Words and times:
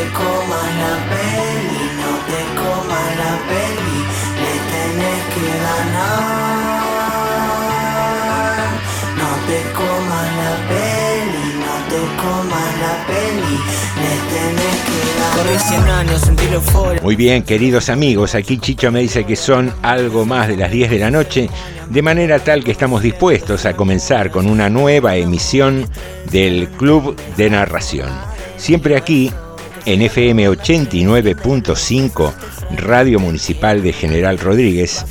te 0.00 0.06
comas 0.12 0.70
la 0.82 0.94
peli, 1.12 1.84
no 2.00 2.12
te 2.30 2.40
comas 2.58 3.10
la 3.22 3.32
peli, 3.50 3.98
le 4.42 4.54
tenés 4.72 5.22
que 5.34 5.46
ganar. 5.66 6.24
No 9.20 9.30
te 9.48 9.58
comas 9.76 10.28
la 10.42 10.54
peli, 10.72 11.46
no 11.66 11.74
te 11.90 12.00
comas 12.22 12.70
la 12.84 12.94
peli, 13.10 13.54
le 14.02 14.14
tenés 14.32 14.78
que 14.86 14.98
ganar. 15.18 15.34
Corre 15.36 15.56
100 15.58 15.88
años, 15.90 16.18
sentir 16.22 16.50
euforia. 16.54 17.02
Muy 17.02 17.16
bien, 17.16 17.42
queridos 17.42 17.90
amigos, 17.90 18.34
aquí 18.34 18.56
Chicho 18.58 18.90
me 18.90 19.00
dice 19.00 19.24
que 19.24 19.36
son 19.36 19.70
algo 19.82 20.24
más 20.24 20.48
de 20.48 20.56
las 20.56 20.70
10 20.70 20.90
de 20.92 20.98
la 20.98 21.10
noche, 21.10 21.50
de 21.90 22.02
manera 22.02 22.38
tal 22.38 22.64
que 22.64 22.70
estamos 22.70 23.02
dispuestos 23.02 23.66
a 23.66 23.74
comenzar 23.74 24.30
con 24.30 24.48
una 24.48 24.70
nueva 24.70 25.16
emisión 25.16 25.86
del 26.30 26.68
Club 26.70 27.16
de 27.36 27.50
Narración. 27.50 28.08
Siempre 28.56 28.96
aquí, 28.96 29.30
en 29.86 30.02
FM 30.02 30.48
89.5, 30.48 32.32
Radio 32.76 33.20
Municipal 33.20 33.82
de 33.82 33.92
General 33.92 34.38
Rodríguez, 34.38 35.04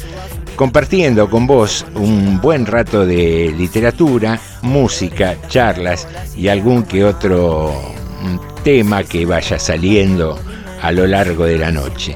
compartiendo 0.55 1.29
con 1.29 1.47
vos 1.47 1.85
un 1.95 2.39
buen 2.41 2.65
rato 2.65 3.05
de 3.05 3.53
literatura, 3.57 4.39
música, 4.61 5.35
charlas 5.47 6.07
y 6.35 6.47
algún 6.47 6.83
que 6.83 7.03
otro 7.03 7.73
mm, 8.21 8.63
tema 8.63 9.03
que 9.03 9.25
vaya 9.25 9.57
saliendo 9.59 10.39
a 10.81 10.91
lo 10.91 11.07
largo 11.07 11.45
de 11.45 11.57
la 11.57 11.71
noche. 11.71 12.15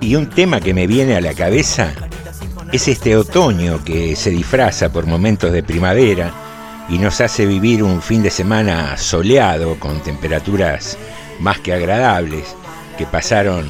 Y 0.00 0.16
un 0.16 0.28
tema 0.28 0.60
que 0.60 0.74
me 0.74 0.86
viene 0.86 1.16
a 1.16 1.20
la 1.20 1.34
cabeza 1.34 1.92
es 2.72 2.88
este 2.88 3.16
otoño 3.16 3.82
que 3.84 4.16
se 4.16 4.30
disfraza 4.30 4.90
por 4.90 5.06
momentos 5.06 5.52
de 5.52 5.62
primavera 5.62 6.32
y 6.88 6.98
nos 6.98 7.20
hace 7.20 7.46
vivir 7.46 7.82
un 7.82 8.02
fin 8.02 8.22
de 8.22 8.30
semana 8.30 8.96
soleado 8.96 9.78
con 9.78 10.02
temperaturas 10.02 10.98
más 11.40 11.60
que 11.60 11.72
agradables, 11.72 12.54
que 12.96 13.06
pasaron 13.06 13.66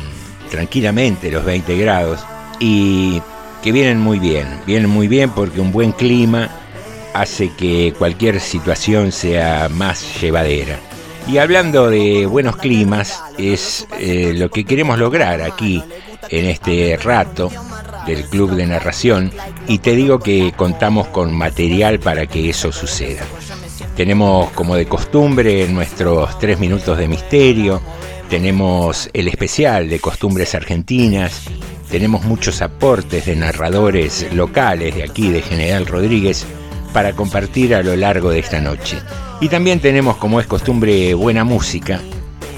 tranquilamente 0.50 1.30
los 1.30 1.44
20 1.44 1.76
grados 1.78 2.24
y 2.60 3.20
que 3.62 3.72
vienen 3.72 3.98
muy 3.98 4.18
bien, 4.18 4.46
vienen 4.66 4.90
muy 4.90 5.08
bien 5.08 5.30
porque 5.30 5.60
un 5.60 5.72
buen 5.72 5.92
clima 5.92 6.50
hace 7.14 7.50
que 7.52 7.94
cualquier 7.96 8.40
situación 8.40 9.12
sea 9.12 9.68
más 9.70 10.20
llevadera. 10.20 10.78
Y 11.26 11.38
hablando 11.38 11.88
de 11.88 12.26
buenos 12.26 12.56
climas, 12.56 13.22
es 13.38 13.86
eh, 13.98 14.34
lo 14.36 14.50
que 14.50 14.64
queremos 14.64 14.98
lograr 14.98 15.40
aquí 15.40 15.82
en 16.28 16.44
este 16.46 16.98
rato 17.02 17.50
del 18.06 18.24
Club 18.26 18.50
de 18.50 18.66
Narración 18.66 19.32
y 19.66 19.78
te 19.78 19.96
digo 19.96 20.18
que 20.18 20.52
contamos 20.54 21.08
con 21.08 21.32
material 21.32 21.98
para 21.98 22.26
que 22.26 22.50
eso 22.50 22.72
suceda. 22.72 23.22
Tenemos 23.96 24.50
como 24.50 24.74
de 24.74 24.86
costumbre 24.86 25.68
nuestros 25.68 26.38
tres 26.40 26.58
minutos 26.58 26.98
de 26.98 27.06
misterio, 27.06 27.80
tenemos 28.28 29.08
el 29.12 29.28
especial 29.28 29.88
de 29.88 30.00
costumbres 30.00 30.54
argentinas, 30.56 31.42
tenemos 31.90 32.24
muchos 32.24 32.60
aportes 32.60 33.26
de 33.26 33.36
narradores 33.36 34.26
locales 34.32 34.96
de 34.96 35.04
aquí, 35.04 35.28
de 35.28 35.42
General 35.42 35.86
Rodríguez, 35.86 36.44
para 36.92 37.12
compartir 37.12 37.72
a 37.72 37.84
lo 37.84 37.94
largo 37.94 38.30
de 38.30 38.40
esta 38.40 38.60
noche. 38.60 38.98
Y 39.40 39.48
también 39.48 39.78
tenemos, 39.78 40.16
como 40.16 40.40
es 40.40 40.46
costumbre, 40.48 41.14
buena 41.14 41.44
música. 41.44 42.00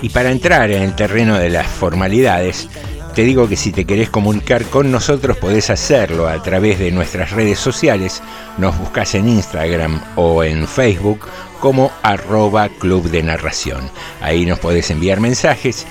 Y 0.00 0.08
para 0.08 0.30
entrar 0.30 0.70
en 0.70 0.82
el 0.82 0.94
terreno 0.94 1.36
de 1.36 1.50
las 1.50 1.66
formalidades, 1.66 2.68
te 3.16 3.24
digo 3.24 3.48
que 3.48 3.56
si 3.56 3.72
te 3.72 3.86
querés 3.86 4.10
comunicar 4.10 4.66
con 4.66 4.92
nosotros 4.92 5.38
podés 5.38 5.70
hacerlo 5.70 6.28
a 6.28 6.42
través 6.42 6.78
de 6.78 6.90
nuestras 6.90 7.30
redes 7.30 7.58
sociales. 7.58 8.22
Nos 8.58 8.78
buscas 8.78 9.14
en 9.14 9.26
Instagram 9.26 10.02
o 10.16 10.44
en 10.44 10.68
Facebook 10.68 11.20
como 11.58 11.90
arroba 12.02 12.68
club 12.68 13.08
de 13.08 13.22
narración. 13.22 13.88
Ahí 14.20 14.44
nos 14.44 14.58
podés 14.58 14.90
enviar 14.90 15.20
mensajes, 15.20 15.86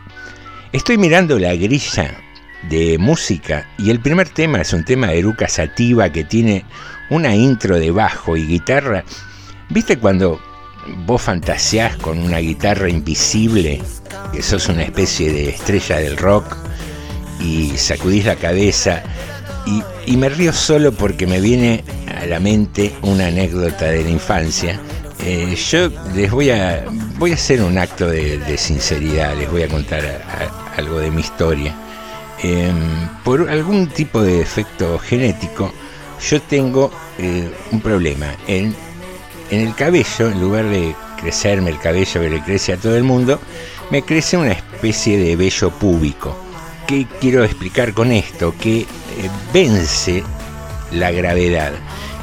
estoy 0.72 0.98
mirando 0.98 1.38
la 1.38 1.54
grilla 1.56 2.23
de 2.70 2.98
música 2.98 3.68
y 3.78 3.90
el 3.90 4.00
primer 4.00 4.30
tema 4.30 4.62
es 4.62 4.74
un 4.74 4.86
tema 4.86 5.08
de 5.08 5.20
Eruca 5.20 5.48
Sativa 5.48 6.12
que 6.12 6.24
tiene 6.24 6.66
una 7.10 7.36
intro 7.36 7.78
de 7.78 7.92
bajo 7.92 8.38
y 8.38 8.46
guitarra. 8.46 9.04
¿Viste 9.70 9.98
cuando 9.98 10.42
vos 11.06 11.22
fantaseás 11.22 11.98
con 11.98 12.20
una 12.20 12.40
guitarra 12.40 12.90
invisible, 12.90 13.82
que 14.32 14.42
sos 14.42 14.70
una 14.70 14.84
espcie 14.84 15.32
de 15.32 15.50
estrella 15.50 15.98
del 15.98 16.18
rock 16.18 16.56
y 17.40 17.78
sacudís 17.78 18.26
la 18.26 18.36
cabeza? 18.36 19.04
Y, 20.06 20.18
me 20.18 20.30
río 20.30 20.52
solo 20.52 20.92
porque 20.92 21.26
me 21.26 21.40
viene 21.40 21.84
a 22.20 22.26
la 22.26 22.40
mente 22.40 22.94
una 23.02 23.28
anécdota 23.28 23.86
de 23.86 24.04
la 24.04 24.10
infancia. 24.10 24.80
Eh, 25.26 25.56
yo 25.56 25.90
les 26.14 26.30
voy 26.32 26.50
a, 26.50 26.86
voy 27.18 27.32
a 27.32 27.36
hacer 27.36 27.62
un 27.62 27.78
acto 27.78 28.10
de, 28.10 28.58
sinceridad, 28.58 29.38
les 29.38 29.50
voy 29.50 29.64
a 29.64 29.70
contar 29.70 30.04
algo 30.76 31.00
de 31.00 31.12
mi 31.12 31.22
historia. 31.22 31.74
Em, 32.44 33.08
por 33.24 33.50
algún 33.50 33.88
tipo 33.88 34.22
de 34.22 34.40
defecto 34.40 35.00
genético, 35.00 35.72
yo 36.30 36.42
tengo 36.42 36.92
eh, 37.18 37.50
un 37.72 37.80
problema. 37.80 38.36
En, 38.48 38.76
el 39.50 39.74
cabello, 39.76 40.30
en 40.30 40.42
lugar 40.42 40.66
de 40.66 40.94
crecerme 41.22 41.70
el 41.70 41.80
cabello 41.80 42.20
que 42.20 42.30
le 42.30 42.42
crece 42.42 42.74
a 42.74 42.78
todo 42.78 42.98
el 42.98 43.04
mundo, 43.06 43.40
me 43.92 44.02
crece 44.02 44.36
una 44.36 44.52
especie 44.52 45.18
de 45.18 45.38
vello 45.38 45.70
púbico. 45.72 46.36
¿Qué 46.86 47.08
quiero 47.22 47.46
explicar 47.46 47.94
con 47.94 48.12
esto? 48.12 48.54
Que 48.60 48.82
eh, 48.82 48.86
vence 49.54 50.22
la 50.92 51.12
gravedad. 51.12 51.72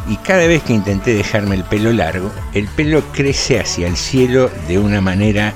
Y 0.07 0.17
cada 0.17 0.47
vez 0.47 0.63
que 0.65 0.75
intenté 0.75 1.15
dejarme 1.15 1.55
el 1.55 1.65
pelo 1.65 1.95
largo, 1.95 2.31
el 2.53 2.69
pelo 2.69 3.03
crece 3.13 3.61
hacia 3.61 3.87
el 3.87 3.97
cielo 3.97 4.51
de 4.69 4.79
una 4.79 5.01
manera 5.01 5.55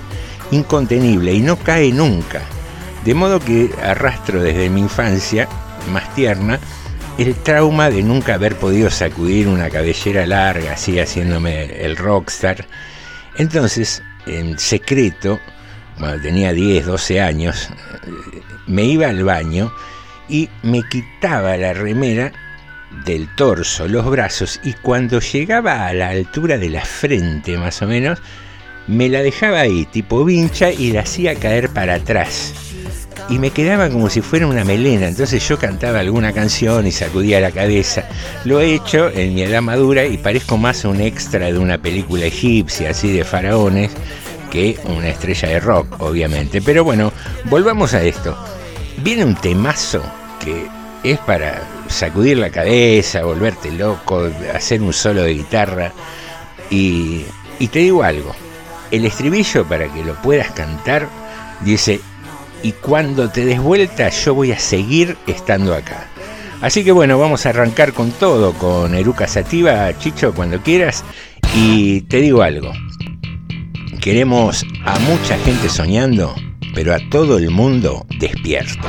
incontenible 0.51 1.35
y 1.35 1.41
no 1.41 1.57
cae 1.59 1.93
nunca. 1.93 2.43
De 3.05 3.13
modo 3.13 3.39
que 3.39 3.71
arrastro 3.83 4.43
desde 4.43 4.71
mi 4.71 4.81
infancia 4.81 5.47
más 5.93 6.15
tierna 6.15 6.59
el 7.19 7.35
trauma 7.35 7.91
de 7.91 8.03
nunca 8.03 8.35
haber 8.35 8.57
podido 8.57 8.91
sacudir 8.91 9.47
una 9.47 9.69
cabellera 9.69 10.27
larga, 10.27 10.73
así 10.73 10.99
haciéndome 10.99 11.85
el 11.85 11.97
rockstar. 11.97 12.67
Entonces, 13.37 14.03
en 14.27 14.59
secreto, 14.59 15.39
cuando 15.99 16.23
tenía 16.23 16.53
10, 16.53 16.87
12 16.87 17.21
años, 17.21 17.69
me 18.67 18.85
iba 18.85 19.09
al 19.09 19.23
baño 19.23 19.73
y 20.29 20.49
me 20.63 20.83
quitaba 20.89 21.59
la 21.59 21.75
remera 21.75 22.33
del 23.05 23.29
torso, 23.37 23.87
los 23.87 24.09
brazos, 24.11 24.61
y 24.65 24.73
cuando 24.73 25.21
llegaba 25.21 25.87
a 25.87 25.93
la 25.93 26.09
altura 26.09 26.57
de 26.57 26.71
la 26.71 26.85
frente 26.85 27.59
más 27.59 27.83
o 27.83 27.87
menos, 27.87 28.19
me 28.87 29.09
la 29.09 29.21
dejaba 29.21 29.61
ahí, 29.61 29.85
tipo 29.85 30.25
vincha, 30.25 30.73
y 30.73 30.93
la 30.93 31.03
hacía 31.03 31.35
caer 31.35 31.69
para 31.69 31.97
atrás 31.97 32.55
y 33.29 33.39
me 33.39 33.51
quedaba 33.51 33.89
como 33.89 34.11
si 34.11 34.21
fuera 34.21 34.47
una 34.47 34.65
melena. 34.65 35.09
Entonces 35.09 35.47
yo 35.47 35.59
cantaba 35.59 36.01
alguna 36.01 36.33
canción 36.33 36.87
y 36.87 36.93
sacudía 36.93 37.41
la 37.41 37.51
cabeza. 37.51 38.09
Lo 38.45 38.61
he 38.61 38.75
hecho 38.75 39.11
en 39.11 39.35
mi 39.35 39.43
edad 39.43 39.63
madura 39.63 40.05
y 40.05 40.19
parezco 40.19 40.57
más 40.57 40.85
un 40.85 41.01
extra 41.01 41.47
de 41.47 41.59
una 41.59 41.79
película 41.79 42.27
egipcia, 42.27 42.91
así 42.91 43.13
de 43.13 43.25
faraones, 43.25 43.91
que 44.51 44.79
una 44.85 45.09
estrella 45.09 45.49
de 45.49 45.61
rock, 45.61 46.01
obviamente. 46.01 46.61
Pero 46.61 46.85
bueno, 46.85 47.13
volvamos 47.45 47.95
a 47.95 48.03
esto. 48.03 48.37
Viene 48.99 49.25
un 49.25 49.35
temazo 49.35 50.03
que 50.43 50.67
es 51.03 51.19
para 51.21 51.63
sacudir 51.89 52.39
la 52.39 52.51
cabeza, 52.51 53.25
volverte 53.25 53.71
loco, 53.73 54.29
hacer 54.55 54.83
un 54.83 54.93
solo 54.93 55.23
de 55.23 55.35
guitarra. 55.35 55.93
Y, 56.71 57.25
y 57.59 57.69
te 57.69 57.81
digo 57.81 58.03
algo, 58.03 58.35
el 58.91 59.05
estribillo 59.05 59.65
para 59.65 59.93
que 59.93 60.05
lo 60.05 60.15
puedas 60.23 60.51
cantar 60.53 61.09
dice 61.61 62.01
y 62.65 62.73
cuando 62.73 63.29
te 63.29 63.45
des 63.45 63.61
vuelta 63.61 64.09
yo 64.09 64.35
voy 64.35 64.51
a 64.51 64.59
seguir 64.59 65.17
estando 65.27 65.75
acá. 65.75 66.09
Así 66.63 66.83
que 66.83 66.93
bueno, 66.93 67.19
vamos 67.19 67.45
a 67.45 67.51
arrancar 67.51 67.93
con 67.93 68.11
todo, 68.11 68.55
con 68.55 68.95
Eruca 68.95 69.29
Sativa, 69.29 69.97
Chicho, 69.99 70.35
cuando 70.35 70.59
quieras. 70.61 71.05
Y 71.55 72.01
te 72.03 72.17
digo 72.17 72.43
algo, 72.43 72.73
queremos 74.01 74.65
a 74.87 74.99
mucha 75.01 75.39
gente 75.41 75.69
soñando, 75.69 76.35
pero 76.75 76.95
a 76.95 76.99
todo 77.11 77.37
el 77.37 77.51
mundo 77.51 78.07
despierto. 78.19 78.89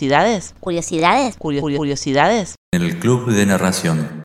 Curiosidades, 0.00 0.54
curiosidades, 0.60 1.36
curiosidades. 1.36 2.54
En 2.72 2.82
el 2.82 2.98
club 2.98 3.30
de 3.30 3.44
narración. 3.44 4.22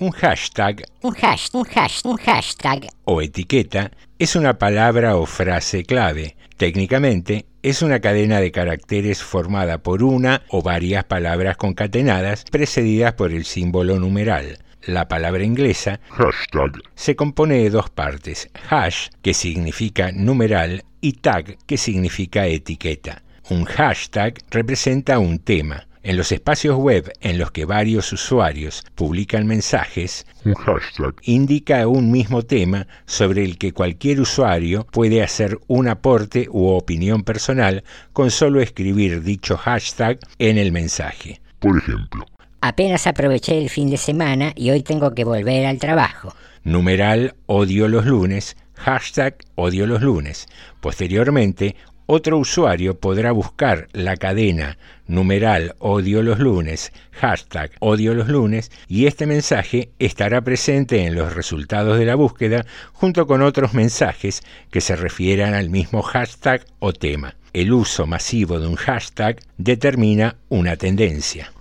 Un 0.00 0.10
hashtag, 0.10 0.82
un 1.02 1.14
hash, 1.22 1.50
un 1.52 1.66
hash, 1.72 2.00
un 2.04 2.16
hashtag 2.16 2.88
o 3.04 3.22
etiqueta 3.22 3.92
es 4.18 4.34
una 4.34 4.58
palabra 4.58 5.16
o 5.16 5.26
frase 5.26 5.84
clave. 5.84 6.36
Técnicamente, 6.56 7.46
es 7.62 7.82
una 7.82 8.00
cadena 8.00 8.40
de 8.40 8.50
caracteres 8.50 9.22
formada 9.22 9.78
por 9.78 10.02
una 10.02 10.42
o 10.48 10.62
varias 10.62 11.04
palabras 11.04 11.56
concatenadas 11.56 12.44
precedidas 12.50 13.12
por 13.12 13.30
el 13.30 13.44
símbolo 13.44 14.00
numeral. 14.00 14.58
La 14.82 15.06
palabra 15.06 15.44
inglesa 15.44 16.00
hashtag 16.10 16.82
se 16.96 17.14
compone 17.14 17.58
de 17.58 17.70
dos 17.70 17.88
partes, 17.90 18.50
hash, 18.68 19.10
que 19.22 19.32
significa 19.32 20.10
numeral, 20.10 20.82
y 21.00 21.12
tag, 21.12 21.56
que 21.66 21.76
significa 21.76 22.46
etiqueta. 22.46 23.22
Un 23.50 23.64
hashtag 23.64 24.34
representa 24.52 25.18
un 25.18 25.40
tema. 25.40 25.88
En 26.04 26.16
los 26.16 26.30
espacios 26.30 26.76
web 26.76 27.12
en 27.20 27.36
los 27.36 27.50
que 27.50 27.64
varios 27.64 28.12
usuarios 28.12 28.84
publican 28.94 29.44
mensajes, 29.44 30.24
un 30.44 30.54
hashtag 30.54 31.16
indica 31.22 31.88
un 31.88 32.12
mismo 32.12 32.42
tema 32.42 32.86
sobre 33.06 33.44
el 33.44 33.58
que 33.58 33.72
cualquier 33.72 34.20
usuario 34.20 34.86
puede 34.92 35.20
hacer 35.24 35.58
un 35.66 35.88
aporte 35.88 36.46
u 36.48 36.68
opinión 36.68 37.24
personal 37.24 37.82
con 38.12 38.30
solo 38.30 38.60
escribir 38.60 39.24
dicho 39.24 39.56
hashtag 39.56 40.20
en 40.38 40.56
el 40.56 40.70
mensaje. 40.70 41.40
Por 41.58 41.76
ejemplo, 41.76 42.26
Apenas 42.62 43.06
aproveché 43.06 43.58
el 43.58 43.70
fin 43.70 43.90
de 43.90 43.96
semana 43.96 44.52
y 44.54 44.70
hoy 44.70 44.82
tengo 44.82 45.14
que 45.14 45.24
volver 45.24 45.64
al 45.66 45.78
trabajo. 45.78 46.34
Numeral 46.62 47.34
odio 47.46 47.88
los 47.88 48.04
lunes, 48.04 48.54
hashtag 48.74 49.36
odio 49.54 49.86
los 49.86 50.02
lunes. 50.02 50.46
Posteriormente, 50.80 51.74
otro 52.10 52.38
usuario 52.38 52.98
podrá 52.98 53.30
buscar 53.30 53.86
la 53.92 54.16
cadena 54.16 54.78
numeral 55.06 55.76
odio 55.78 56.24
los 56.24 56.40
lunes, 56.40 56.92
hashtag 57.12 57.70
odio 57.78 58.14
los 58.14 58.28
lunes, 58.28 58.72
y 58.88 59.06
este 59.06 59.26
mensaje 59.26 59.90
estará 60.00 60.40
presente 60.40 61.06
en 61.06 61.14
los 61.14 61.34
resultados 61.34 61.98
de 61.98 62.06
la 62.06 62.16
búsqueda 62.16 62.66
junto 62.92 63.28
con 63.28 63.42
otros 63.42 63.74
mensajes 63.74 64.42
que 64.72 64.80
se 64.80 64.96
refieran 64.96 65.54
al 65.54 65.70
mismo 65.70 66.02
hashtag 66.02 66.64
o 66.80 66.92
tema. 66.92 67.36
El 67.52 67.72
uso 67.72 68.08
masivo 68.08 68.58
de 68.58 68.66
un 68.66 68.76
hashtag 68.76 69.40
determina 69.56 70.34
una 70.48 70.76
tendencia. 70.76 71.52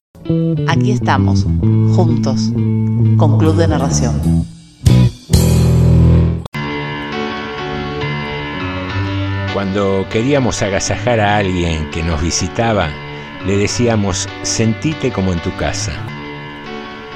Aquí 0.67 0.91
estamos, 0.91 1.43
juntos, 1.95 2.51
con 3.17 3.37
Club 3.37 3.55
de 3.55 3.67
Narración. 3.67 4.58
Cuando 9.59 10.07
queríamos 10.09 10.61
agasajar 10.61 11.19
a 11.19 11.35
alguien 11.35 11.91
que 11.91 12.01
nos 12.01 12.21
visitaba, 12.21 12.87
le 13.45 13.57
decíamos, 13.57 14.29
sentite 14.41 15.11
como 15.11 15.33
en 15.33 15.39
tu 15.39 15.53
casa. 15.57 15.91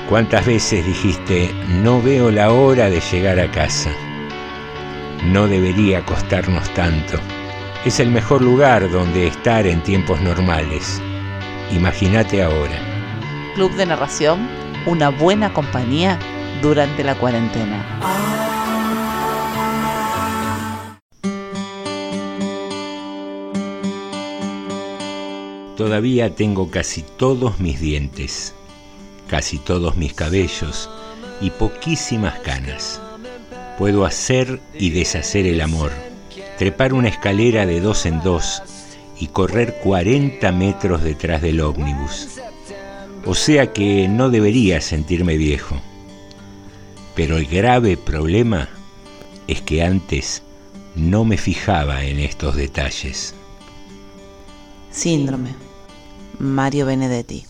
¿Cuántas 0.09 0.45
veces 0.45 0.85
dijiste, 0.85 1.55
no 1.81 2.01
veo 2.01 2.31
la 2.31 2.51
hora 2.51 2.89
de 2.89 2.99
llegar 2.99 3.39
a 3.39 3.49
casa? 3.49 3.91
No 5.23 5.47
debería 5.47 6.03
costarnos 6.03 6.69
tanto. 6.73 7.17
Es 7.85 8.01
el 8.01 8.09
mejor 8.09 8.41
lugar 8.41 8.91
donde 8.91 9.27
estar 9.27 9.65
en 9.65 9.81
tiempos 9.81 10.19
normales. 10.19 11.01
Imagínate 11.71 12.43
ahora. 12.43 12.77
Club 13.55 13.73
de 13.75 13.85
Narración, 13.85 14.49
una 14.85 15.07
buena 15.07 15.53
compañía 15.53 16.19
durante 16.61 17.05
la 17.05 17.15
cuarentena. 17.15 17.85
Todavía 25.77 26.35
tengo 26.35 26.69
casi 26.69 27.01
todos 27.01 27.59
mis 27.59 27.79
dientes, 27.79 28.53
casi 29.27 29.57
todos 29.57 29.97
mis 29.97 30.13
cabellos 30.13 30.87
y 31.41 31.49
poquísimas 31.49 32.39
canas. 32.41 33.01
Puedo 33.79 34.05
hacer 34.05 34.59
y 34.75 34.91
deshacer 34.91 35.47
el 35.47 35.61
amor, 35.61 35.91
trepar 36.59 36.93
una 36.93 37.09
escalera 37.09 37.65
de 37.65 37.81
dos 37.81 38.05
en 38.05 38.21
dos 38.21 38.61
y 39.19 39.27
correr 39.27 39.79
40 39.81 40.51
metros 40.51 41.01
detrás 41.01 41.41
del 41.41 41.59
ómnibus. 41.59 42.39
O 43.25 43.33
sea 43.33 43.73
que 43.73 44.07
no 44.07 44.29
debería 44.29 44.79
sentirme 44.79 45.37
viejo. 45.37 45.81
Pero 47.15 47.37
el 47.37 47.47
grave 47.47 47.97
problema 47.97 48.69
es 49.47 49.61
que 49.61 49.81
antes 49.81 50.43
no 50.95 51.25
me 51.25 51.37
fijaba 51.37 52.03
en 52.03 52.19
estos 52.19 52.55
detalles. 52.55 53.33
Síndrome. 54.91 55.62
Mario 56.43 56.85
Benedetti. 56.85 57.45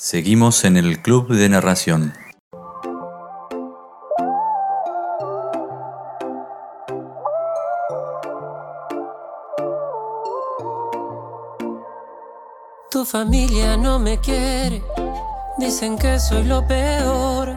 Seguimos 0.00 0.64
en 0.64 0.76
el 0.76 1.02
club 1.02 1.28
de 1.28 1.48
narración. 1.48 2.14
Tu 12.88 13.04
familia 13.04 13.76
no 13.76 13.98
me 13.98 14.18
quiere, 14.20 14.82
dicen 15.58 15.98
que 15.98 16.20
soy 16.20 16.44
lo 16.44 16.66
peor, 16.66 17.56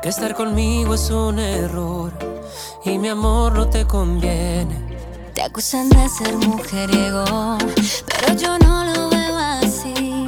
que 0.00 0.08
estar 0.08 0.34
conmigo 0.34 0.94
es 0.94 1.10
un 1.10 1.40
error 1.40 2.12
y 2.84 2.98
mi 2.98 3.08
amor 3.08 3.54
no 3.54 3.68
te 3.68 3.84
conviene. 3.84 4.93
Te 5.34 5.42
acusan 5.42 5.88
de 5.88 6.08
ser 6.08 6.36
mujeriego, 6.36 7.58
pero 8.06 8.36
yo 8.36 8.56
no 8.58 8.84
lo 8.84 9.10
veo 9.10 9.36
así. 9.36 10.26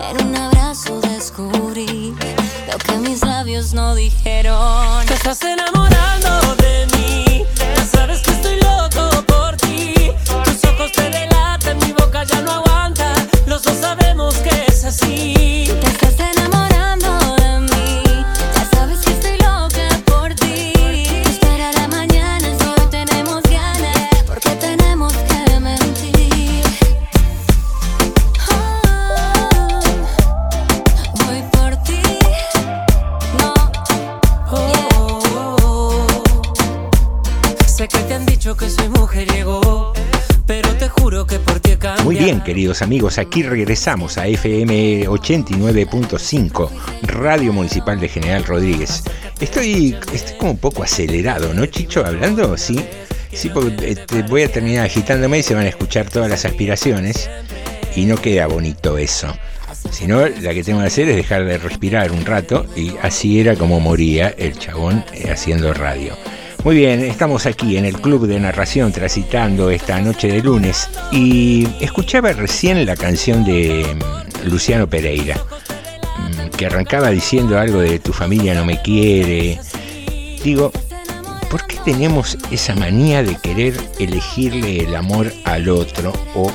En 0.00 0.26
un 0.26 0.34
abrazo 0.34 0.98
descubrí 1.02 2.14
lo 2.70 2.78
que 2.78 2.92
mis 2.98 3.22
labios 3.22 3.74
no 3.74 3.94
dijeron. 3.94 5.04
Te 5.06 5.12
estás 5.12 5.42
enamorando 5.42 6.56
de 6.56 6.65
amigos, 42.82 43.18
aquí 43.18 43.42
regresamos 43.42 44.18
a 44.18 44.26
FM 44.26 45.06
89.5, 45.08 46.70
Radio 47.02 47.52
Municipal 47.52 47.98
de 48.00 48.08
General 48.08 48.44
Rodríguez. 48.44 49.02
Estoy, 49.40 49.96
estoy 50.12 50.36
como 50.38 50.52
un 50.52 50.58
poco 50.58 50.82
acelerado, 50.82 51.54
¿no, 51.54 51.66
Chicho? 51.66 52.04
Hablando, 52.04 52.56
sí. 52.56 52.84
Sí, 53.32 53.50
porque 53.50 53.90
este, 53.90 54.22
voy 54.22 54.42
a 54.42 54.52
terminar 54.52 54.86
agitándome 54.86 55.38
y 55.38 55.42
se 55.42 55.54
van 55.54 55.66
a 55.66 55.68
escuchar 55.68 56.08
todas 56.08 56.30
las 56.30 56.44
aspiraciones 56.44 57.28
y 57.94 58.04
no 58.06 58.16
queda 58.16 58.46
bonito 58.46 58.98
eso. 58.98 59.34
Si 59.90 60.06
no, 60.06 60.26
la 60.26 60.54
que 60.54 60.64
tengo 60.64 60.80
que 60.80 60.86
hacer 60.86 61.08
es 61.08 61.16
dejar 61.16 61.44
de 61.44 61.58
respirar 61.58 62.12
un 62.12 62.24
rato 62.24 62.66
y 62.74 62.94
así 63.02 63.40
era 63.40 63.54
como 63.54 63.80
moría 63.80 64.28
el 64.36 64.58
chabón 64.58 65.04
eh, 65.12 65.30
haciendo 65.30 65.72
radio. 65.74 66.14
Muy 66.66 66.74
bien, 66.74 67.00
estamos 67.04 67.46
aquí 67.46 67.76
en 67.76 67.84
el 67.84 68.00
Club 68.00 68.26
de 68.26 68.40
Narración 68.40 68.90
transitando 68.90 69.70
esta 69.70 70.00
noche 70.00 70.26
de 70.26 70.42
lunes 70.42 70.90
y 71.12 71.64
escuchaba 71.78 72.32
recién 72.32 72.84
la 72.84 72.96
canción 72.96 73.44
de 73.44 73.86
mm, 73.94 74.48
Luciano 74.48 74.90
Pereira, 74.90 75.36
mm, 75.36 76.56
que 76.56 76.66
arrancaba 76.66 77.10
diciendo 77.10 77.56
algo 77.56 77.78
de 77.78 78.00
tu 78.00 78.12
familia 78.12 78.52
no 78.54 78.64
me 78.64 78.82
quiere. 78.82 79.60
Digo, 80.42 80.72
¿por 81.52 81.64
qué 81.68 81.76
tenemos 81.84 82.36
esa 82.50 82.74
manía 82.74 83.22
de 83.22 83.36
querer 83.36 83.76
elegirle 84.00 84.80
el 84.80 84.96
amor 84.96 85.32
al 85.44 85.68
otro 85.68 86.12
o 86.34 86.50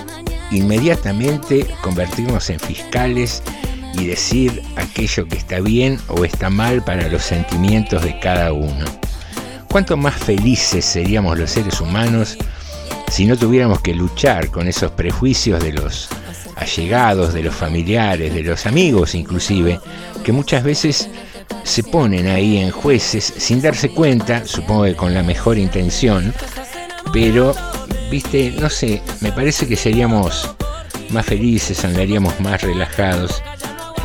inmediatamente 0.52 1.66
convertirnos 1.80 2.50
en 2.50 2.60
fiscales 2.60 3.42
y 3.94 4.08
decir 4.08 4.62
aquello 4.76 5.26
que 5.26 5.38
está 5.38 5.62
bien 5.62 6.00
o 6.10 6.26
está 6.26 6.50
mal 6.50 6.84
para 6.84 7.08
los 7.08 7.24
sentimientos 7.24 8.04
de 8.04 8.20
cada 8.20 8.52
uno? 8.52 9.01
¿Cuánto 9.72 9.96
más 9.96 10.16
felices 10.16 10.84
seríamos 10.84 11.40
los 11.40 11.50
seres 11.50 11.80
humanos 11.80 12.38
si 13.10 13.26
no 13.26 13.38
tuviéramos 13.38 13.80
que 13.80 13.94
luchar 13.94 14.50
con 14.52 14.68
esos 14.68 14.92
prejuicios 14.92 15.64
de 15.64 15.72
los 15.72 16.10
allegados, 16.58 17.34
de 17.34 17.44
los 17.44 17.56
familiares, 17.56 18.34
de 18.34 18.44
los 18.44 18.66
amigos 18.66 19.16
inclusive, 19.16 19.80
que 20.26 20.34
muchas 20.34 20.66
veces 20.66 21.10
se 21.64 21.84
ponen 21.84 22.28
ahí 22.28 22.58
en 22.58 22.72
jueces 22.72 23.34
sin 23.38 23.62
darse 23.62 23.90
cuenta, 23.90 24.46
supongo 24.46 24.84
que 24.84 24.96
con 24.96 25.14
la 25.14 25.24
mejor 25.24 25.58
intención, 25.58 26.34
pero 27.14 27.56
viste, 28.10 28.54
no 28.60 28.70
sé, 28.70 29.02
me 29.22 29.32
parece 29.32 29.70
que 29.70 29.78
seríamos 29.78 30.54
más 31.12 31.26
felices, 31.26 31.86
andaríamos 31.86 32.38
más 32.42 32.62
relajados 32.62 33.42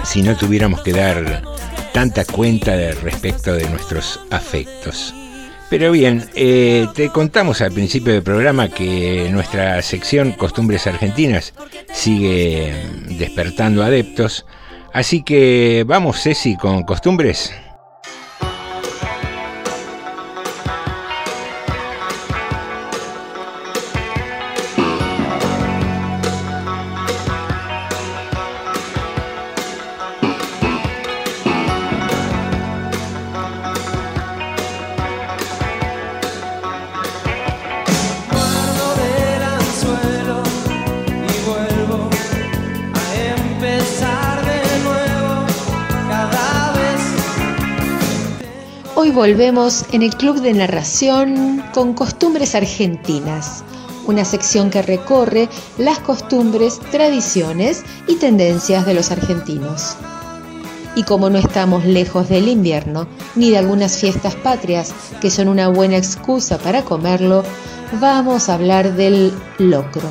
si 0.05 0.23
no 0.23 0.37
tuviéramos 0.37 0.83
que 0.83 0.93
dar 0.93 1.43
tanta 1.93 2.25
cuenta 2.25 2.77
respecto 3.03 3.53
de 3.53 3.69
nuestros 3.69 4.21
afectos. 4.31 5.13
Pero 5.69 5.91
bien, 5.91 6.25
eh, 6.35 6.87
te 6.95 7.11
contamos 7.11 7.61
al 7.61 7.73
principio 7.73 8.13
del 8.13 8.23
programa 8.23 8.69
que 8.69 9.29
nuestra 9.33 9.83
sección 9.83 10.33
Costumbres 10.33 10.87
Argentinas 10.87 11.55
sigue 11.93 12.73
despertando 13.19 13.83
adeptos. 13.83 14.47
Así 14.93 15.23
que 15.23 15.85
vamos, 15.87 16.23
Ceci, 16.23 16.57
con 16.57 16.85
costumbres. 16.85 17.53
Volvemos 49.17 49.87
en 49.93 50.03
el 50.03 50.15
Club 50.15 50.43
de 50.43 50.53
Narración 50.53 51.65
con 51.73 51.95
Costumbres 51.95 52.55
Argentinas, 52.55 53.65
una 54.07 54.27
sección 54.27 54.69
que 54.69 54.83
recorre 54.83 55.49
las 55.79 56.01
costumbres, 56.01 56.79
tradiciones 56.91 57.83
y 58.07 58.17
tendencias 58.17 58.85
de 58.85 58.93
los 58.93 59.11
argentinos. 59.11 59.97
Y 60.97 61.05
como 61.05 61.31
no 61.31 61.39
estamos 61.39 61.87
lejos 61.87 62.29
del 62.29 62.47
invierno, 62.47 63.09
ni 63.37 63.49
de 63.49 63.57
algunas 63.57 63.97
fiestas 63.97 64.35
patrias 64.35 64.93
que 65.23 65.31
son 65.31 65.49
una 65.49 65.69
buena 65.69 65.97
excusa 65.97 66.59
para 66.59 66.83
comerlo, 66.83 67.43
vamos 67.99 68.51
a 68.51 68.55
hablar 68.55 68.97
del 68.97 69.33
locro, 69.57 70.11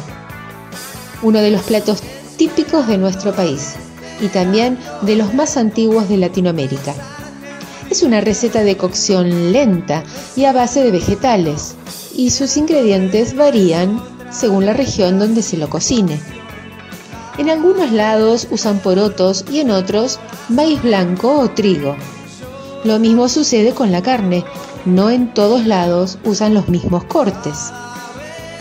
uno 1.22 1.42
de 1.42 1.52
los 1.52 1.62
platos 1.62 2.02
típicos 2.38 2.88
de 2.88 2.98
nuestro 2.98 3.36
país 3.36 3.76
y 4.20 4.30
también 4.30 4.80
de 5.04 5.16
los 5.16 5.36
más 5.36 5.58
antiguos 5.58 6.10
de 6.10 6.18
Latinoamérica. 6.18 7.15
Es 7.96 8.04
una 8.04 8.20
receta 8.20 8.66
de 8.66 8.75
cocción 8.75 9.54
lenta 9.54 10.04
y 10.36 10.44
a 10.44 10.52
base 10.52 10.84
de 10.84 10.92
vegetales, 10.92 11.75
y 12.14 12.32
sus 12.32 12.58
ingredientes 12.58 13.38
varían 13.38 14.04
según 14.30 14.66
la 14.66 14.74
región 14.74 15.18
donde 15.18 15.42
se 15.42 15.56
lo 15.56 15.70
cocine. 15.70 16.20
En 17.38 17.50
algunos 17.50 17.94
lados 17.94 18.50
usan 18.52 18.80
porotos 18.80 19.46
y 19.50 19.62
en 19.62 19.72
otros 19.72 20.20
maíz 20.50 20.84
blanco 20.84 21.40
o 21.40 21.50
trigo. 21.52 21.96
Lo 22.84 23.00
mismo 23.00 23.30
sucede 23.30 23.72
con 23.72 23.94
la 23.94 24.02
carne, 24.02 24.44
no 24.84 25.10
en 25.10 25.34
todos 25.34 25.66
lados 25.66 26.18
usan 26.25 26.54
los 26.54 26.68
mismos 26.68 27.06
cortes. 27.06 27.72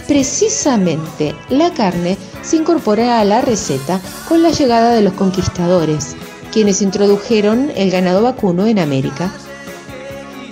Precisamente 0.06 1.34
la 1.48 1.74
carne 1.74 2.16
se 2.42 2.54
incorpora 2.54 3.18
a 3.18 3.24
la 3.24 3.40
receta 3.40 4.00
con 4.28 4.44
la 4.44 4.50
llegada 4.50 4.92
de 4.94 5.02
los 5.02 5.14
conquistadores, 5.14 6.14
quienes 6.54 6.82
introdujeron 6.82 7.72
el 7.74 7.90
ganado 7.90 8.22
vacuno 8.22 8.68
en 8.68 8.78
América. 8.78 9.32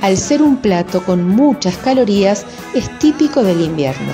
Al 0.01 0.19
ser 0.19 0.43
un 0.43 0.57
plato 0.57 1.05
con 1.05 1.29
muchas 1.29 1.77
calorías, 1.77 2.45
es 2.75 2.99
típico 2.99 3.45
del 3.45 3.61
invierno. 3.61 4.11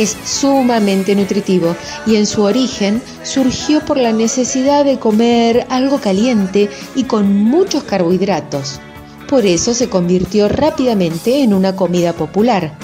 Es 0.00 0.16
sumamente 0.24 1.14
nutritivo 1.14 1.76
y 2.04 2.16
en 2.16 2.26
su 2.26 2.42
origen 2.42 3.00
surgió 3.22 3.78
por 3.78 3.96
la 3.96 4.10
necesidad 4.10 4.84
de 4.84 4.98
comer 4.98 5.64
algo 5.68 6.00
caliente 6.00 6.68
y 6.96 7.04
con 7.04 7.32
muchos 7.32 7.84
carbohidratos. 7.84 8.80
Por 9.28 9.46
eso 9.46 9.72
se 9.72 9.88
convirtió 9.88 10.48
rápidamente 10.48 11.44
en 11.44 11.54
una 11.54 11.76
comida 11.76 12.12
popular, 12.12 12.76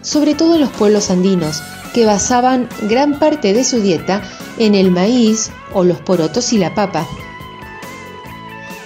sobre 0.00 0.34
todo 0.34 0.54
en 0.54 0.62
los 0.62 0.70
pueblos 0.70 1.10
andinos, 1.10 1.62
que 1.92 2.06
basaban 2.06 2.68
gran 2.82 3.18
parte 3.18 3.52
de 3.52 3.64
su 3.64 3.80
dieta 3.80 4.22
en 4.58 4.74
el 4.74 4.90
maíz 4.90 5.50
o 5.74 5.84
los 5.84 6.00
porotos 6.00 6.52
y 6.52 6.58
la 6.58 6.74
papa. 6.74 7.06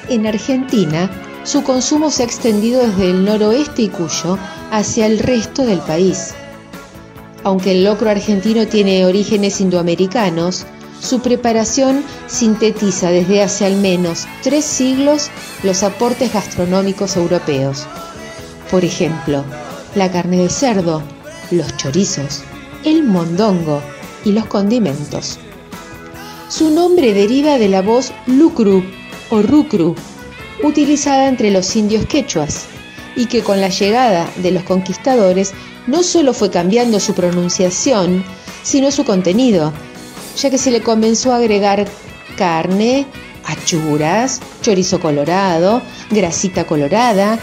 En 0.08 0.26
Argentina, 0.26 1.10
su 1.44 1.62
consumo 1.62 2.10
se 2.10 2.22
ha 2.22 2.26
extendido 2.26 2.86
desde 2.86 3.10
el 3.10 3.24
noroeste 3.24 3.82
y 3.82 3.88
Cuyo 3.88 4.38
hacia 4.70 5.06
el 5.06 5.18
resto 5.18 5.64
del 5.64 5.78
país. 5.80 6.34
Aunque 7.44 7.72
el 7.72 7.84
locro 7.84 8.10
argentino 8.10 8.66
tiene 8.66 9.06
orígenes 9.06 9.60
indoamericanos, 9.60 10.66
su 11.00 11.20
preparación 11.20 12.02
sintetiza 12.26 13.10
desde 13.10 13.42
hace 13.42 13.66
al 13.66 13.76
menos 13.76 14.26
tres 14.42 14.64
siglos 14.64 15.30
los 15.62 15.82
aportes 15.82 16.32
gastronómicos 16.32 17.16
europeos. 17.16 17.86
Por 18.70 18.84
ejemplo, 18.84 19.44
la 19.94 20.10
carne 20.10 20.38
de 20.38 20.48
cerdo, 20.48 21.02
los 21.52 21.76
chorizos, 21.76 22.42
el 22.86 23.02
mondongo 23.02 23.82
y 24.24 24.30
los 24.30 24.46
condimentos. 24.46 25.38
Su 26.48 26.70
nombre 26.70 27.12
deriva 27.12 27.58
de 27.58 27.68
la 27.68 27.82
voz 27.82 28.12
lucru 28.26 28.84
o 29.28 29.42
rucru, 29.42 29.96
utilizada 30.62 31.26
entre 31.26 31.50
los 31.50 31.74
indios 31.74 32.06
quechuas, 32.06 32.66
y 33.16 33.26
que 33.26 33.42
con 33.42 33.60
la 33.60 33.70
llegada 33.70 34.30
de 34.36 34.52
los 34.52 34.62
conquistadores 34.62 35.52
no 35.88 36.04
solo 36.04 36.32
fue 36.32 36.50
cambiando 36.50 37.00
su 37.00 37.12
pronunciación, 37.12 38.24
sino 38.62 38.92
su 38.92 39.04
contenido, 39.04 39.72
ya 40.40 40.50
que 40.50 40.58
se 40.58 40.70
le 40.70 40.80
comenzó 40.80 41.32
a 41.32 41.38
agregar 41.38 41.86
carne, 42.36 43.04
achuras, 43.44 44.40
chorizo 44.62 45.00
colorado, 45.00 45.82
grasita 46.10 46.64
colorada, 46.64 47.36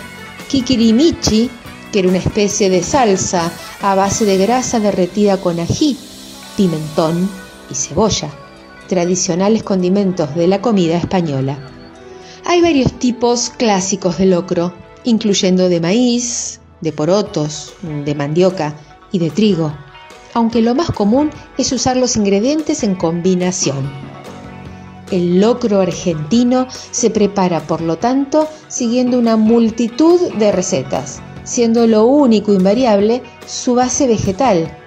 kikirimichi, 0.48 1.50
que 1.94 2.00
era 2.00 2.10
una 2.10 2.18
especie 2.18 2.72
de 2.72 2.82
salsa 2.82 3.52
a 3.80 3.94
base 3.94 4.26
de 4.26 4.38
grasa 4.38 4.80
derretida 4.80 5.38
con 5.38 5.60
ají, 5.60 5.96
pimentón 6.58 7.30
y 7.70 7.76
cebolla, 7.76 8.32
tradicionales 8.90 9.62
condimentos 9.62 10.34
de 10.34 10.48
la 10.48 10.60
comida 10.60 10.98
española. 10.98 11.56
Hay 12.46 12.62
varios 12.62 12.94
tipos 12.94 13.52
clásicos 13.52 14.18
de 14.18 14.26
locro, 14.26 14.74
incluyendo 15.04 15.70
de 15.70 15.80
maíz, 15.80 16.60
de 16.82 16.92
porotos, 16.92 17.74
de 17.84 18.16
mandioca 18.16 18.76
y 19.12 19.20
de 19.20 19.30
trigo, 19.30 19.72
aunque 20.34 20.64
lo 20.64 20.74
más 20.74 20.90
común 20.90 21.30
es 21.60 21.72
usar 21.72 21.96
los 21.96 22.18
ingredientes 22.18 22.82
en 22.82 22.96
combinación. 22.96 23.88
El 25.12 25.40
locro 25.40 25.80
argentino 25.80 26.66
se 26.90 27.12
prepara, 27.12 27.68
por 27.68 27.82
lo 27.82 27.98
tanto, 27.98 28.48
siguiendo 28.68 29.20
una 29.20 29.38
multitud 29.38 30.20
de 30.40 30.52
recetas, 30.52 31.22
siendo 31.44 31.88
lo 31.88 32.06
único 32.06 32.54
invariable 32.54 33.22
su 33.46 33.76
base 33.76 34.08
vegetal 34.08 34.78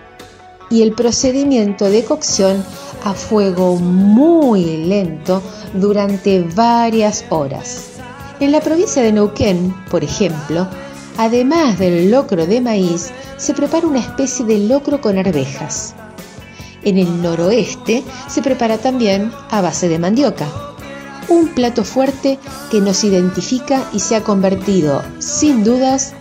y 0.71 0.83
el 0.83 0.93
procedimiento 0.93 1.87
de 1.87 2.05
cocción 2.05 2.65
a 3.05 3.15
fuego 3.15 3.77
muy 3.77 4.65
lento 4.87 5.43
durante 5.75 6.43
varias 6.43 7.25
horas. 7.31 7.91
En 8.41 8.53
la 8.53 8.61
provincia 8.61 9.03
de 9.03 9.13
Neuquén, 9.13 9.75
por 9.91 10.03
ejemplo, 10.03 10.67
además 11.17 11.79
del 11.79 12.11
locro 12.11 12.47
de 12.47 12.61
maíz, 12.61 13.11
se 13.37 13.55
prepara 13.55 13.87
una 13.87 14.01
especie 14.01 14.45
de 14.45 14.59
locro 14.59 15.01
con 15.01 15.19
arvejas. 15.19 15.95
En 16.83 16.99
el 16.99 17.23
noroeste 17.23 18.05
se 18.29 18.43
prepara 18.43 18.79
también 18.79 19.33
a 19.51 19.61
base 19.61 19.89
de 19.89 19.99
mandioca. 19.99 20.47
Un 21.29 21.49
plato 21.49 21.83
fuerte 21.83 22.39
que 22.71 22.81
nos 22.81 23.03
identifica 23.03 23.89
y 23.93 24.01
se 24.01 24.15
ha 24.15 24.23
convertido, 24.23 25.03
sin 25.19 25.65
dudas, 25.65 26.15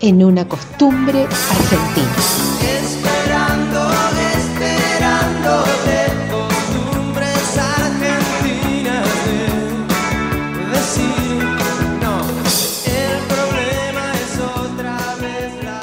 en 0.00 0.24
una 0.24 0.48
costumbre 0.48 1.24
argentina. 1.24 2.14
Esperando, 2.62 3.90
esperando 4.34 5.64
de 5.86 6.02
costumbres 6.30 7.58
argentinas 7.58 9.08
de 9.26 10.66
decir 10.72 11.44
no. 12.00 12.16
El 12.86 13.18
problema 13.28 14.04
es 14.14 14.32
otra 14.40 14.96
vez 15.20 15.50
la 15.64 15.80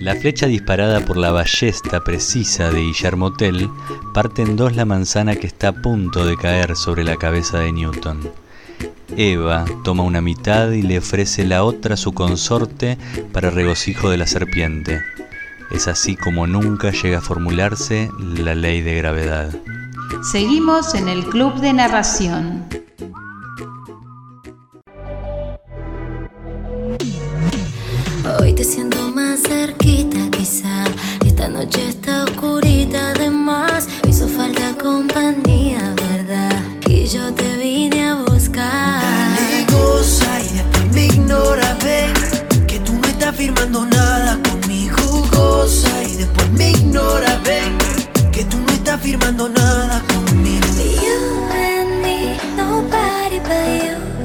La 0.00 0.14
flecha 0.20 0.46
disparada 0.46 1.00
por 1.00 1.16
la 1.16 1.32
ballesta 1.32 2.04
precisa 2.04 2.70
de 2.70 2.80
Guillermo 2.80 3.32
Tell 3.32 3.68
parte 4.14 4.42
en 4.42 4.56
dos 4.56 4.76
la 4.76 4.84
manzana 4.84 5.36
que 5.36 5.46
está 5.46 5.68
a 5.68 5.72
punto 5.72 6.24
de 6.24 6.36
caer 6.36 6.76
sobre 6.76 7.04
la 7.04 7.16
cabeza 7.16 7.58
de 7.58 7.72
Newton. 7.72 8.45
Eva 9.16 9.64
toma 9.84 10.02
una 10.02 10.20
mitad 10.20 10.70
y 10.70 10.82
le 10.82 10.98
ofrece 10.98 11.44
la 11.44 11.64
otra 11.64 11.94
a 11.94 11.96
su 11.96 12.12
consorte 12.12 12.98
para 13.32 13.50
regocijo 13.50 14.10
de 14.10 14.16
la 14.16 14.26
serpiente. 14.26 15.00
Es 15.70 15.88
así 15.88 16.16
como 16.16 16.46
nunca 16.46 16.90
llega 16.90 17.18
a 17.18 17.22
formularse 17.22 18.10
la 18.18 18.54
ley 18.54 18.82
de 18.82 18.94
gravedad. 18.94 19.54
Seguimos 20.30 20.94
en 20.94 21.08
el 21.08 21.24
Club 21.26 21.60
de 21.60 21.72
Narración. 21.72 22.64
siento 28.66 29.10
más 29.12 29.42
cerquita 29.42 30.18
quizá. 30.30 30.84
Esta 31.24 31.48
noche 31.48 31.88
está 31.88 32.24
oscurita 32.24 33.10
además. 33.10 33.88
Hizo 34.08 34.26
falta 34.28 34.74
compañía, 34.76 35.94
¿verdad? 36.08 36.62
Y 36.88 37.06
yo 37.06 37.32
te 37.32 37.56
vine 37.56 38.08
a 38.08 38.14
buscar. 38.16 38.35
Dale, 38.56 39.66
goza 39.70 40.40
y 40.40 40.54
después 40.54 40.92
me 40.94 41.04
ignora, 41.06 41.76
ven 41.84 42.14
Que 42.66 42.78
tú 42.80 42.94
no 42.94 43.06
estás 43.06 43.36
firmando 43.36 43.84
nada 43.84 44.38
conmigo. 44.48 44.96
Goza 45.30 46.02
y 46.02 46.16
después 46.16 46.50
me 46.52 46.70
ignora, 46.70 47.38
ven 47.44 47.76
Que 48.32 48.44
tú 48.44 48.56
no 48.58 48.72
estás 48.72 48.98
firmando 49.02 49.50
nada 49.50 50.02
conmigo. 50.08 50.66
You 51.04 51.48
and 51.52 52.02
me, 52.02 52.38
nobody 52.56 53.40
but 53.40 53.84
you 53.84 54.15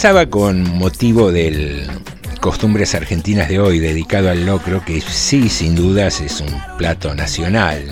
Pensaba 0.00 0.26
con 0.26 0.62
motivo 0.78 1.32
del 1.32 1.84
Costumbres 2.40 2.94
Argentinas 2.94 3.48
de 3.48 3.58
hoy 3.58 3.80
dedicado 3.80 4.30
al 4.30 4.46
locro, 4.46 4.84
que 4.84 5.00
sí, 5.00 5.48
sin 5.48 5.74
dudas, 5.74 6.20
es 6.20 6.40
un 6.40 6.54
plato 6.76 7.16
nacional, 7.16 7.82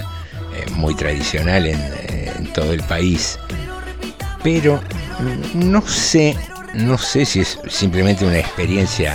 eh, 0.54 0.70
muy 0.76 0.94
tradicional 0.94 1.66
en, 1.66 1.80
en 2.08 2.52
todo 2.52 2.72
el 2.72 2.84
país. 2.84 3.40
Pero 4.44 4.80
no 5.54 5.82
sé, 5.82 6.36
no 6.74 6.96
sé 6.96 7.24
si 7.24 7.40
es 7.40 7.58
simplemente 7.68 8.24
una 8.24 8.38
experiencia 8.38 9.12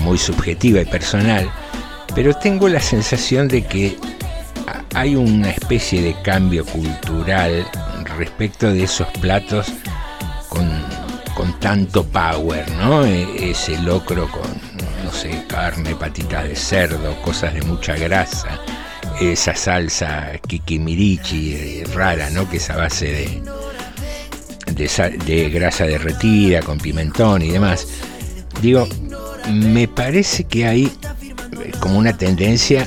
muy 0.00 0.18
subjetiva 0.18 0.80
y 0.80 0.86
personal, 0.86 1.48
pero 2.16 2.34
tengo 2.34 2.68
la 2.68 2.80
sensación 2.80 3.46
de 3.46 3.62
que 3.62 3.96
hay 4.92 5.14
una 5.14 5.50
especie 5.50 6.02
de 6.02 6.20
cambio 6.22 6.64
cultural 6.66 7.64
respecto 8.16 8.72
de 8.72 8.82
esos 8.82 9.06
platos 9.20 9.72
tanto 11.60 12.04
power, 12.04 12.70
¿no? 12.72 13.04
E- 13.04 13.50
Ese 13.50 13.78
locro 13.82 14.28
con, 14.30 14.50
no 15.04 15.12
sé, 15.12 15.44
carne, 15.48 15.94
patitas 15.94 16.44
de 16.48 16.56
cerdo, 16.56 17.20
cosas 17.22 17.54
de 17.54 17.62
mucha 17.62 17.94
grasa, 17.96 18.60
esa 19.20 19.54
salsa 19.54 20.32
kikimirichi 20.46 21.54
eh, 21.54 21.84
rara, 21.94 22.30
¿no? 22.30 22.48
Que 22.48 22.58
es 22.58 22.70
a 22.70 22.76
base 22.76 23.06
de, 23.06 23.42
de, 24.72 25.18
de 25.24 25.50
grasa 25.50 25.84
derretida, 25.84 26.60
con 26.62 26.78
pimentón 26.78 27.42
y 27.42 27.50
demás. 27.50 27.86
Digo, 28.62 28.86
me 29.52 29.88
parece 29.88 30.44
que 30.44 30.66
hay 30.66 30.84
eh, 30.86 31.72
como 31.80 31.98
una 31.98 32.16
tendencia 32.16 32.86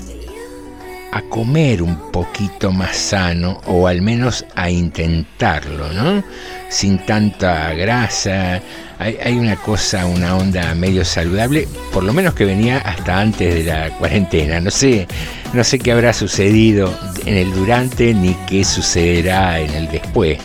a 1.12 1.22
comer 1.24 1.82
un 1.82 2.12
poquito 2.12 2.72
más 2.72 2.96
sano 2.96 3.60
o 3.68 3.88
al 3.88 4.02
menos 4.02 4.46
a 4.56 4.70
intentarlo, 4.70 5.92
¿no? 5.92 6.24
Sin 6.70 7.00
tanta 7.06 7.74
grasa. 7.74 8.62
Hay, 8.98 9.38
una 9.38 9.56
cosa, 9.56 10.06
una 10.06 10.38
onda 10.38 10.76
medio 10.76 11.04
saludable, 11.04 11.68
por 11.92 12.04
lo 12.04 12.14
menos 12.14 12.36
que 12.36 12.46
venía 12.46 12.78
hasta 12.78 13.20
antes 13.20 13.56
de 13.56 13.64
la 13.64 13.90
cuarentena. 13.98 14.60
No 14.60 14.70
sé, 14.70 15.08
no 15.54 15.64
sé 15.64 15.80
qué 15.80 15.92
habrá 15.92 16.14
sucedido 16.14 16.94
en 17.26 17.36
el 17.36 17.52
durante 17.52 18.14
ni 18.14 18.36
qué 18.48 18.64
sucederá 18.64 19.60
en 19.60 19.72
el 19.72 19.88
después. 19.88 20.38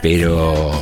Pero 0.00 0.72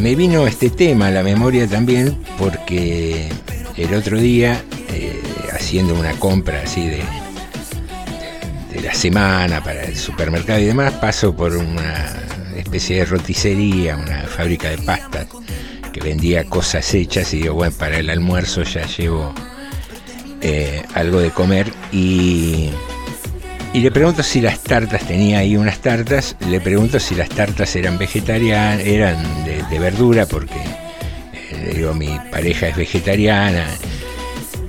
me 0.00 0.14
vino 0.16 0.46
este 0.46 0.68
tema 0.70 1.06
a 1.08 1.10
la 1.10 1.22
memoria 1.22 1.66
también 1.68 2.18
porque 2.38 3.28
el 3.76 3.94
otro 3.94 4.18
día, 4.18 4.60
eh, 4.92 5.22
haciendo 5.52 5.94
una 5.94 6.12
compra 6.14 6.62
así 6.64 6.86
de 6.86 7.02
la 8.82 8.94
semana 8.94 9.62
para 9.62 9.82
el 9.82 9.96
supermercado 9.96 10.58
y 10.58 10.64
demás, 10.64 10.92
paso 10.94 11.34
por 11.34 11.56
una 11.56 12.12
especie 12.56 12.98
de 12.98 13.04
roticería, 13.04 13.96
una 13.96 14.22
fábrica 14.22 14.70
de 14.70 14.78
pastas 14.78 15.26
que 15.92 16.00
vendía 16.00 16.44
cosas 16.44 16.94
hechas 16.94 17.32
y 17.34 17.42
digo, 17.42 17.54
bueno, 17.54 17.74
para 17.76 17.98
el 17.98 18.10
almuerzo 18.10 18.62
ya 18.62 18.86
llevo 18.86 19.34
eh, 20.40 20.82
algo 20.94 21.20
de 21.20 21.30
comer 21.30 21.72
y, 21.92 22.70
y 23.72 23.80
le 23.80 23.90
pregunto 23.90 24.22
si 24.22 24.40
las 24.40 24.62
tartas, 24.62 25.06
tenía 25.06 25.40
ahí 25.40 25.56
unas 25.56 25.80
tartas, 25.80 26.36
le 26.48 26.60
pregunto 26.60 27.00
si 27.00 27.14
las 27.14 27.28
tartas 27.28 27.74
eran 27.76 27.98
vegetarianas, 27.98 28.80
eran 28.86 29.16
de, 29.44 29.78
verdura 29.78 30.26
porque 30.26 30.54
eh, 31.34 31.72
digo, 31.74 31.92
mi 31.94 32.18
pareja 32.30 32.68
es 32.68 32.76
vegetariana 32.76 33.66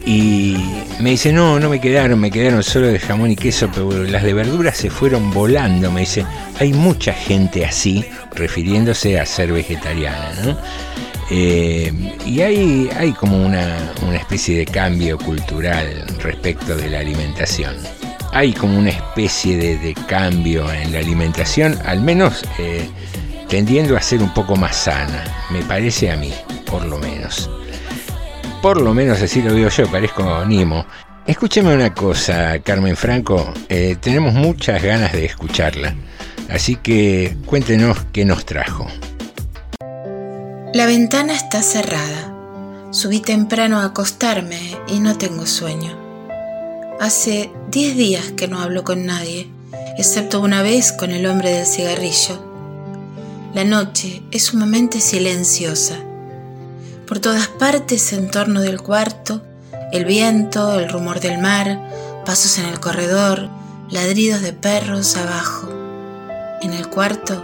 y 0.05 0.57
me 0.99 1.11
dice, 1.11 1.31
no, 1.31 1.59
no 1.59 1.69
me 1.69 1.79
quedaron, 1.79 2.19
me 2.19 2.31
quedaron 2.31 2.63
solo 2.63 2.87
de 2.87 2.99
jamón 2.99 3.31
y 3.31 3.35
queso, 3.35 3.69
pero 3.73 4.03
las 4.03 4.23
de 4.23 4.33
verduras 4.33 4.77
se 4.77 4.89
fueron 4.89 5.31
volando. 5.31 5.91
Me 5.91 6.01
dice, 6.01 6.25
hay 6.59 6.73
mucha 6.73 7.13
gente 7.13 7.65
así, 7.65 8.03
refiriéndose 8.33 9.19
a 9.19 9.25
ser 9.25 9.51
vegetariana, 9.51 10.33
¿no? 10.43 10.57
Eh, 11.29 11.93
y 12.25 12.41
hay, 12.41 12.89
hay 12.97 13.13
como 13.13 13.45
una, 13.45 13.93
una 14.05 14.17
especie 14.17 14.57
de 14.57 14.65
cambio 14.65 15.17
cultural 15.17 16.05
respecto 16.19 16.75
de 16.75 16.89
la 16.89 16.99
alimentación. 16.99 17.75
Hay 18.33 18.53
como 18.53 18.79
una 18.79 18.89
especie 18.89 19.77
de, 19.77 19.93
cambio 20.07 20.71
en 20.71 20.91
la 20.91 20.99
alimentación, 20.99 21.77
al 21.85 22.01
menos 22.01 22.43
eh, 22.57 22.87
tendiendo 23.47 23.95
a 23.95 24.01
ser 24.01 24.21
un 24.21 24.33
poco 24.33 24.55
más 24.55 24.75
sana, 24.75 25.23
me 25.51 25.61
parece 25.63 26.11
a 26.11 26.17
mí, 26.17 26.33
por 26.65 26.85
lo 26.85 26.97
menos 26.97 27.49
por 28.61 28.79
lo 28.79 28.93
menos 28.93 29.21
así 29.21 29.41
lo 29.41 29.53
veo 29.53 29.69
yo, 29.69 29.87
parezco 29.89 30.45
Nimo. 30.45 30.85
Escúcheme 31.25 31.73
una 31.73 31.93
cosa, 31.93 32.59
Carmen 32.59 32.95
Franco, 32.95 33.53
eh, 33.69 33.95
tenemos 33.99 34.33
muchas 34.33 34.81
ganas 34.81 35.13
de 35.13 35.25
escucharla, 35.25 35.95
así 36.49 36.75
que 36.75 37.37
cuéntenos 37.45 37.97
qué 38.11 38.25
nos 38.25 38.45
trajo. 38.45 38.87
La 40.73 40.85
ventana 40.85 41.33
está 41.33 41.61
cerrada. 41.61 42.33
Subí 42.91 43.19
temprano 43.19 43.79
a 43.79 43.85
acostarme 43.85 44.59
y 44.87 44.99
no 44.99 45.17
tengo 45.17 45.45
sueño. 45.45 45.97
Hace 46.99 47.51
10 47.71 47.95
días 47.95 48.31
que 48.31 48.47
no 48.47 48.59
hablo 48.61 48.83
con 48.83 49.05
nadie, 49.05 49.47
excepto 49.97 50.39
una 50.39 50.61
vez 50.61 50.91
con 50.91 51.11
el 51.11 51.25
hombre 51.25 51.51
del 51.51 51.65
cigarrillo. 51.65 52.51
La 53.53 53.63
noche 53.63 54.21
es 54.31 54.45
sumamente 54.45 55.01
silenciosa. 55.01 55.97
Por 57.11 57.19
todas 57.19 57.49
partes 57.49 58.13
en 58.13 58.31
torno 58.31 58.61
del 58.61 58.81
cuarto, 58.81 59.41
el 59.91 60.05
viento, 60.05 60.79
el 60.79 60.87
rumor 60.87 61.19
del 61.19 61.39
mar, 61.39 62.23
pasos 62.25 62.57
en 62.57 62.63
el 62.67 62.79
corredor, 62.79 63.49
ladridos 63.89 64.41
de 64.41 64.53
perros 64.53 65.17
abajo. 65.17 65.67
En 66.61 66.71
el 66.71 66.87
cuarto, 66.87 67.43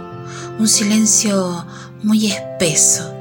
un 0.58 0.68
silencio 0.68 1.66
muy 2.02 2.32
espeso 2.32 3.12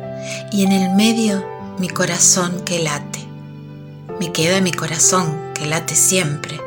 y 0.50 0.64
en 0.64 0.72
el 0.72 0.96
medio 0.96 1.46
mi 1.80 1.90
corazón 1.90 2.62
que 2.62 2.80
late. 2.80 3.20
Me 4.18 4.32
queda 4.32 4.62
mi 4.62 4.72
corazón 4.72 5.52
que 5.54 5.66
late 5.66 5.96
siempre. 5.96 6.62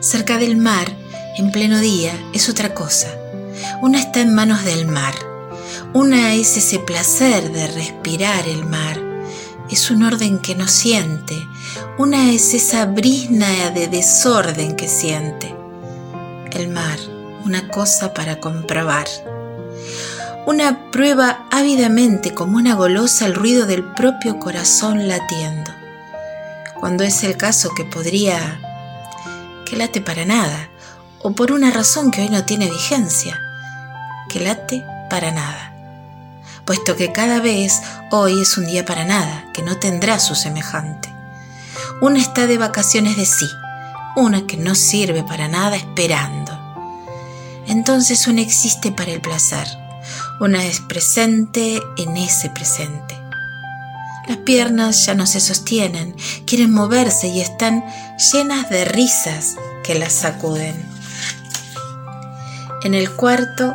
Cerca 0.00 0.38
del 0.38 0.56
mar, 0.56 0.88
en 1.36 1.52
pleno 1.52 1.78
día, 1.78 2.12
es 2.32 2.48
otra 2.48 2.74
cosa. 2.74 3.14
Una 3.80 4.00
está 4.00 4.20
en 4.22 4.34
manos 4.34 4.64
del 4.64 4.88
mar. 4.88 5.14
Una 5.92 6.34
es 6.34 6.56
ese 6.56 6.80
placer 6.80 7.52
de 7.52 7.68
respirar 7.68 8.48
el 8.48 8.64
mar. 8.64 9.03
Es 9.74 9.90
un 9.90 10.04
orden 10.04 10.38
que 10.38 10.54
no 10.54 10.68
siente. 10.68 11.48
Una 11.98 12.30
es 12.30 12.54
esa 12.54 12.86
brisna 12.86 13.70
de 13.72 13.88
desorden 13.88 14.76
que 14.76 14.86
siente. 14.86 15.52
El 16.52 16.68
mar, 16.68 16.96
una 17.44 17.68
cosa 17.70 18.14
para 18.14 18.38
comprobar. 18.38 19.08
Una 20.46 20.92
prueba 20.92 21.48
ávidamente 21.50 22.34
como 22.34 22.56
una 22.56 22.76
golosa 22.76 23.26
el 23.26 23.34
ruido 23.34 23.66
del 23.66 23.82
propio 23.82 24.38
corazón 24.38 25.08
latiendo. 25.08 25.72
Cuando 26.78 27.02
es 27.02 27.24
el 27.24 27.36
caso 27.36 27.70
que 27.76 27.84
podría... 27.84 28.60
que 29.68 29.74
late 29.74 30.00
para 30.00 30.24
nada, 30.24 30.68
o 31.20 31.32
por 31.32 31.50
una 31.50 31.72
razón 31.72 32.12
que 32.12 32.22
hoy 32.22 32.28
no 32.28 32.44
tiene 32.44 32.70
vigencia, 32.70 33.40
que 34.28 34.38
late 34.38 34.84
para 35.10 35.32
nada 35.32 35.73
puesto 36.64 36.96
que 36.96 37.12
cada 37.12 37.40
vez 37.40 37.80
hoy 38.10 38.40
es 38.40 38.56
un 38.56 38.66
día 38.66 38.84
para 38.84 39.04
nada, 39.04 39.46
que 39.52 39.62
no 39.62 39.78
tendrá 39.78 40.18
su 40.18 40.34
semejante. 40.34 41.12
Una 42.00 42.18
está 42.18 42.46
de 42.46 42.58
vacaciones 42.58 43.16
de 43.16 43.26
sí, 43.26 43.46
una 44.16 44.46
que 44.46 44.56
no 44.56 44.74
sirve 44.74 45.22
para 45.22 45.48
nada 45.48 45.76
esperando. 45.76 46.58
Entonces 47.66 48.26
una 48.26 48.42
existe 48.42 48.92
para 48.92 49.12
el 49.12 49.20
placer, 49.20 49.66
Una 50.40 50.64
es 50.64 50.80
presente 50.80 51.80
en 51.96 52.16
ese 52.16 52.50
presente. 52.50 53.16
Las 54.26 54.38
piernas 54.38 55.06
ya 55.06 55.14
no 55.14 55.26
se 55.26 55.40
sostienen, 55.40 56.14
quieren 56.46 56.72
moverse 56.72 57.28
y 57.28 57.40
están 57.40 57.84
llenas 58.32 58.68
de 58.68 58.84
risas 58.84 59.56
que 59.82 59.94
las 59.94 60.12
sacuden. 60.12 60.74
En 62.82 62.94
el 62.94 63.10
cuarto, 63.10 63.74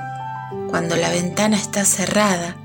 cuando 0.69 0.95
la 0.95 1.10
ventana 1.10 1.58
está 1.58 1.86
cerrada, 1.86 2.56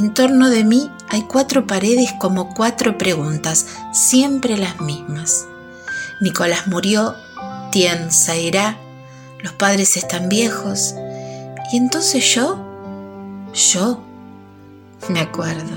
en 0.00 0.14
torno 0.14 0.48
de 0.48 0.64
mí 0.64 0.90
hay 1.10 1.24
cuatro 1.24 1.66
paredes 1.66 2.10
como 2.18 2.54
cuatro 2.54 2.96
preguntas, 2.96 3.66
siempre 3.92 4.56
las 4.56 4.80
mismas. 4.80 5.44
Nicolás 6.22 6.66
murió, 6.68 7.14
Tien 7.70 8.10
se 8.10 8.40
irá, 8.40 8.78
los 9.42 9.52
padres 9.52 9.98
están 9.98 10.30
viejos, 10.30 10.94
y 11.70 11.76
entonces 11.76 12.24
yo, 12.34 12.64
yo, 13.52 14.02
me 15.10 15.20
acuerdo 15.20 15.68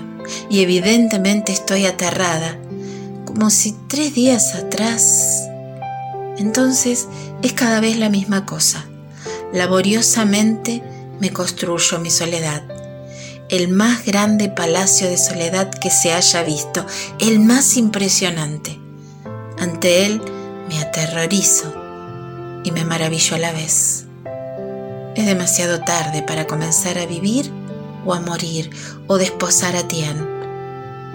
y 0.50 0.62
evidentemente 0.62 1.52
estoy 1.52 1.86
aterrada, 1.86 2.58
como 3.26 3.50
si 3.50 3.76
tres 3.90 4.14
días 4.14 4.56
atrás. 4.56 5.50
Entonces 6.38 7.10
es 7.42 7.52
cada 7.52 7.82
vez 7.82 7.98
la 7.98 8.10
misma 8.10 8.46
cosa. 8.46 8.86
Laboriosamente 9.52 10.82
me 11.20 11.34
construyo 11.34 12.00
mi 12.00 12.10
soledad, 12.10 12.64
el 13.54 13.68
más 13.68 14.04
grande 14.04 14.50
palacio 14.50 15.08
de 15.08 15.16
soledad 15.16 15.70
que 15.70 15.92
se 15.92 16.12
haya 16.12 16.42
visto, 16.42 16.84
el 17.20 17.38
más 17.38 17.78
impresionante. 17.78 18.80
Ante 19.60 20.08
él 20.08 20.24
me 20.68 20.80
aterrorizo 20.80 21.72
y 22.64 22.72
me 22.72 22.84
maravillo 22.84 23.36
a 23.36 23.40
la 23.40 23.52
vez. 23.52 24.06
Es 25.16 25.28
demasiado 25.28 25.82
tarde 25.82 26.24
para 26.24 26.48
comenzar 26.48 26.98
a 26.98 27.06
vivir 27.06 27.52
o 28.08 28.16
a 28.16 28.22
morir 28.22 28.72
o 29.06 29.20
desposar 29.20 29.76
a 29.76 29.88
Tien. 29.88 30.18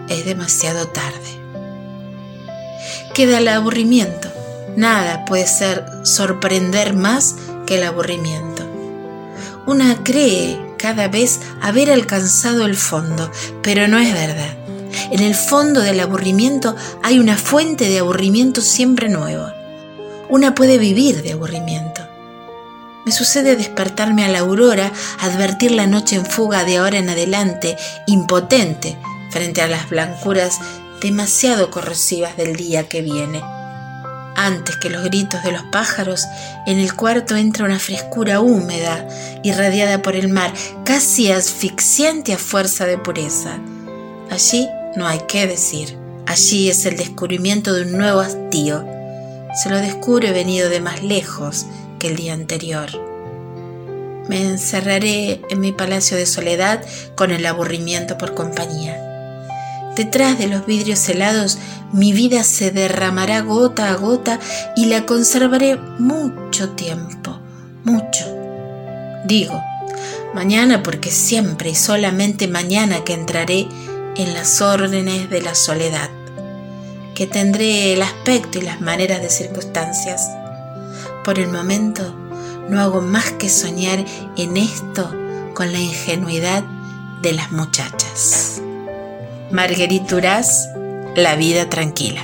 Es 0.08 0.24
demasiado 0.24 0.86
tarde. 0.86 1.18
Queda 3.14 3.38
el 3.38 3.48
aburrimiento. 3.48 4.28
Nada 4.76 5.24
puede 5.24 5.48
ser 5.48 5.84
sorprender 6.04 6.94
más 6.94 7.34
que 7.66 7.78
el 7.78 7.82
aburrimiento. 7.82 8.62
Una 9.66 10.04
cree 10.04 10.67
cada 10.78 11.08
vez 11.08 11.40
haber 11.60 11.90
alcanzado 11.90 12.64
el 12.64 12.76
fondo, 12.76 13.30
pero 13.62 13.88
no 13.88 13.98
es 13.98 14.12
verdad. 14.12 14.56
En 15.10 15.20
el 15.20 15.34
fondo 15.34 15.80
del 15.80 16.00
aburrimiento 16.00 16.74
hay 17.02 17.18
una 17.18 17.36
fuente 17.36 17.88
de 17.88 17.98
aburrimiento 17.98 18.60
siempre 18.60 19.08
nueva. 19.08 19.54
Una 20.28 20.54
puede 20.54 20.78
vivir 20.78 21.22
de 21.22 21.32
aburrimiento. 21.32 22.02
Me 23.04 23.12
sucede 23.12 23.56
despertarme 23.56 24.24
a 24.24 24.28
la 24.28 24.40
aurora, 24.40 24.92
advertir 25.20 25.70
la 25.70 25.86
noche 25.86 26.16
en 26.16 26.26
fuga 26.26 26.64
de 26.64 26.78
ahora 26.78 26.98
en 26.98 27.08
adelante, 27.08 27.76
impotente 28.06 28.98
frente 29.30 29.62
a 29.62 29.68
las 29.68 29.88
blancuras 29.88 30.58
demasiado 31.00 31.70
corrosivas 31.70 32.36
del 32.36 32.56
día 32.56 32.88
que 32.88 33.02
viene. 33.02 33.42
Antes 34.40 34.76
que 34.76 34.88
los 34.88 35.02
gritos 35.02 35.42
de 35.42 35.50
los 35.50 35.64
pájaros, 35.64 36.24
en 36.64 36.78
el 36.78 36.94
cuarto 36.94 37.34
entra 37.34 37.64
una 37.64 37.80
frescura 37.80 38.38
húmeda, 38.40 39.04
irradiada 39.42 40.00
por 40.00 40.14
el 40.14 40.28
mar, 40.28 40.54
casi 40.84 41.32
asfixiante 41.32 42.32
a 42.32 42.38
fuerza 42.38 42.86
de 42.86 42.98
pureza. 42.98 43.58
Allí 44.30 44.68
no 44.94 45.08
hay 45.08 45.22
qué 45.26 45.48
decir. 45.48 45.98
Allí 46.26 46.70
es 46.70 46.86
el 46.86 46.96
descubrimiento 46.96 47.74
de 47.74 47.82
un 47.82 47.98
nuevo 47.98 48.20
hastío. 48.20 48.86
Se 49.60 49.70
lo 49.70 49.78
descubre 49.78 50.30
venido 50.30 50.68
de 50.68 50.80
más 50.80 51.02
lejos, 51.02 51.66
que 51.98 52.06
el 52.06 52.14
día 52.14 52.32
anterior. 52.32 52.90
Me 54.28 54.40
encerraré 54.40 55.42
en 55.50 55.58
mi 55.58 55.72
palacio 55.72 56.16
de 56.16 56.26
soledad 56.26 56.80
con 57.16 57.32
el 57.32 57.44
aburrimiento 57.44 58.16
por 58.16 58.34
compañía. 58.34 59.07
Detrás 59.98 60.38
de 60.38 60.46
los 60.46 60.64
vidrios 60.64 61.08
helados 61.08 61.58
mi 61.92 62.12
vida 62.12 62.44
se 62.44 62.70
derramará 62.70 63.40
gota 63.40 63.90
a 63.90 63.94
gota 63.94 64.38
y 64.76 64.84
la 64.84 65.04
conservaré 65.06 65.74
mucho 65.74 66.70
tiempo, 66.70 67.40
mucho. 67.82 68.24
Digo, 69.24 69.60
mañana 70.36 70.84
porque 70.84 71.10
siempre 71.10 71.70
y 71.70 71.74
solamente 71.74 72.46
mañana 72.46 73.02
que 73.02 73.12
entraré 73.12 73.66
en 74.14 74.34
las 74.34 74.60
órdenes 74.60 75.30
de 75.30 75.42
la 75.42 75.56
soledad, 75.56 76.10
que 77.16 77.26
tendré 77.26 77.92
el 77.92 78.02
aspecto 78.02 78.60
y 78.60 78.62
las 78.62 78.80
maneras 78.80 79.20
de 79.20 79.30
circunstancias 79.30 80.30
por 81.24 81.40
el 81.40 81.48
momento 81.48 82.14
no 82.68 82.80
hago 82.80 83.00
más 83.00 83.32
que 83.32 83.48
soñar 83.48 84.04
en 84.36 84.56
esto 84.58 85.12
con 85.54 85.72
la 85.72 85.80
ingenuidad 85.80 86.62
de 87.20 87.32
las 87.32 87.50
muchachas. 87.50 88.62
Marguerite 89.50 90.14
Duras, 90.14 90.68
La 91.16 91.34
vida 91.34 91.70
tranquila. 91.70 92.20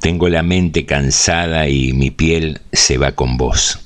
Tengo 0.00 0.30
la 0.30 0.42
mente 0.42 0.86
cansada 0.86 1.68
y 1.68 1.92
mi 1.92 2.10
piel 2.10 2.62
se 2.72 2.96
va 2.96 3.12
con 3.12 3.36
vos. 3.36 3.80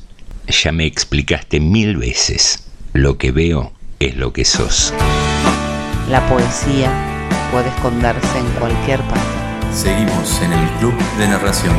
Ya 0.46 0.70
me 0.70 0.86
explicaste 0.86 1.58
mil 1.58 1.96
veces. 1.96 2.68
Lo 2.92 3.18
que 3.18 3.32
veo 3.32 3.72
es 3.98 4.16
lo 4.16 4.32
que 4.32 4.44
sos. 4.44 4.94
La 6.10 6.28
poesía 6.28 6.90
puede 7.52 7.68
esconderse 7.68 8.38
en 8.40 8.46
cualquier 8.58 9.00
parte. 9.02 9.20
Seguimos 9.72 10.42
en 10.42 10.52
el 10.52 10.68
Club 10.80 10.94
de 11.18 11.28
Narración. 11.28 11.76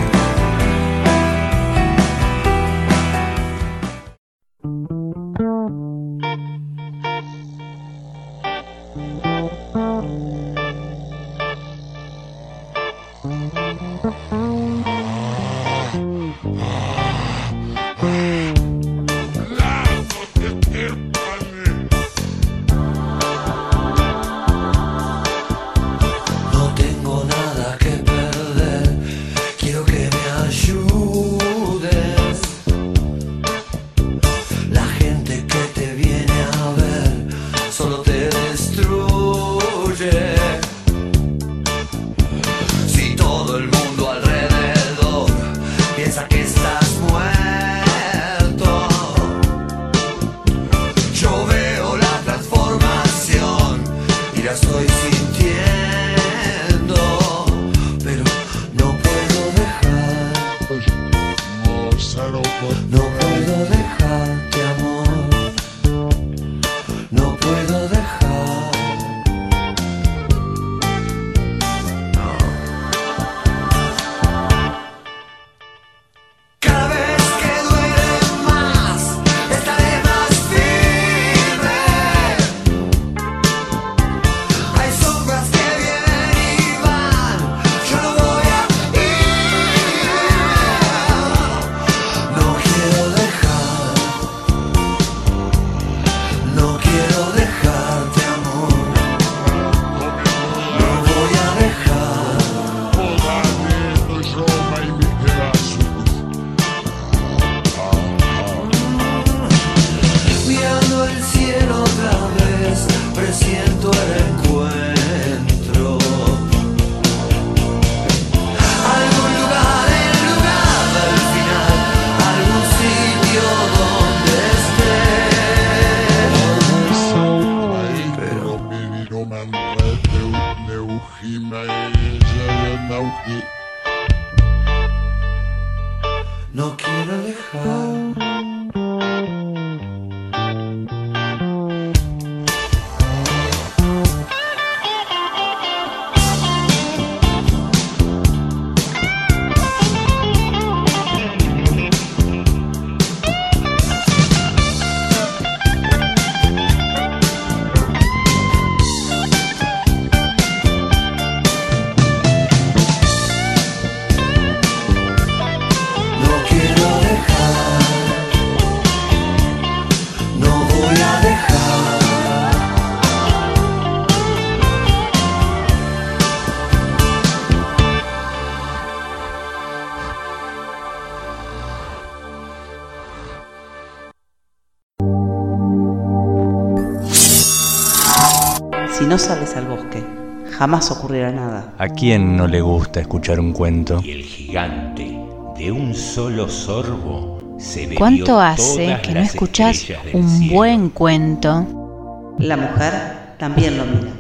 Jamás 190.62 190.92
ocurrirá 190.92 191.32
nada. 191.32 191.74
¿A 191.80 191.90
quién 191.90 192.38
no 192.38 192.46
le 192.46 192.62
gusta 192.62 193.00
escuchar 193.00 193.40
un 193.40 193.52
cuento? 193.52 194.00
Y 194.04 194.12
el 194.12 194.22
gigante, 194.22 195.20
de 195.58 195.72
un 195.72 195.96
solo 195.96 196.48
sorbo, 196.48 197.56
se 197.58 197.82
bebió 197.88 197.98
¿Cuánto 197.98 198.40
hace 198.40 198.86
todas 198.86 199.02
que 199.02 199.12
no 199.12 199.22
del 199.22 200.16
un 200.18 200.30
cielo. 200.30 200.54
buen 200.54 200.90
cuento? 200.90 202.36
La 202.38 202.58
mujer 202.58 202.94
también 203.40 203.76
lo 203.76 203.86
mira. 203.86 204.12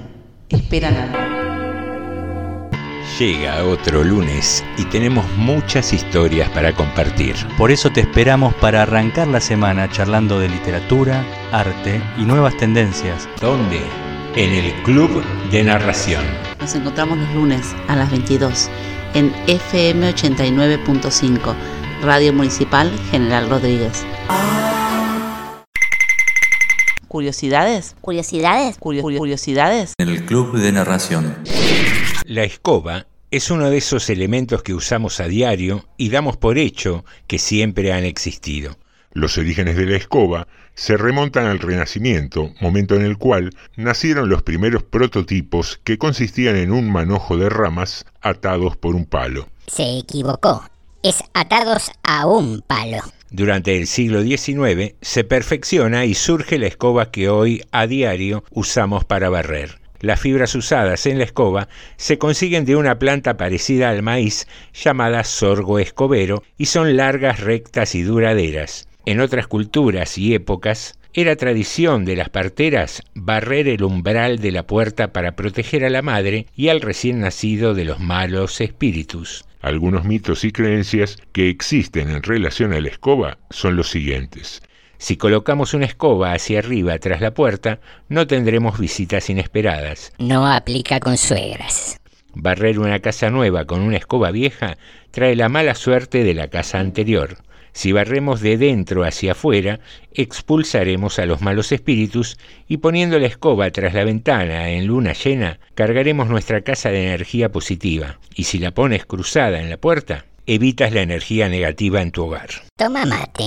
Esperan 0.49 0.95
algo. 0.95 1.17
Llega 3.19 3.63
otro 3.63 4.03
lunes 4.03 4.65
y 4.79 4.85
tenemos 4.85 5.23
muchas 5.37 5.93
historias 5.93 6.49
para 6.49 6.73
compartir. 6.73 7.35
Por 7.55 7.69
eso 7.69 7.91
te 7.91 8.01
esperamos 8.01 8.51
para 8.55 8.81
arrancar 8.81 9.27
la 9.27 9.41
semana 9.41 9.91
charlando 9.91 10.39
de 10.39 10.49
literatura, 10.49 11.23
arte 11.51 12.01
y 12.17 12.23
nuevas 12.23 12.57
tendencias. 12.57 13.29
¿Dónde? 13.39 13.79
En 14.35 14.53
el 14.53 14.71
Club 14.83 15.23
de 15.51 15.63
Narración. 15.63 16.23
Nos 16.59 16.73
encontramos 16.75 17.17
los 17.17 17.29
lunes 17.33 17.75
a 17.87 17.95
las 17.95 18.09
22 18.11 18.69
en 19.13 19.33
FM 19.47 20.13
89.5, 20.13 21.55
Radio 22.03 22.33
Municipal 22.33 22.91
General 23.11 23.49
Rodríguez. 23.49 24.05
¿Curiosidades? 27.07 27.95
¿Curiosidades? 27.99 28.77
Curio- 28.77 29.01
curio- 29.01 29.17
¿Curiosidades? 29.19 29.93
En 29.97 30.07
el 30.09 30.23
Club 30.25 30.57
de 30.57 30.71
Narración. 30.71 31.35
La 32.25 32.43
escoba 32.43 33.07
es 33.31 33.51
uno 33.51 33.69
de 33.69 33.77
esos 33.77 34.09
elementos 34.09 34.63
que 34.63 34.73
usamos 34.73 35.19
a 35.19 35.27
diario 35.27 35.85
y 35.97 36.09
damos 36.09 36.37
por 36.37 36.57
hecho 36.57 37.03
que 37.27 37.37
siempre 37.37 37.91
han 37.91 38.05
existido. 38.05 38.77
Los 39.13 39.37
orígenes 39.37 39.75
de 39.75 39.85
la 39.87 39.97
escoba 39.97 40.47
se 40.75 40.97
remontan 40.97 41.45
al 41.45 41.59
Renacimiento, 41.59 42.53
momento 42.59 42.95
en 42.95 43.03
el 43.03 43.17
cual 43.17 43.51
nacieron 43.75 44.29
los 44.29 44.43
primeros 44.43 44.83
prototipos 44.83 45.79
que 45.83 45.97
consistían 45.97 46.55
en 46.55 46.71
un 46.71 46.91
manojo 46.91 47.37
de 47.37 47.49
ramas 47.49 48.05
atados 48.21 48.77
por 48.77 48.95
un 48.95 49.05
palo. 49.05 49.47
Se 49.67 49.99
equivocó. 49.99 50.63
Es 51.03 51.23
atados 51.33 51.91
a 52.03 52.27
un 52.27 52.61
palo. 52.61 52.99
Durante 53.31 53.77
el 53.77 53.87
siglo 53.87 54.21
XIX 54.21 54.95
se 55.01 55.23
perfecciona 55.23 56.05
y 56.05 56.13
surge 56.13 56.57
la 56.59 56.67
escoba 56.67 57.11
que 57.11 57.29
hoy 57.29 57.63
a 57.71 57.87
diario 57.87 58.43
usamos 58.51 59.05
para 59.05 59.29
barrer. 59.29 59.79
Las 60.01 60.19
fibras 60.19 60.55
usadas 60.55 61.05
en 61.05 61.19
la 61.19 61.25
escoba 61.25 61.69
se 61.95 62.17
consiguen 62.17 62.65
de 62.65 62.75
una 62.75 62.97
planta 62.97 63.37
parecida 63.37 63.89
al 63.89 64.01
maíz 64.01 64.47
llamada 64.73 65.23
sorgo 65.23 65.79
escobero 65.79 66.43
y 66.57 66.65
son 66.65 66.97
largas, 66.97 67.39
rectas 67.39 67.93
y 67.93 68.01
duraderas. 68.01 68.87
En 69.05 69.19
otras 69.19 69.47
culturas 69.47 70.17
y 70.17 70.35
épocas 70.35 70.97
era 71.13 71.35
tradición 71.35 72.05
de 72.05 72.15
las 72.15 72.29
parteras 72.29 73.01
barrer 73.15 73.67
el 73.67 73.83
umbral 73.83 74.39
de 74.39 74.51
la 74.51 74.63
puerta 74.63 75.11
para 75.11 75.35
proteger 75.35 75.83
a 75.83 75.89
la 75.89 76.01
madre 76.01 76.45
y 76.55 76.69
al 76.69 76.81
recién 76.81 77.19
nacido 77.19 77.73
de 77.73 77.85
los 77.85 77.99
malos 77.99 78.61
espíritus. 78.61 79.43
Algunos 79.61 80.05
mitos 80.05 80.43
y 80.43 80.51
creencias 80.51 81.17
que 81.33 81.49
existen 81.49 82.09
en 82.09 82.23
relación 82.23 82.73
a 82.73 82.79
la 82.79 82.89
escoba 82.89 83.37
son 83.49 83.75
los 83.75 83.89
siguientes. 83.89 84.61
Si 84.97 85.17
colocamos 85.17 85.73
una 85.73 85.85
escoba 85.85 86.33
hacia 86.33 86.59
arriba 86.59 86.97
tras 86.99 87.21
la 87.21 87.33
puerta, 87.33 87.79
no 88.07 88.27
tendremos 88.27 88.79
visitas 88.79 89.31
inesperadas. 89.31 90.13
No 90.19 90.45
aplica 90.45 90.99
con 90.99 91.17
suegras. 91.17 91.99
Barrer 92.33 92.79
una 92.79 92.99
casa 92.99 93.29
nueva 93.29 93.65
con 93.65 93.81
una 93.81 93.97
escoba 93.97 94.31
vieja 94.31 94.77
trae 95.09 95.35
la 95.35 95.49
mala 95.49 95.75
suerte 95.75 96.23
de 96.23 96.35
la 96.35 96.49
casa 96.49 96.79
anterior. 96.79 97.37
Si 97.73 97.91
barremos 97.91 98.41
de 98.41 98.57
dentro 98.57 99.03
hacia 99.03 99.31
afuera, 99.31 99.79
expulsaremos 100.13 101.19
a 101.19 101.25
los 101.25 101.41
malos 101.41 101.71
espíritus 101.71 102.37
y 102.67 102.77
poniendo 102.77 103.17
la 103.19 103.27
escoba 103.27 103.69
tras 103.71 103.93
la 103.93 104.03
ventana 104.03 104.69
en 104.69 104.87
luna 104.87 105.13
llena, 105.13 105.59
cargaremos 105.75 106.27
nuestra 106.27 106.61
casa 106.61 106.89
de 106.89 107.07
energía 107.07 107.51
positiva. 107.51 108.19
Y 108.35 108.43
si 108.43 108.59
la 108.59 108.71
pones 108.71 109.05
cruzada 109.05 109.61
en 109.61 109.69
la 109.69 109.77
puerta, 109.77 110.25
evitas 110.45 110.91
la 110.91 111.01
energía 111.01 111.49
negativa 111.49 112.01
en 112.01 112.11
tu 112.11 112.25
hogar. 112.25 112.49
Toma 112.77 113.05
mate. 113.05 113.45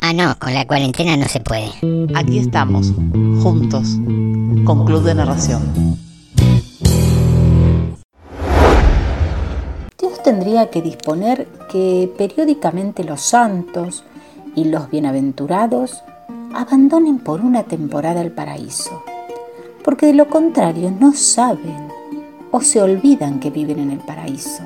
Ah, 0.00 0.12
no, 0.12 0.38
con 0.38 0.54
la 0.54 0.66
cuarentena 0.66 1.16
no 1.16 1.26
se 1.26 1.40
puede. 1.40 1.70
Aquí 2.14 2.38
estamos, 2.38 2.92
juntos, 3.42 3.98
con 4.64 4.84
Club 4.86 5.02
de 5.02 5.14
Narración. 5.14 5.98
Tendría 10.28 10.68
que 10.68 10.82
disponer 10.82 11.48
que 11.72 12.12
periódicamente 12.18 13.02
los 13.02 13.22
santos 13.22 14.04
y 14.54 14.64
los 14.64 14.90
bienaventurados 14.90 16.02
abandonen 16.52 17.18
por 17.18 17.40
una 17.40 17.62
temporada 17.62 18.20
el 18.20 18.30
paraíso, 18.30 19.02
porque 19.82 20.04
de 20.04 20.12
lo 20.12 20.28
contrario 20.28 20.90
no 20.90 21.14
saben 21.14 21.88
o 22.50 22.60
se 22.60 22.82
olvidan 22.82 23.40
que 23.40 23.48
viven 23.48 23.78
en 23.78 23.90
el 23.90 24.00
paraíso. 24.00 24.64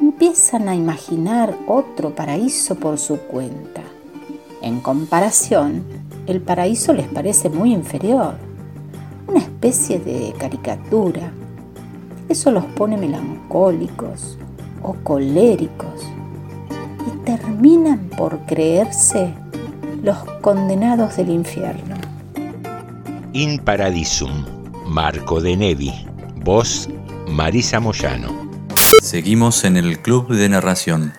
Empiezan 0.00 0.70
a 0.70 0.74
imaginar 0.74 1.54
otro 1.68 2.14
paraíso 2.14 2.76
por 2.76 2.96
su 2.96 3.18
cuenta. 3.18 3.82
En 4.62 4.80
comparación, 4.80 5.84
el 6.26 6.40
paraíso 6.40 6.94
les 6.94 7.08
parece 7.08 7.50
muy 7.50 7.74
inferior, 7.74 8.36
una 9.28 9.40
especie 9.40 9.98
de 9.98 10.32
caricatura. 10.38 11.30
Eso 12.30 12.50
los 12.50 12.64
pone 12.64 12.96
melancólicos 12.96 14.38
o 14.86 14.94
coléricos 15.02 16.00
y 17.06 17.24
terminan 17.24 18.08
por 18.16 18.38
creerse 18.46 19.34
los 20.02 20.16
condenados 20.40 21.16
del 21.16 21.30
infierno. 21.30 21.96
In 23.32 23.58
Paradisum, 23.58 24.44
Marco 24.86 25.40
de 25.40 25.56
Nevi, 25.56 25.92
voz 26.44 26.88
Marisa 27.28 27.80
Moyano. 27.80 28.28
Seguimos 29.02 29.64
en 29.64 29.76
el 29.76 30.00
Club 30.00 30.28
de 30.28 30.48
Narración. 30.48 31.12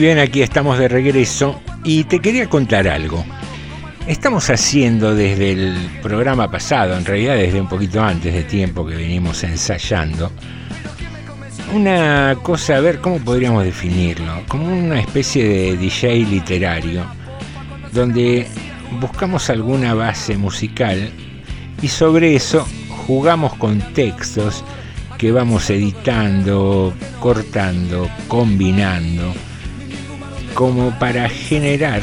Bien, 0.00 0.18
aquí 0.18 0.40
estamos 0.40 0.78
de 0.78 0.88
regreso 0.88 1.60
y 1.84 2.04
te 2.04 2.20
quería 2.20 2.48
contar 2.48 2.88
algo. 2.88 3.22
Estamos 4.06 4.48
haciendo 4.48 5.14
desde 5.14 5.52
el 5.52 5.74
programa 6.02 6.50
pasado, 6.50 6.96
en 6.96 7.04
realidad 7.04 7.34
desde 7.34 7.60
un 7.60 7.68
poquito 7.68 8.02
antes 8.02 8.32
de 8.32 8.42
tiempo 8.44 8.86
que 8.86 8.96
venimos 8.96 9.44
ensayando, 9.44 10.32
una 11.74 12.34
cosa, 12.42 12.76
a 12.76 12.80
ver 12.80 13.00
cómo 13.00 13.18
podríamos 13.18 13.62
definirlo, 13.62 14.42
como 14.48 14.66
una 14.66 14.98
especie 14.98 15.46
de 15.46 15.76
DJ 15.76 16.24
literario, 16.24 17.04
donde 17.92 18.46
buscamos 19.00 19.50
alguna 19.50 19.92
base 19.92 20.38
musical 20.38 21.10
y 21.82 21.88
sobre 21.88 22.34
eso 22.34 22.66
jugamos 23.06 23.54
con 23.56 23.78
textos 23.92 24.64
que 25.18 25.30
vamos 25.30 25.68
editando, 25.68 26.94
cortando, 27.20 28.08
combinando, 28.28 29.34
como 30.54 30.98
para 30.98 31.28
generar 31.28 32.02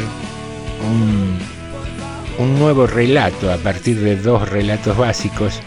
un, 2.40 2.58
nuevo 2.60 2.88
relato 2.88 3.52
a 3.52 3.58
partir 3.58 4.00
de 4.00 4.16
dos 4.16 4.48
relatos 4.50 4.96
básicos. 4.98 5.60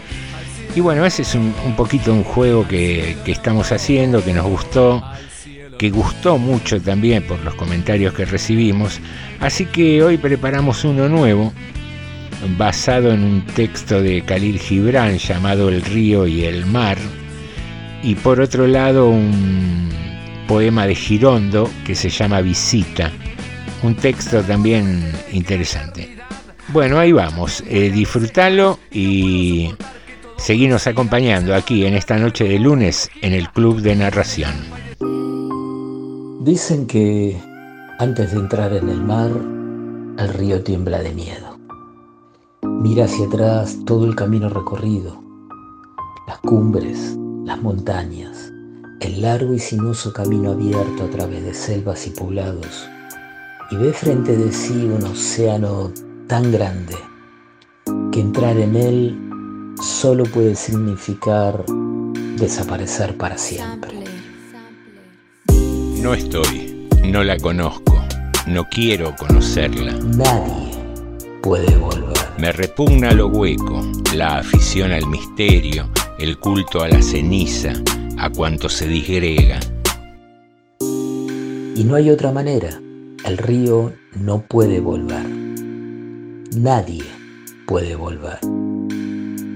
Y 0.74 0.80
bueno, 0.80 1.04
ese 1.04 1.22
es 1.22 1.34
un, 1.34 1.52
un 1.64 1.74
poquito 1.74 2.12
un 2.12 2.22
juego 2.22 2.66
que, 2.66 3.16
que 3.24 3.32
estamos 3.32 3.72
haciendo, 3.72 4.24
que 4.24 4.32
nos 4.32 4.46
gustó, 4.46 5.02
que 5.78 5.90
gustó 5.90 6.38
mucho 6.38 6.80
también 6.80 7.26
por 7.26 7.40
los 7.40 7.54
comentarios 7.54 8.14
que 8.14 8.24
recibimos. 8.24 9.00
Así 9.40 9.66
que 9.66 10.02
hoy 10.02 10.16
preparamos 10.18 10.84
uno 10.84 11.08
nuevo, 11.08 11.52
basado 12.56 13.12
en 13.12 13.24
un 13.24 13.46
texto 13.46 14.00
de 14.00 14.22
Khalil 14.22 14.58
Gibran 14.58 15.18
llamado 15.18 15.68
El 15.68 15.82
río 15.82 16.26
y 16.26 16.44
el 16.44 16.66
mar. 16.66 16.98
Y 18.02 18.14
por 18.14 18.40
otro 18.40 18.66
lado 18.66 19.08
un 19.10 19.88
poema 20.50 20.84
de 20.84 20.96
Girondo 20.96 21.70
que 21.86 21.94
se 21.94 22.08
llama 22.08 22.40
Visita. 22.40 23.12
Un 23.84 23.94
texto 23.94 24.42
también 24.42 25.12
interesante. 25.30 26.16
Bueno, 26.72 26.98
ahí 26.98 27.12
vamos. 27.12 27.62
Eh, 27.68 27.88
disfrútalo 27.92 28.80
y 28.90 29.72
seguimos 30.36 30.88
acompañando 30.88 31.54
aquí 31.54 31.86
en 31.86 31.94
esta 31.94 32.18
noche 32.18 32.48
de 32.48 32.58
lunes 32.58 33.08
en 33.22 33.32
el 33.32 33.48
Club 33.50 33.80
de 33.80 33.94
Narración. 33.94 34.50
Dicen 36.40 36.88
que 36.88 37.40
antes 38.00 38.32
de 38.32 38.38
entrar 38.40 38.72
en 38.72 38.88
el 38.88 39.00
mar, 39.04 39.30
el 40.18 40.34
río 40.34 40.64
tiembla 40.64 40.98
de 40.98 41.12
miedo. 41.12 41.60
Mira 42.62 43.04
hacia 43.04 43.26
atrás 43.26 43.78
todo 43.86 44.04
el 44.04 44.16
camino 44.16 44.48
recorrido, 44.48 45.22
las 46.26 46.38
cumbres, 46.38 47.16
las 47.44 47.62
montañas, 47.62 48.49
el 49.00 49.22
largo 49.22 49.54
y 49.54 49.58
sinuoso 49.58 50.12
camino 50.12 50.52
abierto 50.52 51.04
a 51.04 51.10
través 51.10 51.42
de 51.42 51.54
selvas 51.54 52.06
y 52.06 52.10
poblados, 52.10 52.88
y 53.70 53.76
ve 53.76 53.92
frente 53.92 54.36
de 54.36 54.52
sí 54.52 54.84
un 54.84 55.02
océano 55.04 55.90
tan 56.26 56.52
grande 56.52 56.94
que 58.12 58.20
entrar 58.20 58.58
en 58.58 58.76
él 58.76 59.74
solo 59.82 60.24
puede 60.24 60.54
significar 60.54 61.64
desaparecer 62.36 63.16
para 63.16 63.38
siempre. 63.38 64.04
No 66.02 66.14
estoy, 66.14 66.88
no 67.04 67.24
la 67.24 67.38
conozco, 67.38 68.02
no 68.46 68.64
quiero 68.68 69.14
conocerla. 69.16 69.92
Nadie 69.92 70.70
puede 71.42 71.74
volver. 71.76 72.18
Me 72.38 72.52
repugna 72.52 73.12
lo 73.12 73.28
hueco, 73.28 73.82
la 74.14 74.38
afición 74.38 74.92
al 74.92 75.06
misterio, 75.06 75.88
el 76.18 76.38
culto 76.38 76.82
a 76.82 76.88
la 76.88 77.02
ceniza, 77.02 77.72
a 78.20 78.28
cuanto 78.28 78.68
se 78.68 78.86
disgrega. 78.86 79.58
Y 80.78 81.84
no 81.84 81.94
hay 81.94 82.10
otra 82.10 82.32
manera. 82.32 82.68
El 83.24 83.38
río 83.38 83.94
no 84.14 84.42
puede 84.42 84.80
volver. 84.80 85.26
Nadie 86.54 87.02
puede 87.66 87.94
volver. 87.94 88.38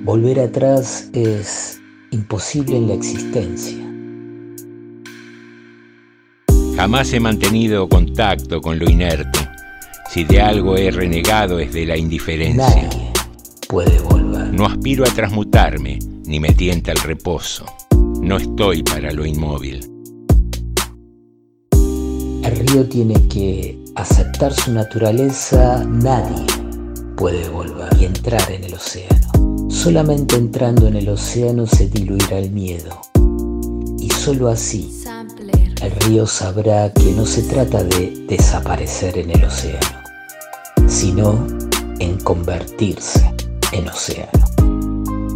Volver 0.04 0.40
atrás 0.40 1.10
es 1.12 1.78
imposible 2.10 2.76
en 2.78 2.88
la 2.88 2.94
existencia. 2.94 3.84
Jamás 6.76 7.12
he 7.12 7.20
mantenido 7.20 7.86
contacto 7.88 8.62
con 8.62 8.78
lo 8.78 8.88
inerte. 8.88 9.40
Si 10.10 10.24
de 10.24 10.40
algo 10.40 10.76
he 10.76 10.90
renegado 10.90 11.58
es 11.58 11.72
de 11.72 11.84
la 11.84 11.98
indiferencia. 11.98 12.66
Nadie 12.66 13.12
puede 13.68 13.98
volver. 14.00 14.54
No 14.54 14.64
aspiro 14.64 15.04
a 15.04 15.08
transmutarme, 15.08 15.98
ni 16.24 16.40
me 16.40 16.54
tienta 16.54 16.92
el 16.92 16.98
reposo. 16.98 17.66
No 18.24 18.38
estoy 18.38 18.82
para 18.82 19.12
lo 19.12 19.26
inmóvil. 19.26 19.86
El 22.42 22.56
río 22.56 22.88
tiene 22.88 23.28
que 23.28 23.78
aceptar 23.96 24.50
su 24.54 24.72
naturaleza. 24.72 25.84
Nadie 25.84 26.46
puede 27.18 27.46
volver 27.50 27.90
y 28.00 28.06
entrar 28.06 28.50
en 28.50 28.64
el 28.64 28.72
océano. 28.72 29.68
Solamente 29.68 30.36
entrando 30.36 30.86
en 30.86 30.96
el 30.96 31.10
océano 31.10 31.66
se 31.66 31.86
diluirá 31.90 32.38
el 32.38 32.50
miedo. 32.50 32.98
Y 33.98 34.08
solo 34.08 34.48
así 34.48 34.90
el 35.82 35.90
río 36.08 36.26
sabrá 36.26 36.90
que 36.94 37.12
no 37.12 37.26
se 37.26 37.42
trata 37.42 37.84
de 37.84 38.24
desaparecer 38.26 39.18
en 39.18 39.32
el 39.32 39.44
océano, 39.44 40.02
sino 40.88 41.46
en 41.98 42.18
convertirse 42.20 43.30
en 43.72 43.86
océano. 43.86 44.44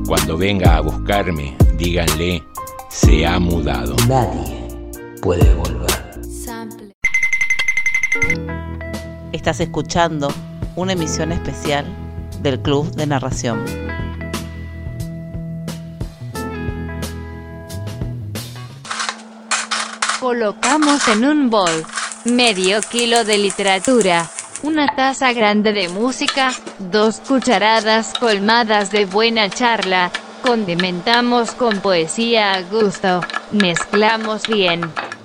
Cuando 0.07 0.39
venga 0.39 0.79
a 0.79 0.81
buscarme, 0.81 1.55
díganle, 1.77 2.43
se 2.89 3.27
ha 3.27 3.39
mudado. 3.39 3.95
Nadie 4.09 4.69
puede 5.21 5.55
volver. 5.55 5.89
Estás 9.33 9.61
escuchando 9.61 10.33
una 10.77 10.93
emisión 10.93 11.33
especial 11.33 11.85
del 12.41 12.61
Club 12.61 12.91
de 12.95 13.07
Narración. 13.07 13.65
Colocamos 20.21 21.07
en 21.09 21.25
un 21.25 21.51
bol 21.51 21.71
medio 22.25 22.81
kilo 22.83 23.25
de 23.25 23.39
literatura, 23.39 24.29
una 24.63 24.95
taza 24.95 25.33
grande 25.33 25.73
de 25.73 25.89
música, 25.89 26.53
dos 26.79 27.21
cucharadas 27.21 28.13
colmadas 28.19 28.91
de 28.91 29.07
buena 29.07 29.49
charla, 29.49 30.11
condimentamos 30.43 31.53
con 31.53 31.81
poesía 31.81 32.55
a 32.55 32.63
gusto, 32.63 33.21
mezclamos 33.53 34.47
bien 34.47 34.81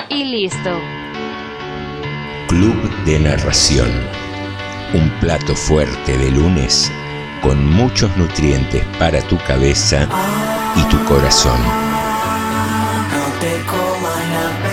y 0.10 0.24
listo. 0.24 0.80
Club 2.48 2.76
de 3.06 3.20
Narración. 3.20 3.90
Un 4.94 5.10
plato 5.20 5.56
fuerte 5.56 6.18
de 6.18 6.32
lunes 6.32 6.92
con 7.42 7.66
muchos 7.66 8.16
nutrientes 8.16 8.84
para 9.00 9.22
tu 9.28 9.38
cabeza 9.40 10.08
y 10.76 10.84
tu 10.90 11.04
corazón. 11.06 11.60
No 13.12 13.40
te 13.40 13.60
comas 13.66 14.30
la 14.30 14.64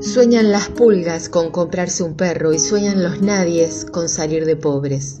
Sueñan 0.00 0.50
las 0.50 0.68
pulgas 0.68 1.28
con 1.28 1.50
comprarse 1.50 2.02
un 2.02 2.16
perro 2.16 2.52
y 2.54 2.58
sueñan 2.58 3.02
los 3.02 3.20
nadies 3.20 3.84
con 3.84 4.08
salir 4.08 4.46
de 4.46 4.56
pobres. 4.56 5.20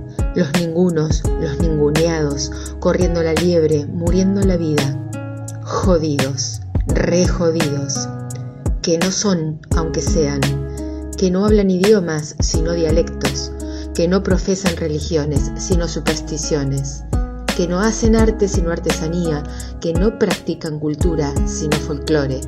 los 0.35 0.51
ningunos, 0.53 1.23
los 1.41 1.59
ninguneados, 1.59 2.51
corriendo 2.79 3.21
la 3.21 3.33
liebre, 3.33 3.85
muriendo 3.85 4.41
la 4.41 4.57
vida, 4.57 4.97
jodidos, 5.63 6.61
re 6.87 7.27
jodidos, 7.27 8.07
que 8.81 8.97
no 8.97 9.11
son, 9.11 9.59
aunque 9.75 10.01
sean, 10.01 10.41
que 11.17 11.29
no 11.31 11.45
hablan 11.45 11.69
idiomas, 11.69 12.35
sino 12.39 12.73
dialectos, 12.73 13.51
que 13.93 14.07
no 14.07 14.23
profesan 14.23 14.77
religiones, 14.77 15.51
sino 15.57 15.87
supersticiones, 15.87 17.03
que 17.57 17.67
no 17.67 17.81
hacen 17.81 18.15
arte 18.15 18.47
sino 18.47 18.71
artesanía, 18.71 19.43
que 19.81 19.93
no 19.93 20.17
practican 20.17 20.79
cultura, 20.79 21.33
sino 21.45 21.77
folclore, 21.77 22.39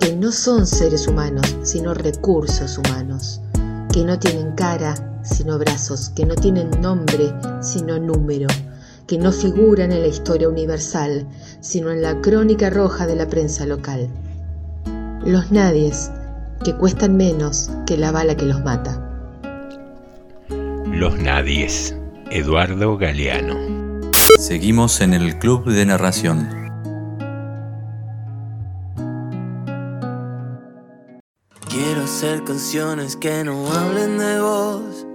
que 0.00 0.16
no 0.16 0.32
son 0.32 0.66
seres 0.66 1.06
humanos, 1.06 1.56
sino 1.62 1.92
recursos 1.92 2.78
humanos, 2.78 3.42
que 3.92 4.04
no 4.04 4.18
tienen 4.18 4.52
cara, 4.52 4.94
sino 5.22 5.58
brazos, 5.58 6.10
que 6.10 6.26
no 6.26 6.34
tienen 6.34 6.70
nombre, 6.80 7.32
sino 7.60 7.98
número, 7.98 8.46
que 9.06 9.18
no 9.18 9.32
figuran 9.32 9.92
en 9.92 10.02
la 10.02 10.08
historia 10.08 10.48
universal, 10.48 11.26
sino 11.60 11.90
en 11.90 12.02
la 12.02 12.20
crónica 12.20 12.70
roja 12.70 13.06
de 13.06 13.16
la 13.16 13.28
prensa 13.28 13.66
local. 13.66 14.08
Los 15.24 15.50
nadies, 15.50 16.10
que 16.64 16.74
cuestan 16.74 17.16
menos 17.16 17.70
que 17.86 17.96
la 17.96 18.12
bala 18.12 18.36
que 18.36 18.46
los 18.46 18.62
mata. 18.62 19.06
Los 20.92 21.18
Nadies, 21.18 21.96
Eduardo 22.30 22.98
Galeano. 22.98 23.56
Seguimos 24.38 25.00
en 25.00 25.14
el 25.14 25.38
Club 25.38 25.64
de 25.70 25.86
Narración. 25.86 26.59
Hacer 32.20 32.44
canciones 32.44 33.16
que 33.16 33.42
no 33.44 33.72
hablen 33.72 34.18
de 34.18 34.40
vos, 34.40 35.06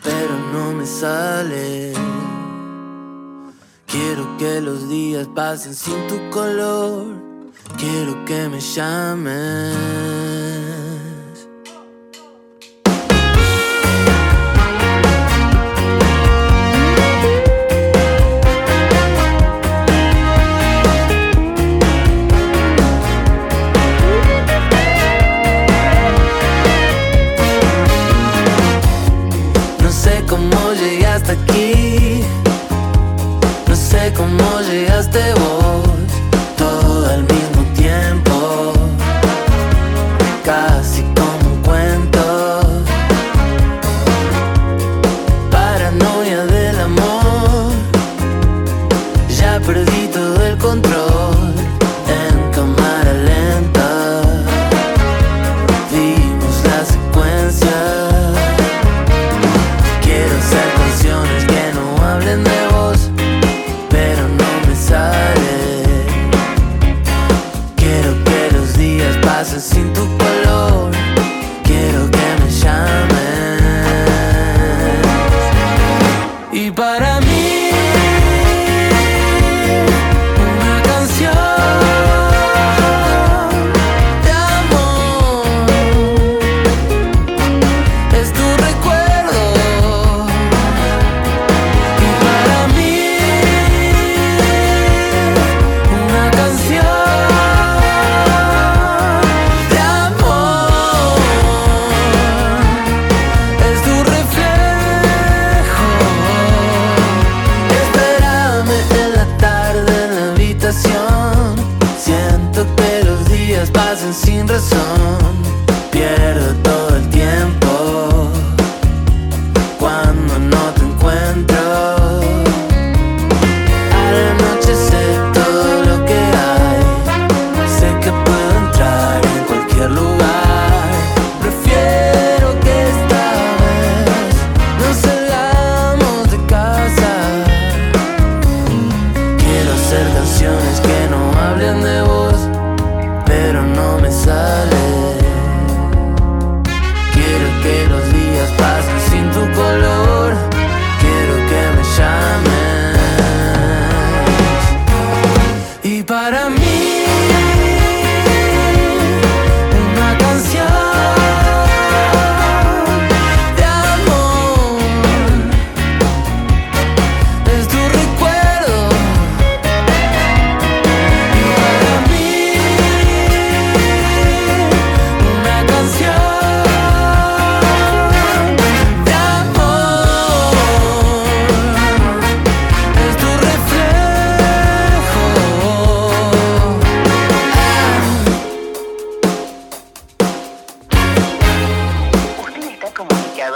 pero 0.00 0.38
no 0.52 0.72
me 0.72 0.86
sale. 0.86 1.92
Quiero 3.84 4.36
que 4.38 4.60
los 4.60 4.88
días 4.88 5.26
pasen 5.34 5.74
sin 5.74 6.06
tu 6.06 6.30
color. 6.30 7.16
Quiero 7.76 8.24
que 8.24 8.48
me 8.48 8.60
llames. 8.60 9.76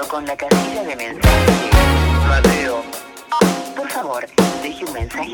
Con 0.05 0.27
la 0.27 0.37
casilla 0.37 0.85
de 0.85 0.95
mensajes. 0.95 1.71
Mateo. 2.29 2.83
Por 3.75 3.89
favor, 3.89 4.27
deje 4.63 4.85
un 4.85 4.93
mensaje. 4.93 5.33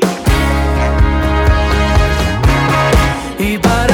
Y 3.37 3.57
para 3.57 3.92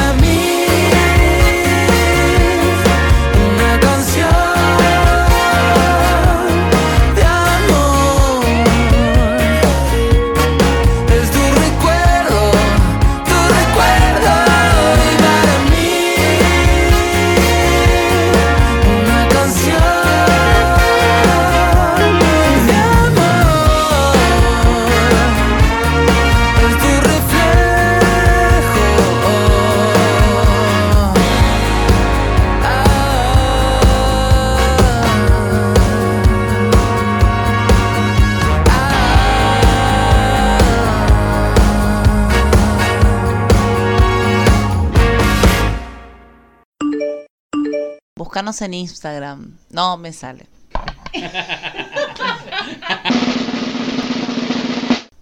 En 48.50 48.74
Instagram. 48.74 49.58
No 49.70 49.96
me 49.98 50.12
sale. 50.12 50.48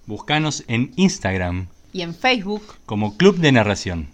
Buscanos 0.06 0.64
en 0.70 0.94
Instagram 0.96 1.68
Y 1.92 2.04
en 2.04 2.16
Facebook. 2.16 2.64
como 2.86 3.18
Club 3.18 3.38
de 3.38 3.52
Narración. 3.52 4.08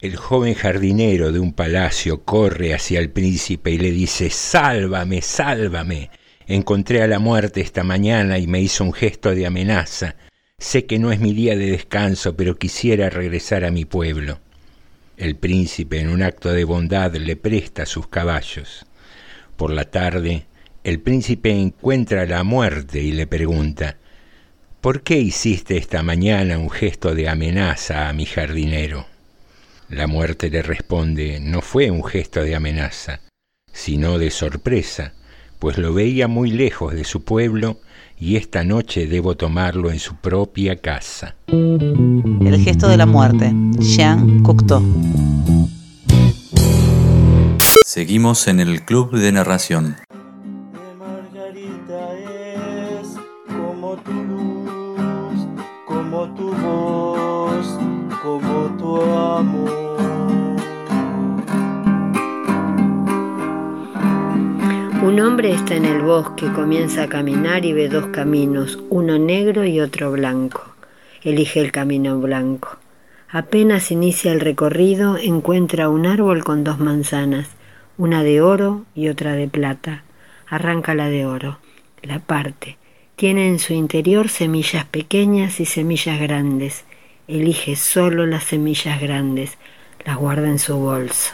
El 0.00 0.16
joven 0.16 0.54
jardinero 0.54 1.32
de 1.32 1.38
un 1.38 1.52
palacio 1.52 2.24
corre 2.24 2.72
hacia 2.74 2.98
el 2.98 3.10
príncipe 3.10 3.72
y 3.72 3.78
le 3.78 3.90
dice, 3.90 4.30
Sálvame, 4.30 5.20
sálvame. 5.20 6.10
Encontré 6.46 7.02
a 7.02 7.06
la 7.06 7.18
muerte 7.18 7.60
esta 7.60 7.84
mañana 7.84 8.38
y 8.38 8.46
me 8.46 8.62
hizo 8.62 8.84
un 8.84 8.94
gesto 8.94 9.34
de 9.34 9.46
amenaza. 9.46 10.16
Sé 10.60 10.84
que 10.84 10.98
no 10.98 11.10
es 11.10 11.20
mi 11.20 11.32
día 11.32 11.56
de 11.56 11.70
descanso, 11.70 12.36
pero 12.36 12.58
quisiera 12.58 13.08
regresar 13.08 13.64
a 13.64 13.70
mi 13.70 13.86
pueblo. 13.86 14.40
El 15.16 15.34
príncipe, 15.34 16.00
en 16.00 16.10
un 16.10 16.22
acto 16.22 16.52
de 16.52 16.64
bondad, 16.64 17.16
le 17.16 17.34
presta 17.34 17.86
sus 17.86 18.08
caballos. 18.08 18.84
Por 19.56 19.72
la 19.72 19.86
tarde, 19.90 20.44
el 20.84 21.00
príncipe 21.00 21.50
encuentra 21.50 22.26
la 22.26 22.44
muerte 22.44 23.00
y 23.00 23.12
le 23.12 23.26
pregunta, 23.26 23.96
¿Por 24.82 25.02
qué 25.02 25.18
hiciste 25.18 25.78
esta 25.78 26.02
mañana 26.02 26.58
un 26.58 26.70
gesto 26.70 27.14
de 27.14 27.30
amenaza 27.30 28.10
a 28.10 28.12
mi 28.12 28.26
jardinero? 28.26 29.06
La 29.88 30.06
muerte 30.06 30.50
le 30.50 30.60
responde, 30.62 31.40
no 31.40 31.62
fue 31.62 31.90
un 31.90 32.04
gesto 32.04 32.42
de 32.42 32.54
amenaza, 32.54 33.22
sino 33.72 34.18
de 34.18 34.30
sorpresa, 34.30 35.14
pues 35.58 35.78
lo 35.78 35.94
veía 35.94 36.28
muy 36.28 36.50
lejos 36.50 36.92
de 36.92 37.04
su 37.04 37.24
pueblo 37.24 37.80
y 38.20 38.36
esta 38.36 38.62
noche 38.64 39.06
debo 39.06 39.34
tomarlo 39.34 39.90
en 39.90 39.98
su 39.98 40.14
propia 40.14 40.76
casa. 40.76 41.36
El 41.48 42.60
gesto 42.62 42.86
de 42.86 42.98
la 42.98 43.06
muerte, 43.06 43.52
Jean 43.78 44.42
Cocteau. 44.42 44.82
Seguimos 47.86 48.46
en 48.46 48.60
el 48.60 48.82
Club 48.82 49.16
de 49.16 49.32
Narración. 49.32 49.96
Está 65.46 65.74
en 65.74 65.84
el 65.84 66.02
bosque, 66.02 66.52
comienza 66.52 67.04
a 67.04 67.08
caminar 67.08 67.64
y 67.64 67.72
ve 67.72 67.88
dos 67.88 68.08
caminos, 68.08 68.78
uno 68.90 69.18
negro 69.18 69.64
y 69.64 69.80
otro 69.80 70.12
blanco. 70.12 70.62
Elige 71.22 71.60
el 71.60 71.72
camino 71.72 72.18
blanco. 72.18 72.76
Apenas 73.28 73.90
inicia 73.90 74.32
el 74.32 74.40
recorrido, 74.40 75.16
encuentra 75.16 75.88
un 75.88 76.06
árbol 76.06 76.44
con 76.44 76.64
dos 76.64 76.78
manzanas, 76.78 77.48
una 77.96 78.22
de 78.22 78.40
oro 78.40 78.84
y 78.94 79.08
otra 79.08 79.32
de 79.32 79.48
plata. 79.48 80.04
Arranca 80.48 80.94
la 80.94 81.08
de 81.08 81.26
oro, 81.26 81.58
la 82.02 82.18
parte. 82.18 82.76
Tiene 83.16 83.48
en 83.48 83.58
su 83.58 83.72
interior 83.72 84.28
semillas 84.28 84.84
pequeñas 84.84 85.60
y 85.60 85.64
semillas 85.64 86.20
grandes. 86.20 86.84
Elige 87.28 87.76
solo 87.76 88.26
las 88.26 88.44
semillas 88.44 89.00
grandes, 89.00 89.58
las 90.04 90.16
guarda 90.16 90.48
en 90.48 90.58
su 90.58 90.76
bolso. 90.76 91.32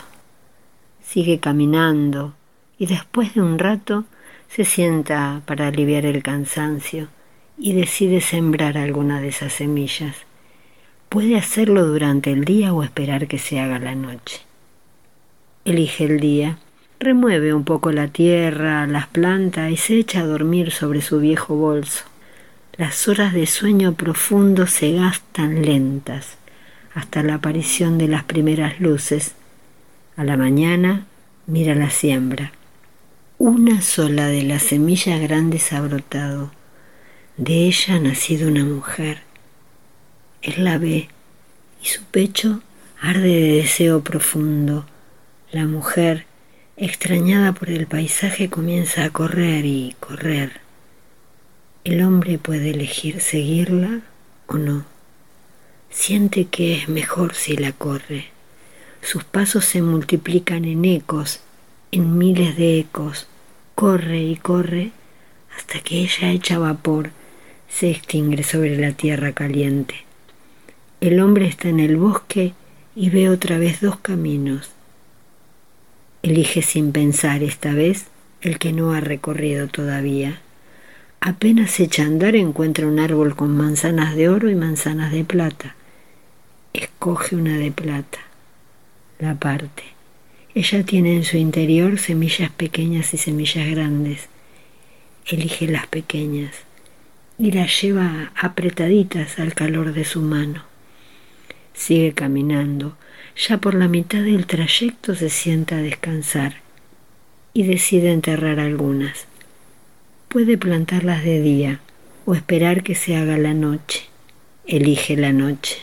Sigue 1.02 1.40
caminando, 1.40 2.34
y 2.78 2.86
después 2.86 3.34
de 3.34 3.42
un 3.42 3.58
rato 3.58 4.04
se 4.48 4.64
sienta 4.64 5.42
para 5.46 5.68
aliviar 5.68 6.06
el 6.06 6.22
cansancio 6.22 7.08
y 7.58 7.72
decide 7.72 8.20
sembrar 8.20 8.76
alguna 8.76 9.20
de 9.20 9.28
esas 9.28 9.52
semillas. 9.52 10.16
Puede 11.08 11.36
hacerlo 11.36 11.86
durante 11.86 12.32
el 12.32 12.44
día 12.44 12.72
o 12.72 12.82
esperar 12.82 13.26
que 13.26 13.38
se 13.38 13.60
haga 13.60 13.78
la 13.78 13.94
noche. 13.94 14.40
Elige 15.64 16.04
el 16.04 16.20
día, 16.20 16.58
remueve 16.98 17.54
un 17.54 17.64
poco 17.64 17.92
la 17.92 18.08
tierra, 18.08 18.86
las 18.86 19.06
plantas 19.06 19.70
y 19.70 19.76
se 19.76 19.98
echa 19.98 20.20
a 20.20 20.26
dormir 20.26 20.70
sobre 20.70 21.00
su 21.00 21.18
viejo 21.20 21.54
bolso. 21.56 22.04
Las 22.76 23.08
horas 23.08 23.32
de 23.32 23.46
sueño 23.46 23.94
profundo 23.94 24.66
se 24.66 24.92
gastan 24.92 25.62
lentas 25.62 26.36
hasta 26.94 27.22
la 27.22 27.34
aparición 27.34 27.98
de 27.98 28.08
las 28.08 28.24
primeras 28.24 28.80
luces. 28.80 29.34
A 30.16 30.24
la 30.24 30.36
mañana 30.36 31.06
mira 31.46 31.74
la 31.74 31.90
siembra. 31.90 32.52
Una 33.38 33.82
sola 33.82 34.28
de 34.28 34.42
las 34.44 34.62
semillas 34.62 35.20
grandes 35.20 35.70
ha 35.74 35.82
brotado. 35.82 36.52
De 37.36 37.66
ella 37.66 37.96
ha 37.96 38.00
nacido 38.00 38.48
una 38.48 38.64
mujer. 38.64 39.18
Él 40.40 40.64
la 40.64 40.78
ve 40.78 41.10
y 41.82 41.86
su 41.86 42.02
pecho 42.04 42.62
arde 42.98 43.28
de 43.28 43.52
deseo 43.56 44.02
profundo. 44.02 44.86
La 45.52 45.66
mujer, 45.66 46.24
extrañada 46.78 47.52
por 47.52 47.68
el 47.68 47.86
paisaje, 47.86 48.48
comienza 48.48 49.04
a 49.04 49.10
correr 49.10 49.66
y 49.66 49.94
correr. 50.00 50.62
El 51.84 52.02
hombre 52.04 52.38
puede 52.38 52.70
elegir 52.70 53.20
seguirla 53.20 54.00
o 54.46 54.56
no. 54.56 54.86
Siente 55.90 56.46
que 56.46 56.74
es 56.74 56.88
mejor 56.88 57.34
si 57.34 57.58
la 57.58 57.72
corre. 57.72 58.30
Sus 59.02 59.24
pasos 59.24 59.66
se 59.66 59.82
multiplican 59.82 60.64
en 60.64 60.86
ecos 60.86 61.40
en 61.96 62.18
miles 62.18 62.58
de 62.58 62.78
ecos, 62.78 63.26
corre 63.74 64.22
y 64.22 64.36
corre 64.36 64.92
hasta 65.56 65.80
que 65.80 66.00
ella 66.00 66.30
hecha 66.30 66.58
vapor 66.58 67.10
se 67.70 67.90
extingue 67.90 68.42
sobre 68.42 68.76
la 68.76 68.92
tierra 68.92 69.32
caliente. 69.32 70.04
El 71.00 71.20
hombre 71.20 71.46
está 71.46 71.70
en 71.70 71.80
el 71.80 71.96
bosque 71.96 72.52
y 72.94 73.08
ve 73.08 73.30
otra 73.30 73.58
vez 73.58 73.80
dos 73.80 73.98
caminos. 73.98 74.70
Elige 76.22 76.60
sin 76.60 76.92
pensar 76.92 77.42
esta 77.42 77.72
vez 77.72 78.06
el 78.42 78.58
que 78.58 78.74
no 78.74 78.92
ha 78.92 79.00
recorrido 79.00 79.68
todavía. 79.68 80.40
Apenas 81.20 81.80
echa 81.80 82.02
a 82.02 82.06
andar 82.06 82.36
encuentra 82.36 82.86
un 82.86 82.98
árbol 82.98 83.34
con 83.34 83.56
manzanas 83.56 84.14
de 84.16 84.28
oro 84.28 84.50
y 84.50 84.54
manzanas 84.54 85.12
de 85.12 85.24
plata. 85.24 85.76
Escoge 86.74 87.36
una 87.36 87.56
de 87.56 87.72
plata, 87.72 88.18
la 89.18 89.34
parte. 89.34 89.95
Ella 90.56 90.84
tiene 90.84 91.14
en 91.14 91.24
su 91.24 91.36
interior 91.36 91.98
semillas 91.98 92.50
pequeñas 92.50 93.12
y 93.12 93.18
semillas 93.18 93.68
grandes. 93.68 94.30
Elige 95.26 95.66
las 95.68 95.86
pequeñas 95.86 96.54
y 97.38 97.52
las 97.52 97.82
lleva 97.82 98.32
apretaditas 98.34 99.38
al 99.38 99.52
calor 99.52 99.92
de 99.92 100.06
su 100.06 100.22
mano. 100.22 100.64
Sigue 101.74 102.14
caminando. 102.14 102.96
Ya 103.36 103.58
por 103.58 103.74
la 103.74 103.86
mitad 103.86 104.22
del 104.22 104.46
trayecto 104.46 105.14
se 105.14 105.28
sienta 105.28 105.76
a 105.76 105.82
descansar 105.82 106.54
y 107.52 107.64
decide 107.64 108.10
enterrar 108.10 108.58
algunas. 108.58 109.26
Puede 110.28 110.56
plantarlas 110.56 111.22
de 111.22 111.42
día 111.42 111.80
o 112.24 112.34
esperar 112.34 112.82
que 112.82 112.94
se 112.94 113.14
haga 113.14 113.36
la 113.36 113.52
noche. 113.52 114.04
Elige 114.66 115.18
la 115.18 115.34
noche. 115.34 115.76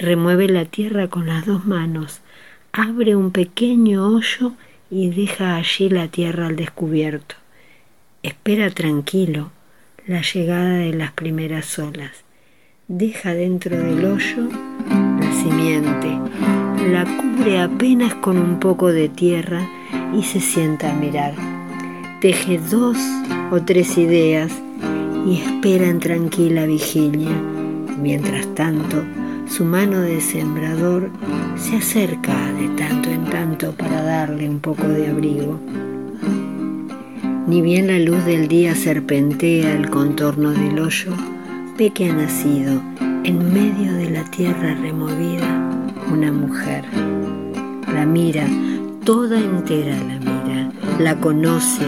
Remueve 0.00 0.48
la 0.48 0.64
tierra 0.64 1.06
con 1.06 1.28
las 1.28 1.46
dos 1.46 1.64
manos 1.64 2.19
abre 2.72 3.16
un 3.16 3.30
pequeño 3.30 4.06
hoyo 4.06 4.52
y 4.90 5.10
deja 5.10 5.56
allí 5.56 5.88
la 5.88 6.08
tierra 6.08 6.46
al 6.46 6.56
descubierto. 6.56 7.34
Espera 8.22 8.70
tranquilo 8.70 9.50
la 10.06 10.22
llegada 10.22 10.74
de 10.74 10.92
las 10.92 11.12
primeras 11.12 11.78
olas. 11.78 12.24
Deja 12.88 13.34
dentro 13.34 13.76
del 13.76 14.04
hoyo 14.04 14.48
la 14.88 15.32
simiente, 15.32 16.18
la 16.90 17.04
cubre 17.04 17.60
apenas 17.60 18.14
con 18.16 18.38
un 18.38 18.58
poco 18.58 18.92
de 18.92 19.08
tierra 19.08 19.68
y 20.12 20.22
se 20.22 20.40
sienta 20.40 20.90
a 20.90 20.94
mirar. 20.94 21.34
Teje 22.20 22.58
dos 22.58 22.98
o 23.50 23.60
tres 23.62 23.96
ideas 23.96 24.52
y 25.26 25.40
espera 25.40 25.86
en 25.86 26.00
tranquila 26.00 26.66
vigilia. 26.66 27.30
Mientras 27.98 28.52
tanto, 28.54 29.04
su 29.50 29.64
mano 29.64 30.00
de 30.00 30.20
sembrador 30.20 31.10
se 31.56 31.78
acerca 31.78 32.52
de 32.52 32.68
tanto 32.76 33.10
en 33.10 33.24
tanto 33.24 33.72
para 33.72 34.00
darle 34.00 34.48
un 34.48 34.60
poco 34.60 34.86
de 34.86 35.08
abrigo. 35.08 35.58
Ni 37.48 37.60
bien 37.60 37.88
la 37.88 37.98
luz 37.98 38.24
del 38.24 38.46
día 38.46 38.76
serpentea 38.76 39.74
el 39.74 39.90
contorno 39.90 40.50
del 40.50 40.78
hoyo, 40.78 41.12
ve 41.76 41.90
que 41.90 42.08
ha 42.08 42.14
nacido 42.14 42.80
en 43.24 43.52
medio 43.52 43.92
de 43.94 44.10
la 44.10 44.24
tierra 44.30 44.76
removida 44.80 45.68
una 46.12 46.30
mujer. 46.30 46.84
La 47.92 48.06
mira, 48.06 48.46
toda 49.04 49.40
entera 49.40 49.96
la 49.96 50.18
mira, 50.20 50.72
la 51.00 51.16
conoce, 51.16 51.86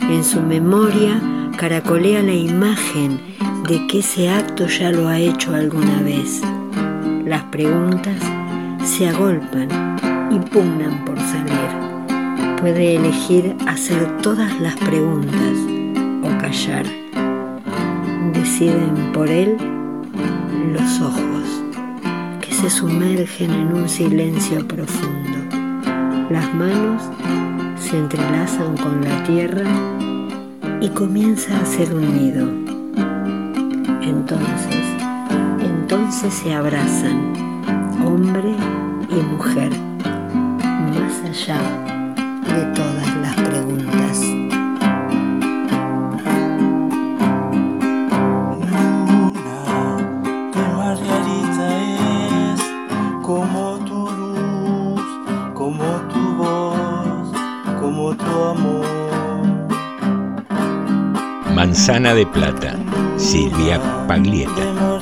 en 0.00 0.24
su 0.24 0.40
memoria 0.40 1.20
caracolea 1.58 2.22
la 2.22 2.34
imagen 2.34 3.20
de 3.68 3.86
que 3.86 3.98
ese 3.98 4.30
acto 4.30 4.66
ya 4.66 4.90
lo 4.90 5.08
ha 5.08 5.18
hecho 5.18 5.54
alguna 5.54 6.00
vez. 6.00 6.40
Las 7.32 7.44
preguntas 7.44 8.18
se 8.84 9.08
agolpan 9.08 9.66
y 10.30 10.38
pugnan 10.50 11.02
por 11.06 11.18
salir. 11.18 12.58
Puede 12.60 12.96
elegir 12.96 13.56
hacer 13.66 14.18
todas 14.18 14.60
las 14.60 14.76
preguntas 14.76 15.56
o 16.22 16.38
callar. 16.38 16.84
Deciden 18.34 19.12
por 19.14 19.30
él 19.30 19.56
los 20.74 21.00
ojos 21.00 21.62
que 22.42 22.52
se 22.52 22.68
sumergen 22.68 23.50
en 23.50 23.72
un 23.76 23.88
silencio 23.88 24.68
profundo. 24.68 25.38
Las 26.28 26.52
manos 26.52 27.02
se 27.80 27.96
entrelazan 27.96 28.76
con 28.76 29.00
la 29.00 29.24
tierra 29.24 29.64
y 30.82 30.88
comienza 30.90 31.56
a 31.56 31.62
hacer 31.62 31.94
un 31.94 32.14
nido. 32.14 32.46
Entonces, 34.02 34.81
entonces 36.14 36.42
se 36.42 36.52
abrazan, 36.52 37.32
hombre 38.04 38.54
y 39.08 39.14
mujer, 39.32 39.70
más 40.90 41.22
allá 41.24 41.58
de 42.54 42.64
todas 42.74 43.16
las 43.22 43.34
preguntas. 43.36 44.20
Luna, 48.68 49.64
tu 50.52 50.60
margarita 50.76 51.66
es 52.52 52.60
como 53.22 53.78
tu 53.86 54.00
luz, 54.10 55.06
como 55.54 55.84
tu 56.12 56.22
voz, 56.36 57.32
como 57.80 58.14
tu 58.14 58.44
amor. 58.44 58.86
Manzana 61.54 62.12
de 62.12 62.26
Plata, 62.26 62.76
Silvia 63.16 63.80
Paglieta. 64.06 65.01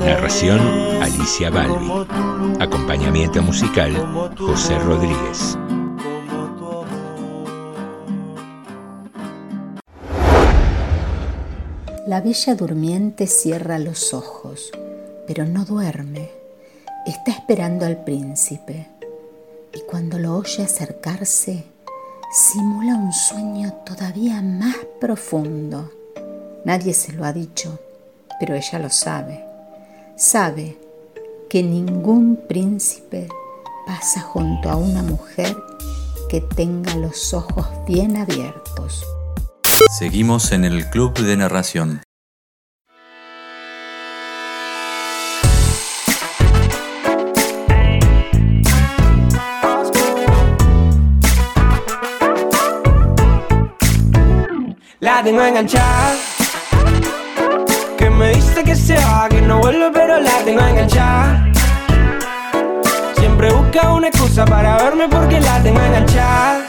Narración, 0.00 0.58
Alicia 1.02 1.50
Balbi. 1.50 2.06
Acompañamiento 2.58 3.42
musical, 3.42 3.94
José 4.38 4.78
Rodríguez. 4.78 5.58
La 12.06 12.22
bella 12.22 12.54
durmiente 12.54 13.26
cierra 13.26 13.78
los 13.78 14.14
ojos, 14.14 14.70
pero 15.26 15.44
no 15.44 15.66
duerme. 15.66 16.30
Está 17.06 17.32
esperando 17.32 17.84
al 17.84 18.02
príncipe 18.02 18.88
y 19.74 19.80
cuando 19.82 20.18
lo 20.18 20.36
oye 20.36 20.64
acercarse, 20.64 21.64
simula 22.32 22.94
un 22.94 23.12
sueño 23.12 23.74
todavía 23.84 24.40
más 24.40 24.76
profundo. 24.98 25.92
Nadie 26.64 26.94
se 26.94 27.12
lo 27.12 27.24
ha 27.24 27.32
dicho, 27.34 27.78
pero 28.38 28.54
ella 28.54 28.78
lo 28.78 28.88
sabe. 28.88 29.49
Sabe 30.20 30.78
que 31.48 31.62
ningún 31.62 32.38
príncipe 32.46 33.26
pasa 33.86 34.20
junto 34.20 34.68
a 34.68 34.76
una 34.76 35.02
mujer 35.02 35.56
que 36.28 36.42
tenga 36.42 36.94
los 36.96 37.32
ojos 37.32 37.66
bien 37.88 38.18
abiertos. 38.18 39.02
Seguimos 39.98 40.52
en 40.52 40.66
el 40.66 40.90
Club 40.90 41.14
de 41.14 41.38
Narración. 41.38 42.02
La 55.00 55.24
tengo 55.24 55.42
enganchada. 55.42 56.29
Me 58.20 58.34
dice 58.34 58.62
que 58.62 58.76
se 58.76 58.96
va, 58.96 59.30
que 59.30 59.40
no 59.40 59.60
vuelve, 59.60 59.90
pero 59.94 60.20
la 60.20 60.44
tengo 60.44 60.60
enganchada. 60.60 61.42
Siempre 63.16 63.50
busca 63.50 63.94
una 63.94 64.08
excusa 64.08 64.44
para 64.44 64.76
verme 64.76 65.08
porque 65.08 65.40
la 65.40 65.62
tengo 65.62 65.80
enganchada. 65.80 66.66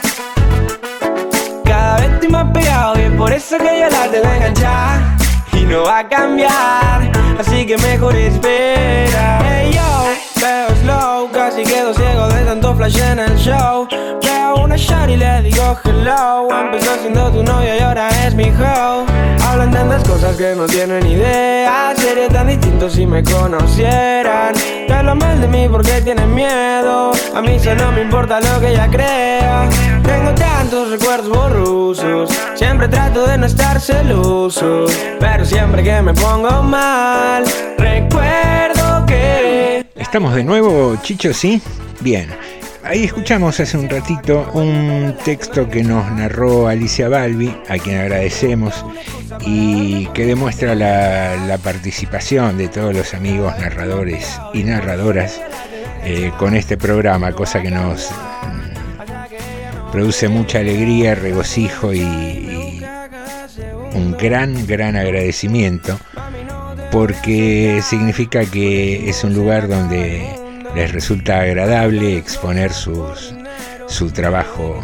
Cada 1.62 1.96
vez 1.98 2.10
estoy 2.12 2.30
más 2.30 2.50
pegado 2.52 2.98
y 2.98 3.02
es 3.02 3.12
por 3.12 3.30
eso 3.34 3.58
que 3.58 3.80
yo 3.80 3.90
la 3.90 4.10
tengo 4.10 4.32
enganchada. 4.32 5.16
Y 5.52 5.64
no 5.66 5.82
va 5.82 5.98
a 5.98 6.08
cambiar, 6.08 7.12
así 7.38 7.66
que 7.66 7.76
mejor 7.76 8.16
espera. 8.16 9.40
Hey 9.44 9.72
yo, 9.74 10.08
veo 10.42 10.68
slow, 10.82 11.30
casi 11.30 11.62
quedo 11.62 11.94
ciego 11.94 12.26
de 12.28 12.44
tanto 12.44 12.74
flash 12.74 12.98
en 12.98 13.18
el 13.20 13.36
show. 13.36 13.86
Veo 14.22 14.64
una 14.64 14.76
shot 14.76 15.08
y 15.08 15.16
le 15.16 15.42
digo 15.42 15.76
hello. 15.84 16.48
Empezó 16.50 16.98
siendo 17.00 17.30
tu 17.30 17.42
novia 17.42 17.76
y 17.76 17.80
ahora 17.80 18.08
es 18.26 18.34
mi 18.34 18.50
hoe. 18.50 19.06
Hablan 19.46 19.70
tantas 19.70 20.02
cosas 20.08 20.36
que 20.36 20.54
no 20.56 20.66
tienen 20.66 21.06
idea. 21.06 21.94
Sería 21.96 22.28
tan 22.28 22.48
distinto 22.48 22.90
si 22.90 23.06
me 23.06 23.22
conocieran. 23.22 24.54
Te 24.86 24.92
hablan 24.92 25.18
mal 25.18 25.40
de 25.40 25.48
mí 25.48 25.68
porque 25.70 26.00
tienen 26.00 26.34
miedo. 26.34 27.12
A 27.34 27.40
mí 27.40 27.58
solo 27.60 27.92
me 27.92 28.02
importa 28.02 28.40
lo 28.40 28.60
que 28.60 28.70
ella 28.70 28.88
crea. 28.90 29.68
Tengo 30.02 30.32
tantos 30.34 30.90
recuerdos 30.90 31.28
borrosos. 31.28 32.30
Siempre 32.54 32.88
trato 32.88 33.26
de 33.26 33.38
no 33.38 33.46
estar 33.46 33.80
celoso. 33.80 34.86
Pero 35.20 35.44
siempre 35.44 35.84
que 35.84 36.02
me 36.02 36.14
pongo 36.14 36.62
mal, 36.62 37.44
recuerdo. 37.78 38.61
¿Estamos 40.02 40.34
de 40.34 40.42
nuevo, 40.42 40.96
Chicho? 41.00 41.32
Sí. 41.32 41.62
Bien. 42.00 42.28
Ahí 42.82 43.04
escuchamos 43.04 43.60
hace 43.60 43.78
un 43.78 43.88
ratito 43.88 44.50
un 44.52 45.14
texto 45.24 45.70
que 45.70 45.84
nos 45.84 46.10
narró 46.10 46.66
Alicia 46.66 47.08
Balbi, 47.08 47.56
a 47.68 47.78
quien 47.78 48.00
agradecemos, 48.00 48.84
y 49.46 50.06
que 50.08 50.26
demuestra 50.26 50.74
la, 50.74 51.36
la 51.46 51.56
participación 51.56 52.58
de 52.58 52.66
todos 52.66 52.92
los 52.92 53.14
amigos 53.14 53.56
narradores 53.60 54.40
y 54.52 54.64
narradoras 54.64 55.40
eh, 56.02 56.32
con 56.36 56.56
este 56.56 56.76
programa, 56.76 57.32
cosa 57.32 57.62
que 57.62 57.70
nos 57.70 58.10
mm, 58.10 59.92
produce 59.92 60.28
mucha 60.28 60.58
alegría, 60.58 61.14
regocijo 61.14 61.94
y, 61.94 62.00
y 62.00 62.82
un 63.94 64.16
gran, 64.18 64.66
gran 64.66 64.96
agradecimiento, 64.96 65.96
porque 66.92 67.80
significa 67.82 68.44
que 68.44 69.08
es 69.08 69.24
un 69.24 69.34
lugar 69.34 69.66
donde 69.66 70.28
les 70.74 70.92
resulta 70.92 71.40
agradable 71.40 72.18
exponer 72.18 72.70
sus, 72.70 73.34
su 73.88 74.10
trabajo 74.10 74.78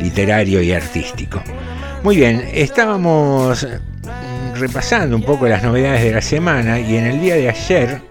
literario 0.00 0.60
y 0.60 0.72
artístico. 0.72 1.42
Muy 2.02 2.16
bien, 2.16 2.46
estábamos 2.52 3.66
repasando 4.54 5.16
un 5.16 5.22
poco 5.22 5.48
las 5.48 5.62
novedades 5.62 6.04
de 6.04 6.12
la 6.12 6.20
semana 6.20 6.78
y 6.78 6.96
en 6.96 7.06
el 7.06 7.20
día 7.20 7.36
de 7.36 7.48
ayer 7.48 8.02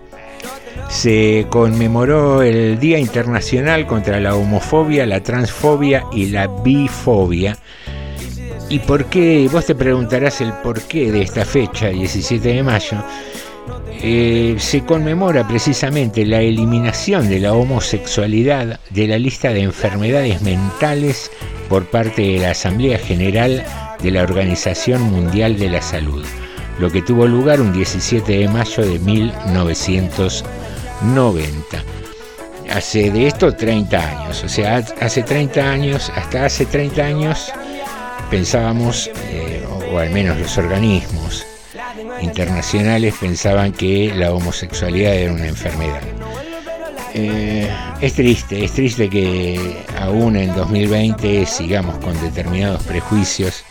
se 0.90 1.46
conmemoró 1.50 2.42
el 2.42 2.80
Día 2.80 2.98
Internacional 2.98 3.86
contra 3.86 4.20
la 4.20 4.36
Homofobia, 4.36 5.06
la 5.06 5.22
Transfobia 5.22 6.04
y 6.12 6.28
la 6.28 6.48
Bifobia. 6.48 7.58
¿Y 8.68 8.80
por 8.80 9.06
qué? 9.06 9.48
Vos 9.52 9.68
te 9.68 9.76
preguntarás 9.76 10.42
el 10.42 10.52
porqué 10.54 11.12
de 11.12 11.22
esta 11.22 11.46
fecha, 11.46 11.90
17 11.90 12.50
de 12.50 12.64
mayo. 12.64 12.98
Eh, 14.02 14.56
se 14.58 14.84
conmemora 14.84 15.48
precisamente 15.48 16.26
la 16.26 16.42
eliminación 16.42 17.30
de 17.30 17.38
la 17.40 17.54
homosexualidad 17.54 18.80
de 18.90 19.08
la 19.08 19.20
lista 19.20 19.54
de 19.54 19.62
enfermedades 19.62 20.42
mentales 20.42 21.32
por 21.70 21.86
parte 21.86 22.24
de 22.24 22.40
la 22.40 22.50
Asamblea 22.52 22.98
General 22.98 23.64
de 24.02 24.12
la 24.12 24.24
Organización 24.24 25.04
Mundial 25.04 25.58
de 25.58 25.70
la 25.70 25.82
Salud, 25.82 26.26
lo 26.80 26.92
que 26.92 27.04
tuvo 27.04 27.28
lugar 27.28 27.62
un 27.62 27.72
17 27.72 28.40
de 28.40 28.50
mayo 28.50 28.84
de 28.84 29.00
1990. 29.00 31.84
Hace 32.72 33.12
de 33.12 33.28
esto 33.28 33.56
30 33.56 33.98
años, 33.98 34.44
o 34.44 34.50
sea, 34.50 34.84
hace 35.00 35.22
30 35.22 35.72
años, 35.72 36.12
hasta 36.16 36.46
hace 36.46 36.66
30 36.66 37.06
años 37.06 37.54
pensábamos, 38.30 39.10
eh, 39.30 39.66
o 39.92 39.98
al 39.98 40.10
menos 40.10 40.40
los 40.40 40.58
organismos, 40.58 41.46
internacionales 42.22 43.16
pensaban 43.20 43.72
que 43.72 44.14
la 44.16 44.34
homosexualidad 44.34 45.16
era 45.16 45.34
una 45.34 45.48
enfermedad. 45.48 46.02
Eh, 47.14 47.70
es 48.02 48.14
triste, 48.14 48.66
es 48.66 48.74
triste 48.74 49.10
que 49.10 49.78
aún 50.00 50.36
en 50.36 50.54
2020 50.54 51.46
sigamos 51.46 51.98
con 52.00 52.20
determinados 52.20 52.84
prejuicios 52.84 53.64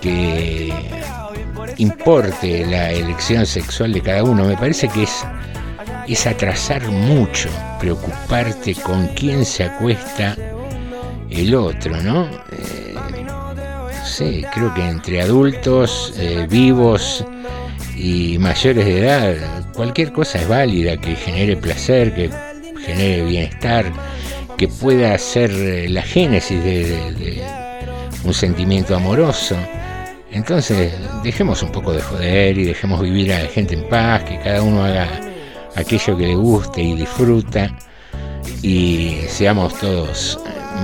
que 0.00 0.72
importe 1.76 2.64
la 2.64 2.90
elección 2.90 3.44
sexual 3.44 3.92
de 3.92 4.00
cada 4.00 4.24
uno. 4.24 4.44
Me 4.44 4.56
parece 4.56 4.88
que 4.88 5.02
es, 5.02 5.26
es 6.08 6.26
atrasar 6.26 6.88
mucho, 6.88 7.50
preocuparte 7.80 8.74
con 8.76 9.08
quién 9.08 9.44
se 9.44 9.64
acuesta 9.64 10.36
el 11.28 11.54
otro, 11.54 12.00
¿no? 12.02 12.24
Eh, 12.24 12.85
sé, 14.16 14.46
creo 14.50 14.72
que 14.72 14.82
entre 14.82 15.20
adultos, 15.20 16.14
eh, 16.16 16.46
vivos 16.48 17.22
y 17.94 18.38
mayores 18.38 18.86
de 18.86 19.00
edad, 19.00 19.72
cualquier 19.74 20.10
cosa 20.12 20.40
es 20.40 20.48
válida 20.48 20.96
que 20.96 21.14
genere 21.16 21.54
placer, 21.54 22.14
que 22.14 22.30
genere 22.80 23.24
bienestar, 23.24 23.92
que 24.56 24.68
pueda 24.68 25.18
ser 25.18 25.50
eh, 25.50 25.88
la 25.90 26.00
génesis 26.00 26.64
de 26.64 27.42
un 28.24 28.32
sentimiento 28.32 28.96
amoroso. 28.96 29.54
Entonces, 30.32 30.92
dejemos 31.22 31.62
un 31.62 31.70
poco 31.70 31.92
de 31.92 32.00
joder 32.00 32.56
y 32.56 32.64
dejemos 32.64 33.02
vivir 33.02 33.34
a 33.34 33.42
la 33.42 33.48
gente 33.48 33.74
en 33.74 33.86
paz, 33.86 34.24
que 34.24 34.38
cada 34.38 34.62
uno 34.62 34.82
haga 34.82 35.08
aquello 35.74 36.16
que 36.16 36.26
le 36.26 36.34
guste 36.34 36.82
y 36.82 36.94
disfruta 36.94 37.70
y 38.62 39.18
seamos 39.28 39.78
todos 39.78 40.40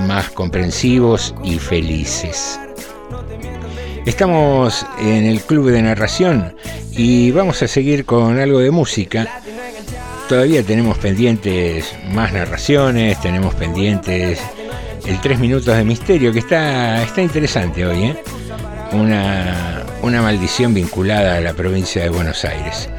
más 0.07 0.29
comprensivos 0.29 1.33
y 1.43 1.57
felices. 1.57 2.59
Estamos 4.05 4.85
en 4.99 5.25
el 5.25 5.41
club 5.41 5.69
de 5.69 5.81
narración 5.81 6.55
y 6.91 7.31
vamos 7.31 7.63
a 7.63 7.67
seguir 7.67 8.03
con 8.03 8.37
algo 8.37 8.59
de 8.59 8.69
música. 8.69 9.39
Todavía 10.27 10.61
tenemos 10.61 10.97
pendientes 10.97 11.95
más 12.11 12.33
narraciones, 12.33 13.19
tenemos 13.21 13.55
pendientes 13.55 14.41
el 15.05 15.21
3 15.21 15.39
minutos 15.39 15.77
de 15.77 15.83
misterio, 15.85 16.33
que 16.33 16.39
está, 16.39 17.01
está 17.01 17.21
interesante 17.21 17.85
hoy, 17.85 18.03
¿eh? 18.03 18.23
una, 18.91 19.83
una 20.01 20.21
maldición 20.21 20.73
vinculada 20.73 21.37
a 21.37 21.41
la 21.41 21.53
provincia 21.53 22.03
de 22.03 22.09
Buenos 22.09 22.43
Aires. 22.43 22.89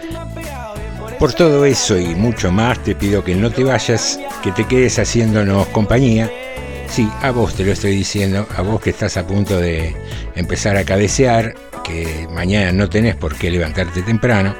Por 1.18 1.34
todo 1.34 1.64
eso 1.66 1.98
y 1.98 2.14
mucho 2.14 2.50
más 2.50 2.82
te 2.82 2.94
pido 2.94 3.22
que 3.22 3.34
no 3.34 3.50
te 3.50 3.62
vayas, 3.62 4.18
que 4.42 4.52
te 4.52 4.66
quedes 4.66 4.98
haciéndonos 4.98 5.66
compañía. 5.68 6.30
Sí, 6.94 7.10
a 7.22 7.32
vos 7.32 7.56
te 7.56 7.64
lo 7.64 7.72
estoy 7.72 7.90
diciendo, 7.90 8.46
a 8.56 8.62
vos 8.62 8.80
que 8.80 8.90
estás 8.90 9.16
a 9.16 9.26
punto 9.26 9.58
de 9.58 9.96
empezar 10.36 10.76
a 10.76 10.84
cabecear, 10.84 11.56
que 11.82 12.28
mañana 12.30 12.70
no 12.70 12.88
tenés 12.88 13.16
por 13.16 13.34
qué 13.34 13.50
levantarte 13.50 14.02
temprano. 14.02 14.54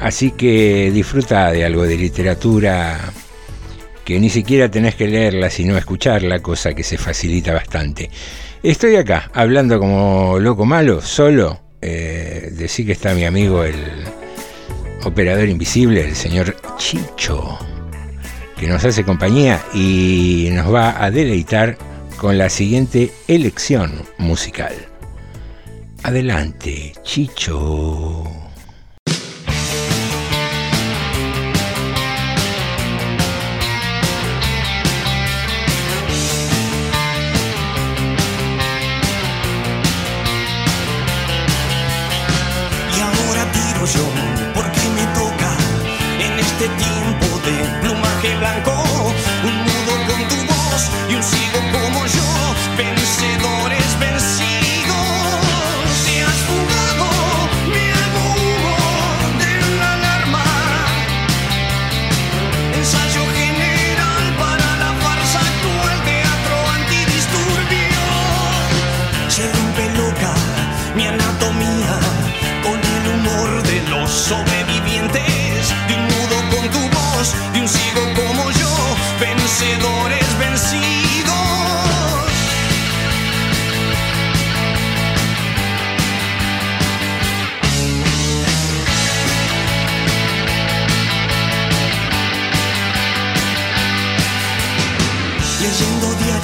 Así 0.00 0.30
que 0.30 0.90
disfruta 0.90 1.52
de 1.52 1.66
algo 1.66 1.82
de 1.82 1.98
literatura 1.98 2.98
que 4.06 4.18
ni 4.18 4.30
siquiera 4.30 4.70
tenés 4.70 4.94
que 4.94 5.06
leerla 5.06 5.50
sino 5.50 5.76
escucharla, 5.76 6.40
cosa 6.40 6.72
que 6.72 6.82
se 6.82 6.96
facilita 6.96 7.52
bastante. 7.52 8.08
Estoy 8.62 8.96
acá, 8.96 9.30
hablando 9.34 9.78
como 9.78 10.38
loco 10.38 10.64
malo, 10.64 11.02
solo, 11.02 11.60
eh, 11.82 12.48
decir 12.52 12.86
que 12.86 12.92
está 12.92 13.12
mi 13.12 13.26
amigo 13.26 13.64
el 13.64 13.84
operador 15.04 15.46
invisible, 15.46 16.08
el 16.08 16.16
señor 16.16 16.56
Chicho, 16.78 17.58
que 18.60 18.66
nos 18.68 18.84
hace 18.84 19.04
compañía 19.04 19.64
y 19.72 20.50
nos 20.52 20.72
va 20.72 21.02
a 21.02 21.10
deleitar 21.10 21.78
con 22.18 22.36
la 22.36 22.50
siguiente 22.50 23.10
elección 23.26 24.02
musical. 24.18 24.74
Adelante, 26.02 26.92
Chicho. 27.02 28.39
Blanco. 48.40 48.89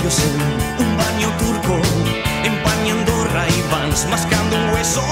En 0.07 0.87
un 0.87 0.97
baño 0.97 1.29
turco, 1.37 1.83
empañando 2.45 3.25
Ray-Bans, 3.25 4.07
mascando 4.09 4.55
un 4.55 4.71
hueso. 4.73 5.03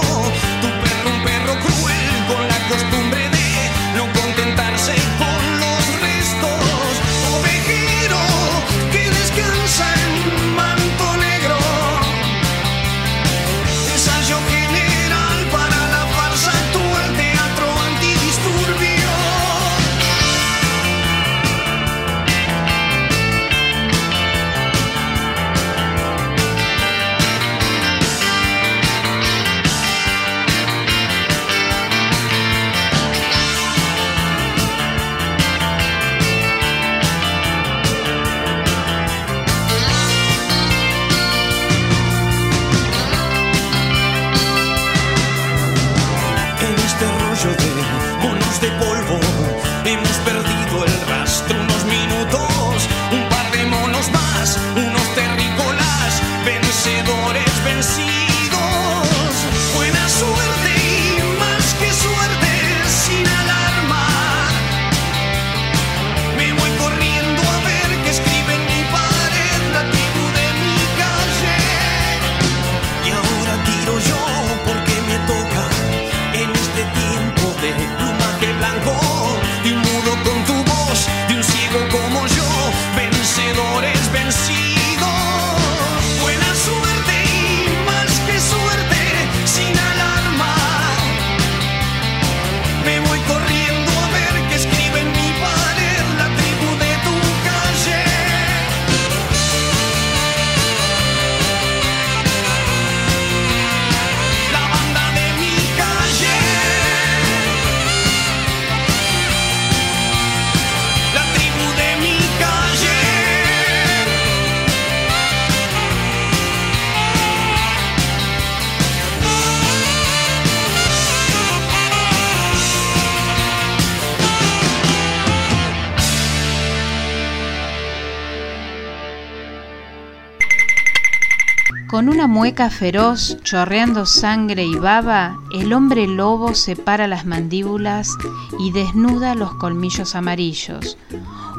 Mueca 132.44 132.68
feroz, 132.68 133.38
chorreando 133.42 134.04
sangre 134.04 134.66
y 134.66 134.74
baba, 134.74 135.38
el 135.54 135.72
hombre 135.72 136.06
lobo 136.06 136.54
separa 136.54 137.08
las 137.08 137.24
mandíbulas 137.24 138.10
y 138.58 138.70
desnuda 138.70 139.34
los 139.34 139.54
colmillos 139.54 140.14
amarillos. 140.14 140.98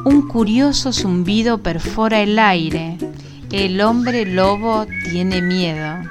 Un 0.04 0.28
curioso 0.28 0.92
zumbido 0.92 1.58
perfora 1.58 2.20
el 2.20 2.38
aire. 2.38 2.98
El 3.50 3.80
hombre 3.80 4.26
lobo 4.26 4.86
tiene 5.10 5.42
miedo. 5.42 6.08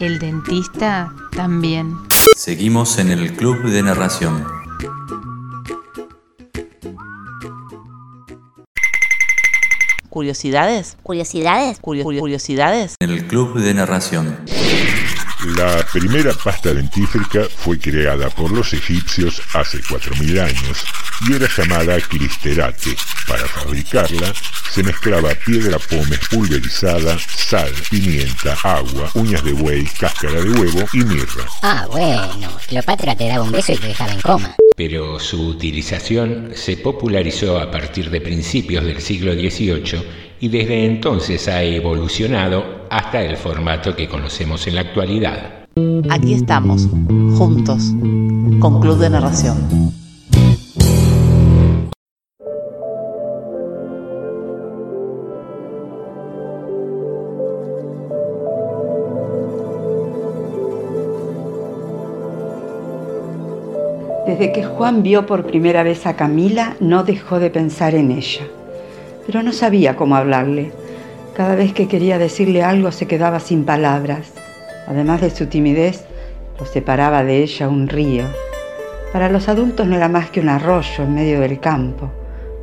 El 0.00 0.18
dentista 0.18 1.12
también. 1.30 1.94
Seguimos 2.34 2.98
en 2.98 3.12
el 3.12 3.32
Club 3.32 3.62
de 3.62 3.84
Narración. 3.84 4.55
¿Curiosidades? 10.16 10.96
¿Curiosidades? 11.02 11.78
¿Curiosidades? 11.78 12.94
En 13.00 13.10
el 13.10 13.26
Club 13.26 13.60
de 13.60 13.74
Narración. 13.74 14.34
La 15.58 15.86
primera 15.92 16.32
pasta 16.32 16.72
dentífrica 16.72 17.42
fue 17.54 17.78
creada 17.78 18.30
por 18.30 18.50
los 18.50 18.72
egipcios 18.72 19.42
hace 19.52 19.76
4.000 19.82 20.40
años 20.40 20.84
y 21.28 21.34
era 21.34 21.46
llamada 21.54 22.00
clisterate. 22.00 22.96
Para 23.28 23.46
fabricarla 23.46 24.32
se 24.70 24.82
mezclaba 24.82 25.34
piedra 25.44 25.78
pómez 25.78 26.20
pulverizada, 26.30 27.18
sal, 27.36 27.70
pimienta, 27.90 28.56
agua, 28.62 29.10
uñas 29.12 29.44
de 29.44 29.52
buey, 29.52 29.84
cáscara 30.00 30.40
de 30.40 30.50
huevo 30.50 30.88
y 30.94 31.04
mirra. 31.04 31.44
Ah, 31.60 31.86
bueno. 31.90 32.48
Cleopatra 32.68 33.14
te 33.14 33.28
daba 33.28 33.44
un 33.44 33.52
beso 33.52 33.72
y 33.72 33.76
te 33.76 33.88
dejaba 33.88 34.12
en 34.12 34.20
coma. 34.22 34.56
Pero 34.76 35.18
su 35.18 35.48
utilización 35.48 36.50
se 36.54 36.76
popularizó 36.76 37.58
a 37.58 37.70
partir 37.70 38.10
de 38.10 38.20
principios 38.20 38.84
del 38.84 39.00
siglo 39.00 39.32
XVIII 39.32 40.02
y 40.38 40.48
desde 40.48 40.84
entonces 40.84 41.48
ha 41.48 41.62
evolucionado 41.62 42.86
hasta 42.90 43.22
el 43.22 43.38
formato 43.38 43.96
que 43.96 44.06
conocemos 44.06 44.66
en 44.66 44.74
la 44.74 44.82
actualidad. 44.82 45.66
Aquí 46.10 46.34
estamos, 46.34 46.88
juntos, 47.36 47.94
con 48.60 48.80
Club 48.80 48.98
de 48.98 49.10
Narración. 49.10 49.92
Desde 64.38 64.52
que 64.52 64.64
Juan 64.64 65.02
vio 65.02 65.24
por 65.24 65.46
primera 65.46 65.82
vez 65.82 66.04
a 66.04 66.14
Camila, 66.14 66.76
no 66.78 67.04
dejó 67.04 67.38
de 67.38 67.48
pensar 67.48 67.94
en 67.94 68.10
ella. 68.10 68.46
Pero 69.24 69.42
no 69.42 69.50
sabía 69.50 69.96
cómo 69.96 70.14
hablarle. 70.14 70.72
Cada 71.34 71.54
vez 71.54 71.72
que 71.72 71.88
quería 71.88 72.18
decirle 72.18 72.62
algo 72.62 72.92
se 72.92 73.06
quedaba 73.06 73.40
sin 73.40 73.64
palabras. 73.64 74.34
Además 74.88 75.22
de 75.22 75.30
su 75.30 75.46
timidez, 75.46 76.04
lo 76.60 76.66
separaba 76.66 77.24
de 77.24 77.42
ella 77.42 77.70
un 77.70 77.88
río. 77.88 78.24
Para 79.10 79.30
los 79.30 79.48
adultos 79.48 79.86
no 79.86 79.96
era 79.96 80.10
más 80.10 80.28
que 80.28 80.40
un 80.40 80.50
arroyo 80.50 81.04
en 81.04 81.14
medio 81.14 81.40
del 81.40 81.58
campo, 81.58 82.10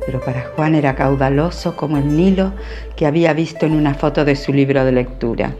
pero 0.06 0.20
para 0.20 0.42
Juan 0.54 0.76
era 0.76 0.94
caudaloso 0.94 1.74
como 1.74 1.98
el 1.98 2.16
Nilo 2.16 2.52
que 2.94 3.04
había 3.04 3.32
visto 3.32 3.66
en 3.66 3.72
una 3.72 3.94
foto 3.94 4.24
de 4.24 4.36
su 4.36 4.52
libro 4.52 4.84
de 4.84 4.92
lectura. 4.92 5.52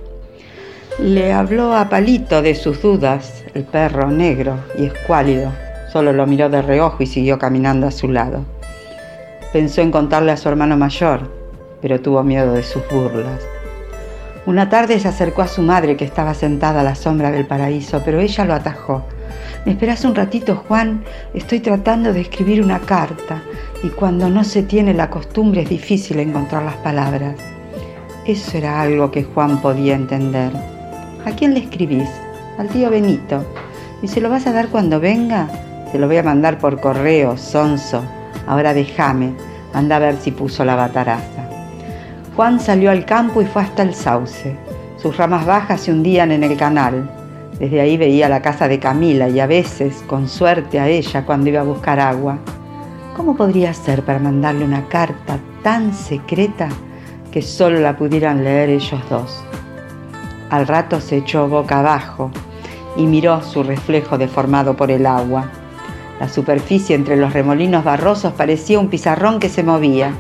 Le 1.01 1.33
habló 1.33 1.75
a 1.75 1.89
Palito 1.89 2.41
de 2.41 2.55
sus 2.55 2.81
dudas, 2.83 3.43
el 3.53 3.65
perro 3.65 4.13
negro 4.13 4.59
y 4.79 4.85
escuálido. 4.85 5.64
Solo 5.95 6.13
lo 6.13 6.27
miró 6.27 6.51
de 6.51 6.61
reojo 6.61 7.05
y 7.05 7.07
siguió 7.07 7.39
caminando 7.39 7.87
a 7.87 7.93
su 7.93 8.09
lado. 8.09 8.45
Pensó 9.53 9.81
en 9.81 9.93
contarle 9.93 10.33
a 10.33 10.37
su 10.37 10.49
hermano 10.49 10.77
mayor, 10.77 11.31
pero 11.81 12.01
tuvo 12.01 12.25
miedo 12.25 12.53
de 12.53 12.65
sus 12.65 12.83
burlas. 12.89 13.41
Una 14.45 14.69
tarde 14.69 14.99
se 14.99 15.07
acercó 15.07 15.43
a 15.43 15.47
su 15.47 15.63
madre 15.63 15.97
que 15.97 16.05
estaba 16.05 16.35
sentada 16.35 16.81
a 16.81 16.83
la 16.83 16.97
sombra 16.97 17.31
del 17.31 17.47
paraíso, 17.47 18.03
pero 18.05 18.19
ella 18.19 18.45
lo 18.45 18.55
atajó. 18.55 19.05
¿Me 19.65 19.71
esperas 19.71 20.05
un 20.05 20.17
ratito, 20.17 20.65
Juan? 20.67 21.05
Estoy 21.33 21.61
tratando 21.61 22.13
de 22.13 22.23
escribir 22.23 22.61
una 22.61 22.81
carta 22.81 23.41
y 23.85 23.89
cuando 23.91 24.29
no 24.29 24.43
se 24.43 24.65
tiene 24.65 24.95
la 24.95 25.11
costumbre 25.11 25.63
es 25.63 25.69
difícil 25.69 26.19
encontrar 26.19 26.65
las 26.65 26.77
palabras. 26.79 27.37
Eso 28.27 28.59
era 28.59 28.81
algo 28.81 29.13
que 29.13 29.23
Juan 29.23 29.63
podía 29.63 29.95
entender. 29.95 30.51
¿A 31.25 31.31
quién 31.37 31.55
le 31.55 31.61
escribís? 31.61 32.11
Al 32.59 32.67
tío 32.67 32.91
Benito. 32.91 33.45
¿Y 34.03 34.09
se 34.09 34.21
lo 34.21 34.29
vas 34.29 34.49
a 34.49 34.53
dar 34.53 34.67
cuando 34.71 34.99
venga? 34.99 35.49
Se 35.95 36.01
lo 36.01 36.09
voy 36.09 36.17
a 36.17 36.25
mandar 36.25 36.59
por 36.59 36.81
correo, 36.81 37.39
sonso. 37.39 38.03
Ahora 38.49 38.75
déjame. 38.75 39.33
Anda 39.73 39.95
a 39.95 40.01
ver 40.01 40.17
si 40.17 40.33
puso 40.33 40.65
la 40.65 40.75
bataraza. 40.75 41.49
Juan 42.35 42.59
salió 42.59 42.91
al 42.91 43.05
campo 43.05 43.41
y 43.41 43.47
fue 43.47 43.63
hasta 43.63 43.85
el 43.85 43.95
sauce. 43.95 44.57
Sus 45.01 45.17
ramas 45.17 45.47
bajas 45.47 45.83
se 45.83 45.93
hundían 45.93 46.33
en 46.33 46.43
el 46.43 46.57
canal. 46.57 47.09
Desde 47.61 47.81
ahí 47.81 47.97
veía 47.97 48.29
la 48.29 48.43
casa 48.43 48.67
de 48.67 48.81
Camila 48.81 49.29
y 49.29 49.39
a 49.39 49.47
veces, 49.47 50.03
con 50.09 50.27
suerte, 50.27 50.81
a 50.81 50.89
ella 50.89 51.25
cuando 51.25 51.51
iba 51.51 51.61
a 51.61 51.63
buscar 51.63 52.01
agua. 52.01 52.39
¿Cómo 53.17 53.37
podría 53.37 53.73
ser 53.73 54.03
para 54.03 54.19
mandarle 54.19 54.65
una 54.65 54.89
carta 54.89 55.39
tan 55.63 55.95
secreta 55.95 56.71
que 57.31 57.41
solo 57.41 57.79
la 57.79 57.97
pudieran 57.97 58.43
leer 58.43 58.69
ellos 58.69 59.01
dos? 59.09 59.45
Al 60.51 60.67
rato 60.67 61.01
se 61.01 61.19
echó 61.19 61.47
boca 61.47 61.79
abajo 61.79 62.33
y 62.97 63.07
miró 63.07 63.43
su 63.43 63.63
reflejo 63.63 64.19
deformado 64.19 64.77
por 64.77 64.91
el 64.91 65.07
agua. 65.07 65.53
La 66.21 66.29
superficie 66.29 66.95
entre 66.95 67.17
los 67.17 67.33
remolinos 67.33 67.85
barrosos 67.85 68.33
parecía 68.35 68.79
un 68.79 68.89
pizarrón 68.89 69.41
que 69.41 69.49
se 69.49 69.63
movía. 69.63 70.13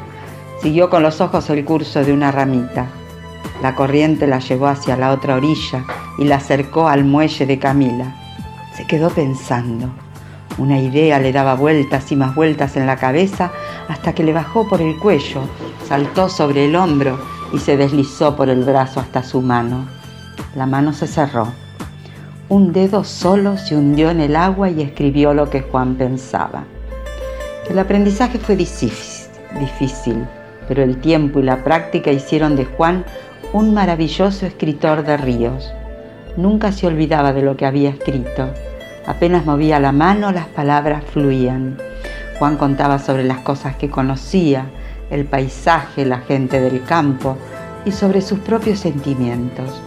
Siguió 0.61 0.91
con 0.91 1.03
los 1.03 1.21
ojos 1.21 1.49
el 1.51 1.65
curso 1.65 2.05
de 2.05 2.13
una 2.13 2.33
ramita. 2.33 2.87
La 3.63 3.75
corriente 3.75 4.27
la 4.27 4.41
llevó 4.41 4.67
hacia 4.67 4.97
la 4.97 5.13
otra 5.13 5.37
orilla 5.37 5.85
y 6.19 6.25
la 6.25 6.37
acercó 6.37 6.89
al 6.89 7.05
muelle 7.05 7.47
de 7.47 7.59
Camila. 7.59 8.15
Se 8.77 8.87
quedó 8.87 9.11
pensando. 9.11 9.89
Una 10.59 10.79
idea 10.79 11.19
le 11.19 11.33
daba 11.33 11.55
vueltas 11.55 12.11
y 12.13 12.17
más 12.17 12.35
vueltas 12.35 12.77
en 12.77 12.87
la 12.87 12.97
cabeza 12.97 13.53
hasta 13.89 14.15
que 14.15 14.23
le 14.23 14.33
bajó 14.33 14.69
por 14.69 14.81
el 14.81 14.99
cuello, 14.99 15.43
saltó 15.87 16.29
sobre 16.29 16.67
el 16.67 16.77
hombro 16.77 17.19
y 17.53 17.59
se 17.59 17.77
deslizó 17.77 18.37
por 18.37 18.49
el 18.49 18.65
brazo 18.65 19.01
hasta 19.01 19.23
su 19.23 19.41
mano. 19.41 19.87
La 20.55 20.67
mano 20.67 20.93
se 20.93 21.07
cerró. 21.07 21.64
Un 22.51 22.75
dedo 22.75 23.05
solo 23.05 23.57
se 23.57 23.75
hundió 23.75 24.11
en 24.11 24.21
el 24.21 24.37
agua 24.37 24.69
y 24.69 24.83
escribió 24.83 25.33
lo 25.33 25.49
que 25.49 25.63
Juan 25.63 25.95
pensaba. 25.95 26.65
El 27.71 27.79
aprendizaje 27.79 28.39
fue 28.39 28.55
difícil, 28.55 30.27
pero 30.69 30.83
el 30.83 31.01
tiempo 31.01 31.41
y 31.41 31.43
la 31.43 31.65
práctica 31.65 32.13
hicieron 32.13 32.55
de 32.55 32.67
Juan 32.67 33.07
un 33.55 33.73
maravilloso 33.73 34.45
escritor 34.45 35.05
de 35.05 35.17
ríos. 35.17 35.73
Nunca 36.37 36.71
se 36.71 36.87
olvidaba 36.87 37.33
de 37.33 37.41
lo 37.41 37.57
que 37.57 37.65
había 37.65 37.89
escrito. 37.89 38.51
Apenas 39.07 39.47
movía 39.47 39.81
la 39.81 39.93
mano, 39.93 40.31
las 40.31 40.47
palabras 40.47 41.03
fluían. 41.03 41.79
Juan 42.39 42.59
contaba 42.59 42.99
sobre 42.99 43.25
las 43.25 43.39
cosas 43.39 43.77
que 43.77 43.89
conocía, 43.89 44.67
el 45.11 45.25
paisaje, 45.25 46.05
la 46.05 46.19
gente 46.19 46.61
del 46.61 46.83
campo 46.85 47.39
y 47.87 47.93
sobre 47.93 48.21
sus 48.21 48.41
propios 48.41 48.81
sentimientos. 48.81 49.81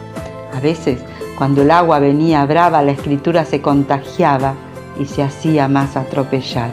A 0.55 0.59
veces, 0.59 1.03
cuando 1.37 1.61
el 1.61 1.69
agua 1.69 1.99
venía 1.99 2.43
brava, 2.45 2.81
la 2.81 2.93
escritura 2.93 3.45
se 3.45 3.61
contagiaba 3.61 4.55
y 4.99 5.05
se 5.05 5.21
hacía 5.21 5.67
más 5.67 5.95
atropellada. 5.95 6.71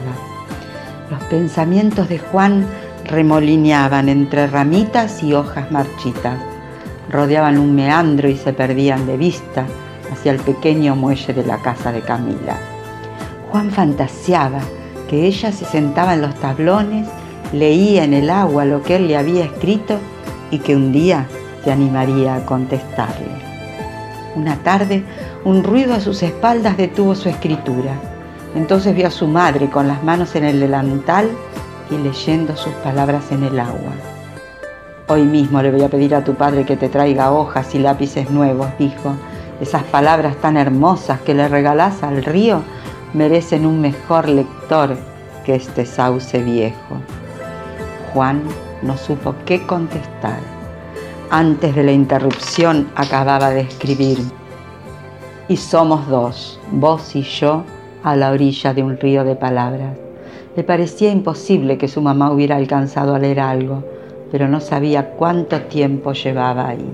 Los 1.11 1.23
pensamientos 1.25 2.09
de 2.09 2.17
Juan 2.17 2.65
remolineaban 3.05 4.09
entre 4.09 4.47
ramitas 4.47 5.21
y 5.21 5.33
hojas 5.33 5.71
marchitas. 5.71 6.39
Rodeaban 7.11 7.59
un 7.59 7.75
meandro 7.75 8.27
y 8.27 8.37
se 8.37 8.53
perdían 8.53 9.05
de 9.05 9.17
vista 9.17 9.67
hacia 10.11 10.31
el 10.31 10.39
pequeño 10.39 10.95
muelle 10.95 11.33
de 11.33 11.45
la 11.45 11.57
casa 11.57 11.91
de 11.91 12.01
Camila. 12.01 12.57
Juan 13.51 13.69
fantaseaba 13.69 14.61
que 15.07 15.27
ella 15.27 15.51
se 15.51 15.65
sentaba 15.65 16.15
en 16.15 16.23
los 16.23 16.33
tablones, 16.35 17.07
leía 17.53 18.03
en 18.03 18.15
el 18.15 18.31
agua 18.31 18.65
lo 18.65 18.81
que 18.81 18.95
él 18.95 19.07
le 19.07 19.17
había 19.17 19.45
escrito 19.45 19.99
y 20.49 20.57
que 20.57 20.75
un 20.75 20.91
día 20.91 21.27
se 21.63 21.71
animaría 21.71 22.33
a 22.33 22.45
contestarle. 22.47 23.44
Una 24.35 24.57
tarde, 24.57 25.03
un 25.45 25.63
ruido 25.63 25.93
a 25.93 26.01
sus 26.01 26.21
espaldas 26.21 26.75
detuvo 26.75 27.15
su 27.15 27.29
escritura. 27.29 27.93
Entonces 28.53 28.93
vio 28.95 29.07
a 29.07 29.11
su 29.11 29.27
madre 29.27 29.69
con 29.69 29.87
las 29.87 30.03
manos 30.03 30.35
en 30.35 30.43
el 30.43 30.59
delantal 30.59 31.29
y 31.89 31.97
leyendo 31.97 32.55
sus 32.57 32.73
palabras 32.75 33.31
en 33.31 33.43
el 33.43 33.59
agua. 33.59 33.93
Hoy 35.07 35.23
mismo 35.23 35.61
le 35.61 35.71
voy 35.71 35.83
a 35.83 35.89
pedir 35.89 36.15
a 36.15 36.23
tu 36.23 36.33
padre 36.33 36.65
que 36.65 36.75
te 36.75 36.89
traiga 36.89 37.31
hojas 37.31 37.75
y 37.75 37.79
lápices 37.79 38.29
nuevos, 38.29 38.67
dijo. 38.77 39.13
Esas 39.61 39.83
palabras 39.83 40.35
tan 40.37 40.57
hermosas 40.57 41.21
que 41.21 41.33
le 41.33 41.47
regalás 41.47 42.03
al 42.03 42.23
río 42.23 42.61
merecen 43.13 43.65
un 43.65 43.79
mejor 43.79 44.27
lector 44.27 44.97
que 45.45 45.55
este 45.55 45.85
sauce 45.85 46.43
viejo. 46.43 46.97
Juan 48.13 48.43
no 48.81 48.97
supo 48.97 49.35
qué 49.45 49.65
contestar. 49.65 50.54
Antes 51.31 51.73
de 51.73 51.83
la 51.83 51.91
interrupción 51.91 52.87
acababa 52.95 53.49
de 53.49 53.61
escribir. 53.61 54.19
Y 55.47 55.57
somos 55.57 56.07
dos, 56.07 56.59
vos 56.71 57.15
y 57.15 57.23
yo, 57.23 57.63
a 58.03 58.15
la 58.15 58.29
orilla 58.29 58.75
de 58.75 58.83
un 58.83 58.99
río 58.99 59.23
de 59.23 59.35
palabras. 59.35 59.97
Le 60.55 60.63
parecía 60.63 61.09
imposible 61.11 61.79
que 61.79 61.87
su 61.87 61.99
mamá 61.99 62.31
hubiera 62.31 62.57
alcanzado 62.57 63.15
a 63.15 63.19
leer 63.19 63.39
algo, 63.39 63.83
pero 64.31 64.47
no 64.47 64.61
sabía 64.61 65.11
cuánto 65.11 65.61
tiempo 65.61 66.13
llevaba 66.13 66.67
ahí. 66.67 66.93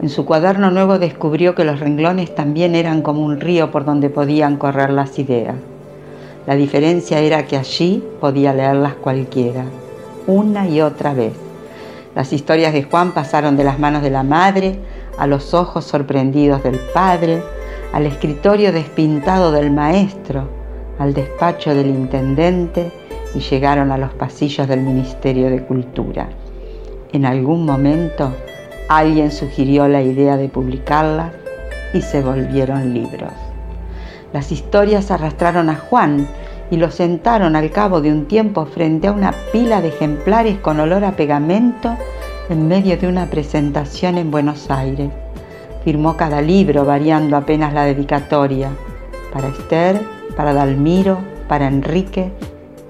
En 0.00 0.08
su 0.08 0.24
cuaderno 0.24 0.70
nuevo 0.70 0.98
descubrió 0.98 1.54
que 1.54 1.64
los 1.64 1.78
renglones 1.78 2.34
también 2.34 2.74
eran 2.74 3.02
como 3.02 3.22
un 3.22 3.38
río 3.38 3.70
por 3.70 3.84
donde 3.84 4.08
podían 4.08 4.56
correr 4.56 4.90
las 4.90 5.18
ideas. 5.18 5.56
La 6.46 6.54
diferencia 6.54 7.20
era 7.20 7.46
que 7.46 7.58
allí 7.58 8.02
podía 8.18 8.54
leerlas 8.54 8.94
cualquiera, 8.94 9.66
una 10.26 10.66
y 10.66 10.80
otra 10.80 11.12
vez 11.12 11.45
las 12.16 12.32
historias 12.32 12.72
de 12.72 12.82
Juan 12.82 13.12
pasaron 13.12 13.58
de 13.58 13.64
las 13.64 13.78
manos 13.78 14.00
de 14.00 14.08
la 14.08 14.22
madre 14.22 14.80
a 15.18 15.26
los 15.26 15.52
ojos 15.52 15.84
sorprendidos 15.84 16.62
del 16.62 16.78
padre, 16.94 17.42
al 17.92 18.06
escritorio 18.06 18.72
despintado 18.72 19.52
del 19.52 19.70
maestro, 19.70 20.48
al 20.98 21.12
despacho 21.12 21.74
del 21.74 21.88
intendente 21.88 22.90
y 23.34 23.40
llegaron 23.40 23.92
a 23.92 23.98
los 23.98 24.14
pasillos 24.14 24.66
del 24.66 24.80
Ministerio 24.80 25.50
de 25.50 25.62
Cultura. 25.62 26.30
En 27.12 27.26
algún 27.26 27.66
momento 27.66 28.32
alguien 28.88 29.30
sugirió 29.30 29.86
la 29.86 30.00
idea 30.00 30.38
de 30.38 30.48
publicarlas 30.48 31.32
y 31.92 32.00
se 32.00 32.22
volvieron 32.22 32.94
libros. 32.94 33.32
Las 34.32 34.52
historias 34.52 35.10
arrastraron 35.10 35.68
a 35.68 35.76
Juan 35.76 36.26
y 36.70 36.76
lo 36.76 36.90
sentaron 36.90 37.56
al 37.56 37.70
cabo 37.70 38.00
de 38.00 38.10
un 38.10 38.26
tiempo 38.26 38.66
frente 38.66 39.06
a 39.06 39.12
una 39.12 39.32
pila 39.52 39.80
de 39.80 39.88
ejemplares 39.88 40.58
con 40.58 40.80
olor 40.80 41.04
a 41.04 41.12
pegamento 41.12 41.96
en 42.48 42.68
medio 42.68 42.96
de 42.96 43.08
una 43.08 43.26
presentación 43.26 44.18
en 44.18 44.30
Buenos 44.30 44.70
Aires. 44.70 45.10
Firmó 45.84 46.16
cada 46.16 46.40
libro 46.42 46.84
variando 46.84 47.36
apenas 47.36 47.72
la 47.72 47.84
dedicatoria, 47.84 48.70
para 49.32 49.48
Esther, 49.48 50.00
para 50.36 50.52
Dalmiro, 50.52 51.18
para 51.48 51.68
Enrique, 51.68 52.32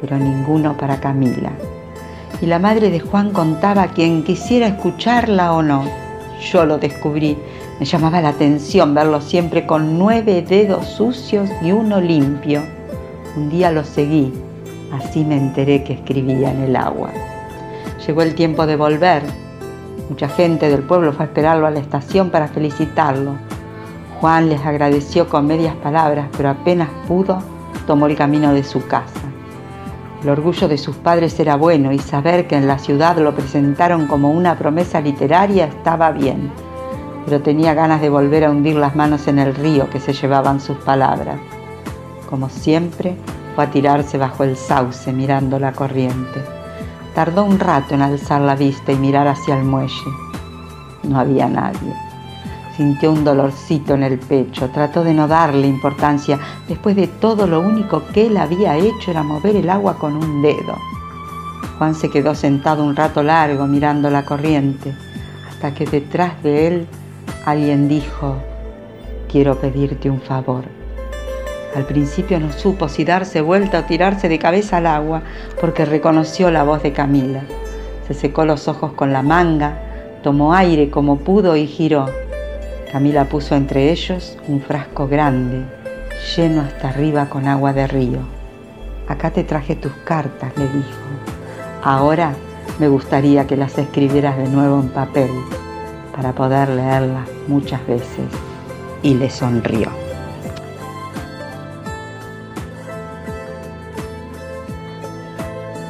pero 0.01 0.19
ninguno 0.19 0.77
para 0.77 1.01
Camila. 1.01 1.53
Y 2.41 2.47
la 2.47 2.59
madre 2.59 2.91
de 2.91 3.01
Juan 3.01 3.31
contaba 3.31 3.83
a 3.83 3.89
quien 3.89 4.23
quisiera 4.23 4.67
escucharla 4.67 5.53
o 5.53 5.63
no. 5.63 5.85
Yo 6.53 6.67
lo 6.67 6.79
descubrí. 6.79 7.37
Me 7.81 7.87
llamaba 7.87 8.21
la 8.21 8.31
atención 8.31 8.95
verlo 8.95 9.21
siempre 9.21 9.67
con 9.67 9.99
nueve 9.99 10.43
dedos 10.43 10.87
sucios 10.87 11.51
y 11.63 11.73
uno 11.73 12.01
limpio 12.01 12.63
un 13.37 13.51
día 13.51 13.71
lo 13.71 13.85
seguí, 13.85 14.33
así 14.93 15.25
me 15.25 15.37
enteré 15.37 15.85
que 15.85 15.93
escribía 15.93 16.51
en 16.51 16.63
el 16.63 16.77
agua. 16.77 17.11
Llegó 18.07 18.23
el 18.23 18.35
tiempo 18.35 18.67
de 18.67 18.77
volver. 18.77 19.23
Mucha 20.09 20.29
gente 20.29 20.71
del 20.71 20.83
pueblo 20.83 21.13
fue 21.13 21.25
a 21.25 21.29
esperarlo 21.29 21.67
a 21.67 21.71
la 21.71 21.81
estación 21.81 22.31
para 22.31 22.49
felicitarlo. 22.49 23.37
Juan 24.21 24.49
les 24.49 24.65
agradeció 24.65 25.29
con 25.29 25.47
medias 25.47 25.75
palabras, 25.77 26.29
pero 26.37 26.49
apenas 26.49 26.89
pudo, 27.07 27.39
tomó 27.87 28.07
el 28.07 28.17
camino 28.17 28.55
de 28.55 28.65
su 28.65 28.87
casa. 28.87 29.21
El 30.23 30.31
orgullo 30.31 30.67
de 30.67 30.79
sus 30.79 30.97
padres 30.97 31.39
era 31.39 31.57
bueno 31.57 31.93
y 31.93 31.99
saber 31.99 32.47
que 32.47 32.57
en 32.57 32.67
la 32.67 32.79
ciudad 32.79 33.19
lo 33.19 33.35
presentaron 33.35 34.07
como 34.07 34.31
una 34.31 34.57
promesa 34.57 35.01
literaria 35.01 35.67
estaba 35.67 36.11
bien, 36.11 36.51
pero 37.27 37.43
tenía 37.43 37.75
ganas 37.75 38.01
de 38.01 38.09
volver 38.09 38.45
a 38.45 38.51
hundir 38.51 38.77
las 38.77 38.97
manos 38.97 39.29
en 39.29 39.39
el 39.39 39.55
río 39.55 39.91
que 39.91 40.01
se 40.01 40.15
llevaban 40.15 40.59
sus 40.59 40.79
palabras. 40.79 41.39
Como 42.29 42.49
siempre, 42.49 43.17
fue 43.55 43.65
a 43.65 43.71
tirarse 43.71 44.19
bajo 44.19 44.45
el 44.45 44.57
sauce 44.57 45.13
mirando 45.13 45.59
la 45.59 45.73
corriente. 45.73 46.43
Tardó 47.15 47.45
un 47.45 47.59
rato 47.59 47.95
en 47.95 48.03
alzar 48.03 48.41
la 48.41 48.57
vista 48.57 48.93
y 48.93 48.97
mirar 48.97 49.29
hacia 49.29 49.57
el 49.57 49.65
muelle. 49.65 50.11
No 51.05 51.19
había 51.19 51.49
nadie. 51.49 51.95
Sintió 52.77 53.11
un 53.11 53.25
dolorcito 53.25 53.95
en 53.95 54.03
el 54.03 54.19
pecho, 54.19 54.69
trató 54.69 55.03
de 55.03 55.15
no 55.15 55.27
darle 55.27 55.67
importancia. 55.67 56.39
Después 56.69 56.95
de 56.95 57.07
todo, 57.07 57.47
lo 57.47 57.61
único 57.61 58.03
que 58.13 58.27
él 58.27 58.37
había 58.37 58.77
hecho 58.77 59.11
era 59.11 59.23
mover 59.23 59.57
el 59.57 59.71
agua 59.71 59.97
con 59.97 60.15
un 60.15 60.43
dedo. 60.43 60.77
Juan 61.79 61.95
se 61.95 62.11
quedó 62.11 62.35
sentado 62.35 62.85
un 62.85 62.97
rato 62.97 63.23
largo 63.23 63.67
mirando 63.67 64.11
la 64.11 64.27
corriente, 64.27 64.95
hasta 65.49 65.73
que 65.73 65.87
detrás 65.87 66.43
de 66.43 66.67
él 66.67 66.87
alguien 67.47 67.89
dijo, 67.89 68.37
quiero 69.31 69.59
pedirte 69.59 70.11
un 70.11 70.21
favor. 70.21 70.65
Al 71.77 71.85
principio 71.85 72.41
no 72.41 72.55
supo 72.55 72.89
si 72.89 73.05
darse 73.05 73.43
vuelta 73.43 73.81
o 73.81 73.85
tirarse 73.85 74.31
de 74.31 74.39
cabeza 74.39 74.79
al 74.79 74.87
agua, 74.87 75.21
porque 75.61 75.85
reconoció 75.85 76.51
la 76.51 76.65
voz 76.65 76.83
de 76.83 76.95
Camila. 76.95 77.43
Se 78.09 78.15
secó 78.15 78.47
los 78.47 78.67
ojos 78.67 78.93
con 78.95 79.13
la 79.13 79.21
manga, 79.21 79.79
tomó 80.23 80.55
aire 80.55 80.89
como 80.89 81.19
pudo 81.19 81.55
y 81.55 81.67
giró. 81.67 82.07
Camila 82.91 83.27
puso 83.27 83.57
entre 83.57 83.91
ellos 83.93 84.39
un 84.49 84.63
frasco 84.63 85.07
grande, 85.07 85.67
lleno 86.35 86.63
hasta 86.63 86.89
arriba 86.89 87.29
con 87.29 87.47
agua 87.47 87.75
de 87.75 87.87
río. 87.87 88.21
Acá 89.07 89.31
te 89.31 89.45
traje 89.45 89.77
tus 89.77 89.93
cartas, 90.03 90.57
le 90.57 90.65
dijo. 90.65 90.99
Ahora 91.85 92.33
me 92.79 92.89
gustaría 92.89 93.47
que 93.47 93.59
las 93.59 93.77
escribieras 93.77 94.39
de 94.39 94.49
nuevo 94.49 94.81
en 94.81 94.89
papel 94.89 95.31
para 96.17 96.33
poder 96.33 96.71
leerlas 96.71 97.29
muchas 97.49 97.87
veces. 97.87 98.25
Y 99.03 99.13
le 99.13 99.29
sonrió. 99.29 100.06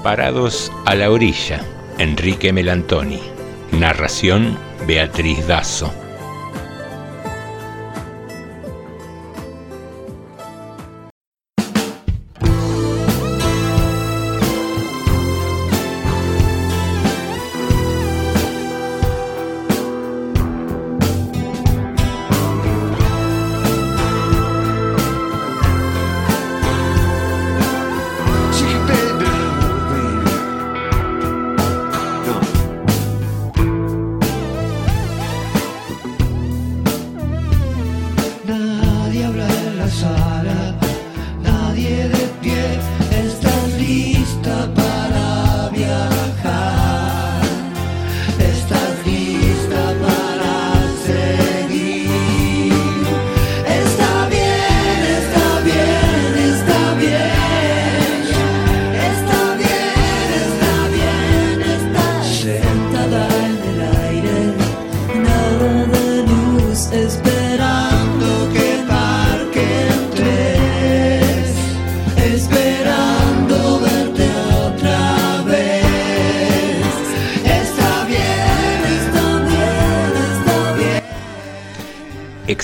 Parados 0.06 0.70
a 0.84 0.94
la 0.94 1.10
orilla, 1.10 1.60
Enrique 1.98 2.52
Melantoni. 2.52 3.20
Narración, 3.72 4.56
Beatriz 4.86 5.44
Dazo. 5.48 6.05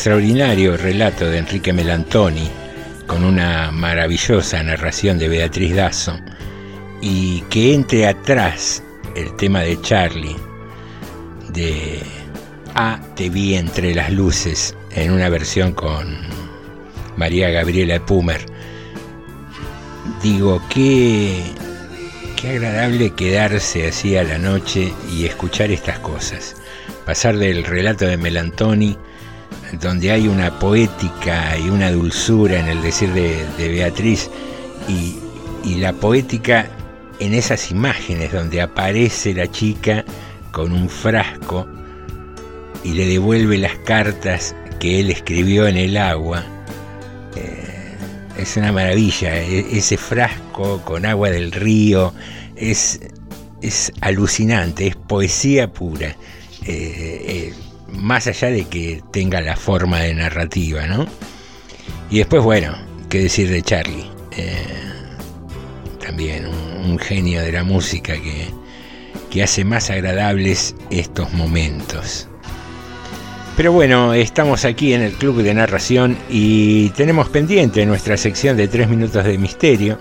Extraordinario 0.03 0.76
relato 0.76 1.30
de 1.30 1.38
Enrique 1.38 1.72
Melantoni, 1.72 2.50
con 3.07 3.22
una 3.22 3.70
maravillosa 3.70 4.61
narración 4.61 5.16
de 5.16 5.28
Beatriz 5.28 5.76
Dazo, 5.76 6.18
y 7.00 7.42
que 7.42 7.72
entre 7.72 8.09
atrás 8.09 8.82
el 9.14 9.36
tema 9.36 9.61
de 9.61 9.80
Charlie, 9.80 10.34
de 11.50 12.00
Ah, 12.74 13.00
te 13.14 13.30
vi 13.30 13.55
entre 13.55 13.94
las 13.94 14.11
luces, 14.11 14.74
en 14.90 15.12
una 15.12 15.28
versión 15.28 15.72
con 15.72 16.18
María 17.16 17.50
Gabriela 17.50 18.05
Pumer. 18.05 18.44
Digo, 20.20 20.61
qué, 20.68 21.44
qué 22.34 22.57
agradable 22.57 23.11
quedarse 23.11 23.86
así 23.86 24.16
a 24.16 24.24
la 24.24 24.38
noche 24.38 24.92
y 25.12 25.26
escuchar 25.26 25.70
estas 25.70 26.00
cosas. 26.00 26.57
Pasar 27.07 27.36
del 27.36 27.62
relato 27.62 28.05
de 28.05 28.16
Melantoni, 28.16 28.98
donde 29.83 30.12
hay 30.12 30.28
una 30.28 30.59
poética 30.59 31.59
y 31.59 31.68
una 31.68 31.91
dulzura 31.91 32.59
en 32.59 32.68
el 32.68 32.80
decir 32.80 33.12
de, 33.12 33.68
Beatriz, 33.68 34.30
y, 34.89 35.16
y 35.64 35.74
la 35.76 35.93
poética 35.93 36.70
en 37.18 37.35
esas 37.35 37.70
imágenes 37.70 38.33
donde 38.33 38.62
aparece 38.62 39.35
la 39.35 39.51
chica 39.51 40.05
con 40.53 40.72
un 40.72 40.89
frasco 40.89 41.66
y 42.85 42.93
le 42.93 43.07
devuelve 43.07 43.59
las 43.59 43.76
cartas 43.78 44.55
que 44.78 45.01
él 45.01 45.11
escribió 45.11 45.66
en 45.66 45.76
el 45.76 45.97
agua. 45.97 46.45
Eh, 47.37 47.97
es 48.39 48.57
una 48.57 48.72
maravilla, 48.72 49.37
e- 49.37 49.76
ese 49.76 49.97
frasco 49.97 50.80
con 50.85 51.07
agua 51.07 51.30
del 51.30 51.53
río 51.53 52.12
es, 52.57 53.01
es 53.61 53.93
alucinante, 54.01 54.89
es 54.89 54.97
poesía 54.97 55.72
pura. 55.72 56.16
Eh, 56.64 57.24
eh, 57.53 57.55
más 57.93 58.26
allá 58.26 58.49
de 58.49 58.64
que 58.64 59.03
tenga 59.12 59.40
la 59.40 59.57
forma 59.57 60.01
de 60.01 60.14
narrativa, 60.14 60.86
¿no? 60.86 61.07
Y 62.11 62.18
después, 62.18 62.43
bueno, 62.43 62.74
qué 63.09 63.20
decir 63.20 63.49
de 63.49 63.62
Charlie. 63.62 64.11
Eh, 64.36 64.66
también 66.05 66.47
un, 66.47 66.99
genio 66.99 67.40
de 67.40 67.53
la 67.53 67.64
música 67.64 68.14
que, 68.14 68.49
que 69.30 69.43
hace 69.43 69.64
más 69.64 69.90
agradables 69.90 70.74
estos 70.90 71.32
momentos. 71.32 72.28
Pero 73.57 73.72
bueno, 73.72 74.14
estamos 74.14 74.64
aquí 74.64 74.95
en 74.95 75.03
el 75.03 75.12
Club 75.12 75.43
de 75.43 75.55
Narración 75.55 76.16
y 76.28 76.88
tenemos 76.90 77.28
pendiente 77.28 77.84
nuestra 77.86 78.16
sección 78.16 78.57
de 78.57 78.66
3 78.66 78.88
minutos 78.88 79.24
de 79.24 79.38
misterio, 79.38 79.99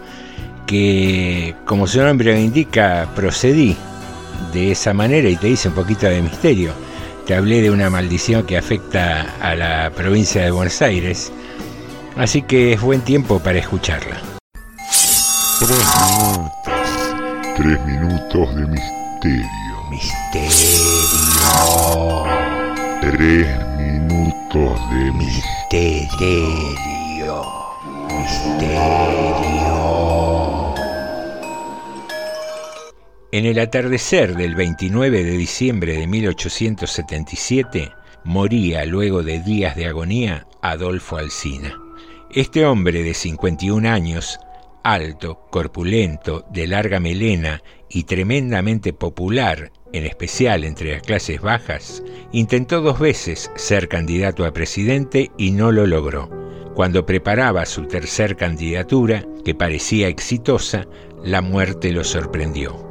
que 0.66 1.54
como 1.66 1.86
su 1.86 2.02
nombre 2.02 2.34
lo 2.34 2.40
indica, 2.40 3.10
procedí 3.16 3.76
de 4.54 4.72
esa 4.72 4.94
manera 4.94 5.30
y 5.30 5.36
te 5.36 5.50
hice 5.50 5.68
un 5.68 5.76
poquito 5.76 6.08
de 6.08 6.22
misterio. 6.22 6.74
Te 7.32 7.38
hablé 7.38 7.62
de 7.62 7.72
una 7.72 7.90
maldición 7.90 8.46
que 8.46 8.58
afecta 8.58 9.22
a 9.40 9.56
la 9.56 9.90
provincia 9.96 10.44
de 10.44 10.52
Buenos 10.52 10.82
Aires, 10.82 11.32
así 12.18 12.42
que 12.42 12.74
es 12.74 12.82
buen 12.82 13.00
tiempo 13.00 13.40
para 13.40 13.58
escucharla. 13.58 14.18
Tres 17.56 17.86
minutos 17.86 18.54
de 18.54 18.68
misterio. 18.68 19.48
Misterio. 19.90 20.50
Tres 23.00 23.48
minutos 23.78 24.78
de 24.90 25.12
misterio. 25.14 26.52
Misterio. 28.10 29.61
En 33.34 33.46
el 33.46 33.60
atardecer 33.60 34.36
del 34.36 34.56
29 34.56 35.24
de 35.24 35.38
diciembre 35.38 35.98
de 35.98 36.06
1877, 36.06 37.94
moría 38.26 38.84
luego 38.84 39.24
de 39.24 39.40
días 39.40 39.78
de 39.78 39.86
agonía 39.86 40.48
Adolfo 40.62 41.16
Alsina. 41.16 41.80
Este 42.30 42.66
hombre 42.66 43.04
de 43.04 43.14
51 43.14 43.88
años, 43.88 44.38
alto, 44.84 45.48
corpulento, 45.50 46.46
de 46.52 46.68
larga 46.68 47.00
melena 47.00 47.64
y 47.90 48.04
tremendamente 48.04 48.92
popular, 48.92 49.72
en 49.94 50.06
especial 50.06 50.66
entre 50.66 50.92
las 50.92 51.02
clases 51.02 51.40
bajas, 51.40 52.04
intentó 52.34 52.82
dos 52.82 53.00
veces 53.00 53.50
ser 53.56 53.88
candidato 53.88 54.44
a 54.44 54.52
presidente 54.52 55.32
y 55.38 55.52
no 55.52 55.72
lo 55.72 55.88
logró. 55.88 56.30
Cuando 56.76 57.06
preparaba 57.06 57.66
su 57.66 57.86
tercer 57.86 58.36
candidatura, 58.36 59.26
que 59.46 59.56
parecía 59.56 60.10
exitosa, 60.10 60.86
la 61.24 61.42
muerte 61.42 61.94
lo 61.94 62.04
sorprendió. 62.04 62.91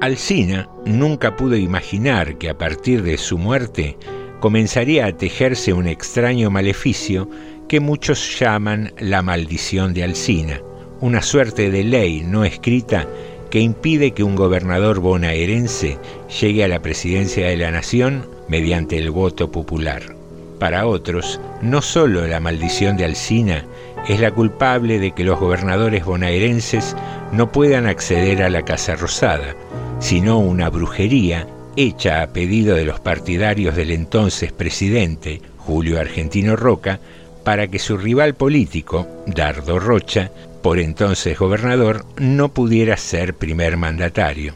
Alsina 0.00 0.68
nunca 0.84 1.36
pudo 1.36 1.56
imaginar 1.56 2.36
que 2.36 2.50
a 2.50 2.58
partir 2.58 3.02
de 3.02 3.16
su 3.16 3.38
muerte 3.38 3.96
comenzaría 4.40 5.06
a 5.06 5.16
tejerse 5.16 5.72
un 5.72 5.86
extraño 5.86 6.50
maleficio 6.50 7.30
que 7.66 7.80
muchos 7.80 8.38
llaman 8.38 8.92
la 8.98 9.22
maldición 9.22 9.94
de 9.94 10.04
Alsina, 10.04 10.60
una 11.00 11.22
suerte 11.22 11.70
de 11.70 11.82
ley 11.82 12.22
no 12.22 12.44
escrita 12.44 13.08
que 13.50 13.60
impide 13.60 14.10
que 14.10 14.22
un 14.22 14.36
gobernador 14.36 15.00
bonaerense 15.00 15.98
llegue 16.40 16.62
a 16.62 16.68
la 16.68 16.82
presidencia 16.82 17.46
de 17.46 17.56
la 17.56 17.70
nación 17.70 18.26
mediante 18.48 18.98
el 18.98 19.10
voto 19.10 19.50
popular. 19.50 20.14
Para 20.58 20.86
otros, 20.86 21.40
no 21.62 21.80
solo 21.80 22.26
la 22.26 22.40
maldición 22.40 22.98
de 22.98 23.06
Alsina 23.06 23.64
es 24.08 24.20
la 24.20 24.30
culpable 24.30 24.98
de 24.98 25.12
que 25.12 25.24
los 25.24 25.40
gobernadores 25.40 26.04
bonaerenses 26.04 26.94
no 27.32 27.50
puedan 27.50 27.86
acceder 27.86 28.42
a 28.42 28.50
la 28.50 28.62
Casa 28.62 28.94
Rosada, 28.94 29.54
sino 29.98 30.38
una 30.38 30.70
brujería 30.70 31.46
hecha 31.76 32.22
a 32.22 32.28
pedido 32.28 32.74
de 32.74 32.84
los 32.84 33.00
partidarios 33.00 33.76
del 33.76 33.90
entonces 33.90 34.52
presidente, 34.52 35.42
Julio 35.58 36.00
Argentino 36.00 36.56
Roca, 36.56 37.00
para 37.44 37.68
que 37.68 37.78
su 37.78 37.96
rival 37.96 38.34
político, 38.34 39.06
Dardo 39.26 39.78
Rocha, 39.78 40.30
por 40.62 40.78
entonces 40.78 41.38
gobernador, 41.38 42.04
no 42.16 42.48
pudiera 42.48 42.96
ser 42.96 43.34
primer 43.34 43.76
mandatario. 43.76 44.54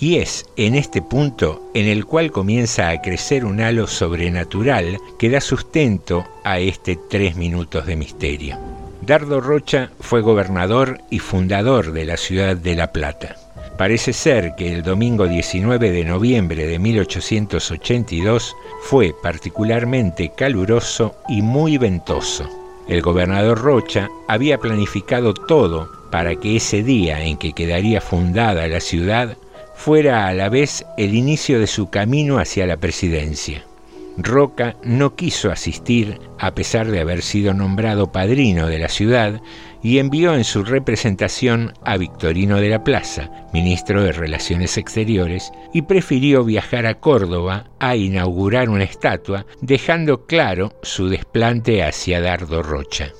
Y 0.00 0.18
es 0.18 0.46
en 0.56 0.76
este 0.76 1.02
punto 1.02 1.70
en 1.74 1.86
el 1.86 2.04
cual 2.04 2.30
comienza 2.30 2.90
a 2.90 3.02
crecer 3.02 3.44
un 3.44 3.60
halo 3.60 3.88
sobrenatural 3.88 4.98
que 5.18 5.30
da 5.30 5.40
sustento 5.40 6.24
a 6.44 6.60
este 6.60 6.96
tres 7.10 7.34
minutos 7.34 7.86
de 7.86 7.96
misterio. 7.96 8.56
Dardo 9.02 9.40
Rocha 9.40 9.90
fue 9.98 10.20
gobernador 10.20 11.00
y 11.10 11.18
fundador 11.18 11.92
de 11.92 12.04
la 12.04 12.16
ciudad 12.16 12.56
de 12.56 12.76
La 12.76 12.92
Plata. 12.92 13.47
Parece 13.78 14.12
ser 14.12 14.56
que 14.56 14.72
el 14.72 14.82
domingo 14.82 15.28
19 15.28 15.92
de 15.92 16.04
noviembre 16.04 16.66
de 16.66 16.80
1882 16.80 18.56
fue 18.82 19.14
particularmente 19.22 20.32
caluroso 20.36 21.14
y 21.28 21.42
muy 21.42 21.78
ventoso. 21.78 22.50
El 22.88 23.02
gobernador 23.02 23.56
Rocha 23.56 24.08
había 24.26 24.58
planificado 24.58 25.32
todo 25.32 25.88
para 26.10 26.34
que 26.34 26.56
ese 26.56 26.82
día 26.82 27.22
en 27.22 27.36
que 27.36 27.52
quedaría 27.52 28.00
fundada 28.00 28.66
la 28.66 28.80
ciudad 28.80 29.36
fuera 29.76 30.26
a 30.26 30.34
la 30.34 30.48
vez 30.48 30.84
el 30.96 31.14
inicio 31.14 31.60
de 31.60 31.68
su 31.68 31.88
camino 31.88 32.38
hacia 32.38 32.66
la 32.66 32.78
presidencia. 32.78 33.62
Roca 34.16 34.74
no 34.82 35.14
quiso 35.14 35.52
asistir 35.52 36.18
a 36.40 36.50
pesar 36.50 36.90
de 36.90 36.98
haber 36.98 37.22
sido 37.22 37.54
nombrado 37.54 38.10
padrino 38.10 38.66
de 38.66 38.80
la 38.80 38.88
ciudad 38.88 39.40
y 39.82 39.98
envió 39.98 40.34
en 40.34 40.44
su 40.44 40.64
representación 40.64 41.72
a 41.84 41.96
Victorino 41.96 42.56
de 42.56 42.68
la 42.68 42.84
Plaza, 42.84 43.30
ministro 43.52 44.02
de 44.02 44.12
Relaciones 44.12 44.76
Exteriores, 44.76 45.52
y 45.72 45.82
prefirió 45.82 46.44
viajar 46.44 46.86
a 46.86 46.94
Córdoba 46.94 47.70
a 47.78 47.96
inaugurar 47.96 48.68
una 48.70 48.84
estatua, 48.84 49.46
dejando 49.60 50.26
claro 50.26 50.72
su 50.82 51.08
desplante 51.08 51.82
hacia 51.82 52.20
Dardo 52.20 52.62
Rocha. 52.62 53.12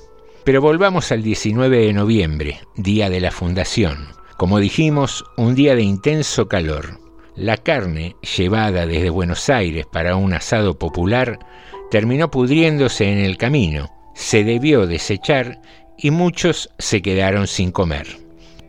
Pero 0.43 0.61
volvamos 0.61 1.11
al 1.11 1.21
19 1.21 1.85
de 1.85 1.93
noviembre, 1.93 2.59
día 2.75 3.09
de 3.09 3.19
la 3.19 3.31
fundación. 3.31 4.07
Como 4.37 4.59
dijimos, 4.59 5.25
un 5.37 5.55
día 5.55 5.75
de 5.75 5.83
intenso 5.83 6.47
calor. 6.47 6.99
La 7.35 7.57
carne, 7.57 8.15
llevada 8.37 8.85
desde 8.85 9.09
Buenos 9.09 9.49
Aires 9.49 9.85
para 9.85 10.15
un 10.15 10.33
asado 10.33 10.77
popular, 10.77 11.39
terminó 11.91 12.29
pudriéndose 12.31 13.11
en 13.11 13.19
el 13.19 13.37
camino, 13.37 13.89
se 14.13 14.43
debió 14.43 14.87
desechar 14.87 15.61
y 16.01 16.11
muchos 16.11 16.69
se 16.77 17.01
quedaron 17.01 17.47
sin 17.47 17.71
comer. 17.71 18.07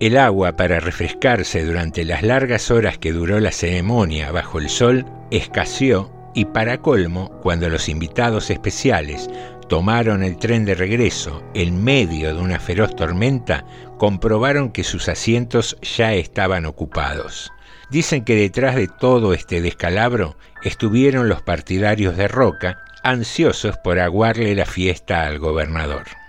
El 0.01 0.17
agua 0.17 0.57
para 0.57 0.81
refrescarse 0.81 1.65
durante 1.65 2.05
las 2.05 2.23
largas 2.23 2.71
horas 2.71 2.99
que 2.99 3.13
duró 3.13 3.39
la 3.39 3.53
ceremonia 3.53 4.33
bajo 4.33 4.59
el 4.59 4.69
sol 4.69 5.05
escaseó 5.31 6.11
y 6.35 6.47
para 6.47 6.79
colmo, 6.79 7.31
cuando 7.43 7.69
los 7.69 7.89
invitados 7.89 8.51
especiales 8.51 9.29
tomaron 9.69 10.23
el 10.25 10.37
tren 10.39 10.65
de 10.65 10.75
regreso 10.75 11.43
en 11.55 11.85
medio 11.85 12.35
de 12.35 12.41
una 12.41 12.59
feroz 12.59 12.97
tormenta, 12.97 13.65
comprobaron 13.99 14.73
que 14.73 14.83
sus 14.83 15.09
asientos 15.09 15.77
ya 15.83 16.15
estaban 16.15 16.67
ocupados. 16.67 17.53
Dicen 17.91 18.25
que 18.25 18.35
detrás 18.35 18.75
de 18.75 18.89
todo 18.89 19.35
este 19.35 19.61
descalabro 19.61 20.37
estuvieron 20.63 21.29
los 21.29 21.43
partidarios 21.43 22.17
de 22.17 22.29
Roca, 22.29 22.79
ansiosos 23.03 23.77
por 23.79 23.99
aguarle 23.99 24.55
la 24.55 24.67
fiesta 24.67 25.27
al 25.27 25.39
gobernador. 25.39 26.20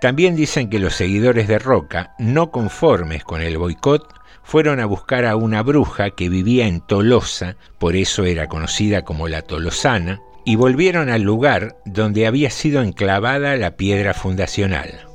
También 0.00 0.34
dicen 0.34 0.70
que 0.70 0.78
los 0.78 0.94
seguidores 0.94 1.46
de 1.46 1.58
Roca, 1.58 2.14
no 2.18 2.50
conformes 2.50 3.22
con 3.22 3.42
el 3.42 3.58
boicot, 3.58 4.14
fueron 4.42 4.80
a 4.80 4.86
buscar 4.86 5.26
a 5.26 5.36
una 5.36 5.62
bruja 5.62 6.10
que 6.10 6.30
vivía 6.30 6.66
en 6.66 6.80
Tolosa, 6.80 7.56
por 7.78 7.94
eso 7.94 8.24
era 8.24 8.48
conocida 8.48 9.02
como 9.02 9.28
la 9.28 9.42
Tolosana, 9.42 10.20
y 10.44 10.56
volvieron 10.56 11.10
al 11.10 11.22
lugar 11.22 11.76
donde 11.84 12.26
había 12.26 12.50
sido 12.50 12.82
enclavada 12.82 13.56
la 13.56 13.76
piedra 13.76 14.14
fundacional. 14.14 15.06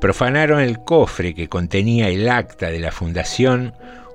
Profanaron 0.00 0.60
el 0.60 0.80
cofre 0.80 1.32
que 1.34 1.48
contenía 1.48 2.08
el 2.08 2.28
acta 2.28 2.70
de 2.70 2.80
la 2.80 2.90
fundación, 2.90 3.72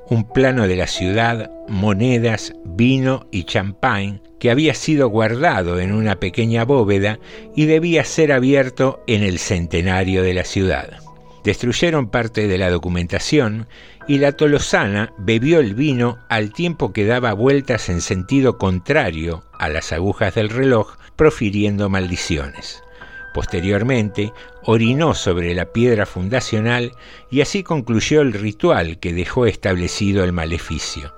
un 0.10 0.24
plano 0.24 0.68
de 0.68 0.76
la 0.76 0.88
ciudad, 0.88 1.52
monedas, 1.68 2.54
vino 2.66 3.28
y 3.32 3.44
champán 3.44 4.22
que 4.40 4.50
había 4.50 4.74
sido 4.74 5.10
guardado 5.10 5.80
en 5.80 5.92
una 5.92 6.20
pequeña 6.20 6.66
bóveda 6.66 7.20
y 7.56 7.66
debía 7.66 8.04
ser 8.04 8.32
abierto 8.32 9.04
en 9.06 9.22
el 9.22 9.38
centenario 9.38 10.24
de 10.24 10.34
la 10.34 10.46
ciudad. 10.46 10.98
Destruyeron 11.44 12.10
parte 12.10 12.48
de 12.48 12.58
la 12.58 12.70
documentación 12.70 13.68
y 14.08 14.18
la 14.18 14.32
tolosana 14.32 15.14
bebió 15.20 15.60
el 15.60 15.76
vino 15.76 16.18
al 16.28 16.52
tiempo 16.54 16.92
que 16.92 17.06
daba 17.06 17.34
vueltas 17.34 17.90
en 17.90 18.02
sentido 18.02 18.58
contrario 18.58 19.44
a 19.58 19.70
las 19.70 19.92
agujas 19.94 20.34
del 20.34 20.50
reloj, 20.50 20.98
profiriendo 21.16 21.90
maldiciones. 21.90 22.82
Posteriormente, 23.34 24.34
orinó 24.72 25.16
sobre 25.16 25.56
la 25.56 25.66
piedra 25.74 26.06
fundacional 26.06 26.92
y 27.32 27.42
así 27.42 27.64
concluyó 27.64 28.22
el 28.22 28.34
ritual 28.34 29.00
que 29.00 29.14
dejó 29.14 29.48
establecido 29.48 30.24
el 30.24 30.32
maleficio. 30.32 31.12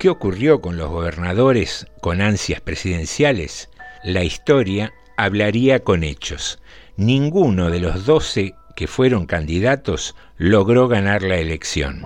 ¿Qué 0.00 0.08
ocurrió 0.08 0.60
con 0.60 0.76
los 0.76 0.90
gobernadores 0.90 1.86
con 2.00 2.20
ansias 2.20 2.60
presidenciales? 2.60 3.70
La 4.02 4.24
historia 4.24 4.92
hablaría 5.16 5.84
con 5.84 6.02
hechos. 6.02 6.58
Ninguno 6.96 7.70
de 7.70 7.78
los 7.78 8.06
doce 8.06 8.56
que 8.74 8.88
fueron 8.88 9.26
candidatos 9.26 10.16
logró 10.36 10.88
ganar 10.88 11.22
la 11.22 11.36
elección. 11.36 12.02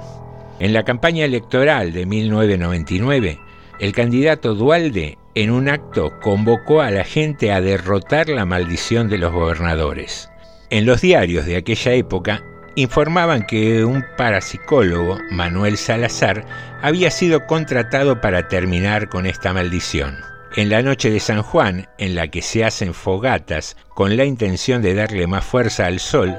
En 0.59 0.75
la 0.75 0.83
campaña 0.83 1.25
electoral 1.25 1.95
de 1.95 2.05
1999, 2.05 3.41
el 3.79 3.93
candidato 3.93 4.55
Dualde 4.55 5.17
en 5.35 5.51
un 5.51 5.71
acto 5.71 6.13
convocó 6.21 6.83
a 6.83 6.91
la 6.91 7.05
gente 7.05 7.53
a 7.53 7.63
derrotar 7.63 8.29
la 8.29 8.45
maldición 8.45 9.09
de 9.09 9.17
los 9.17 9.33
gobernadores. 9.33 10.30
En 10.71 10.87
los 10.87 11.01
diarios 11.01 11.47
de 11.47 11.57
aquella 11.57 11.95
época 11.95 12.45
informaban 12.77 13.45
que 13.45 13.85
un 13.85 14.05
parapsicólogo, 14.17 15.19
Manuel 15.33 15.77
Salazar, 15.77 16.47
había 16.81 17.11
sido 17.11 17.45
contratado 17.47 18.21
para 18.21 18.47
terminar 18.47 19.09
con 19.09 19.27
esta 19.27 19.53
maldición. 19.53 20.17
En 20.55 20.69
la 20.69 20.81
noche 20.83 21.11
de 21.11 21.19
San 21.19 21.43
Juan, 21.43 21.89
en 21.99 22.15
la 22.15 22.29
que 22.29 22.41
se 22.41 22.65
hacen 22.65 22.95
fogatas 22.95 23.77
con 23.97 24.17
la 24.17 24.25
intención 24.25 24.81
de 24.81 24.95
darle 24.95 25.27
más 25.27 25.45
fuerza 25.45 25.87
al 25.87 25.99
sol, 25.99 26.37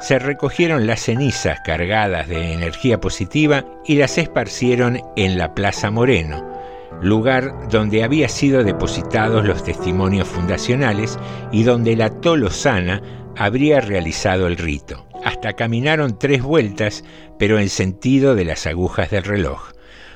se 0.00 0.18
recogieron 0.18 0.86
las 0.86 1.00
cenizas 1.00 1.60
cargadas 1.60 2.26
de 2.26 2.54
energía 2.54 3.00
positiva 3.00 3.66
y 3.84 3.96
las 3.96 4.16
esparcieron 4.16 5.02
en 5.16 5.36
la 5.36 5.54
Plaza 5.54 5.90
Moreno, 5.90 6.53
lugar 7.02 7.68
donde 7.70 8.04
había 8.04 8.28
sido 8.28 8.64
depositados 8.64 9.44
los 9.44 9.62
testimonios 9.64 10.28
fundacionales 10.28 11.18
y 11.52 11.64
donde 11.64 11.96
la 11.96 12.10
Tolosana 12.20 13.02
habría 13.36 13.80
realizado 13.80 14.46
el 14.46 14.56
rito. 14.56 15.06
Hasta 15.24 15.54
caminaron 15.54 16.18
tres 16.18 16.42
vueltas, 16.42 17.04
pero 17.38 17.58
en 17.58 17.68
sentido 17.68 18.34
de 18.34 18.44
las 18.44 18.66
agujas 18.66 19.10
del 19.10 19.24
reloj. 19.24 19.72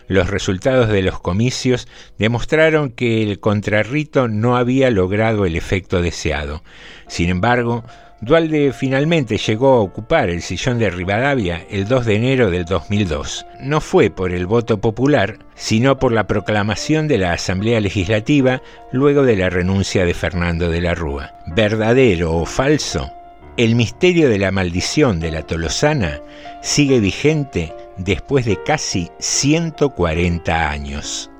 Los 0.06 0.30
resultados 0.30 0.88
de 0.88 1.02
los 1.02 1.20
comicios 1.20 1.86
demostraron 2.18 2.90
que 2.90 3.22
el 3.22 3.40
contrarrito 3.40 4.26
no 4.26 4.56
había 4.56 4.90
logrado 4.90 5.44
el 5.44 5.54
efecto 5.54 6.00
deseado. 6.00 6.62
Sin 7.08 7.28
embargo, 7.28 7.84
Dualde 8.20 8.72
finalmente 8.72 9.38
llegó 9.38 9.74
a 9.74 9.80
ocupar 9.80 10.28
el 10.28 10.42
sillón 10.42 10.78
de 10.78 10.90
Rivadavia 10.90 11.64
el 11.70 11.86
2 11.86 12.04
de 12.04 12.16
enero 12.16 12.50
del 12.50 12.64
2002. 12.64 13.46
No 13.60 13.80
fue 13.80 14.10
por 14.10 14.32
el 14.32 14.46
voto 14.46 14.80
popular, 14.80 15.38
sino 15.54 15.98
por 15.98 16.10
la 16.10 16.26
proclamación 16.26 17.06
de 17.06 17.18
la 17.18 17.32
Asamblea 17.32 17.80
Legislativa 17.80 18.60
luego 18.90 19.22
de 19.22 19.36
la 19.36 19.50
renuncia 19.50 20.04
de 20.04 20.14
Fernando 20.14 20.68
de 20.68 20.80
la 20.80 20.96
Rúa. 20.96 21.32
¿Verdadero 21.46 22.34
o 22.34 22.44
falso? 22.44 23.08
El 23.56 23.76
misterio 23.76 24.28
de 24.28 24.38
la 24.38 24.50
maldición 24.50 25.20
de 25.20 25.30
la 25.30 25.42
Tolosana 25.42 26.20
sigue 26.60 26.98
vigente 26.98 27.72
después 27.98 28.46
de 28.46 28.60
casi 28.64 29.10
140 29.20 30.70
años. 30.70 31.30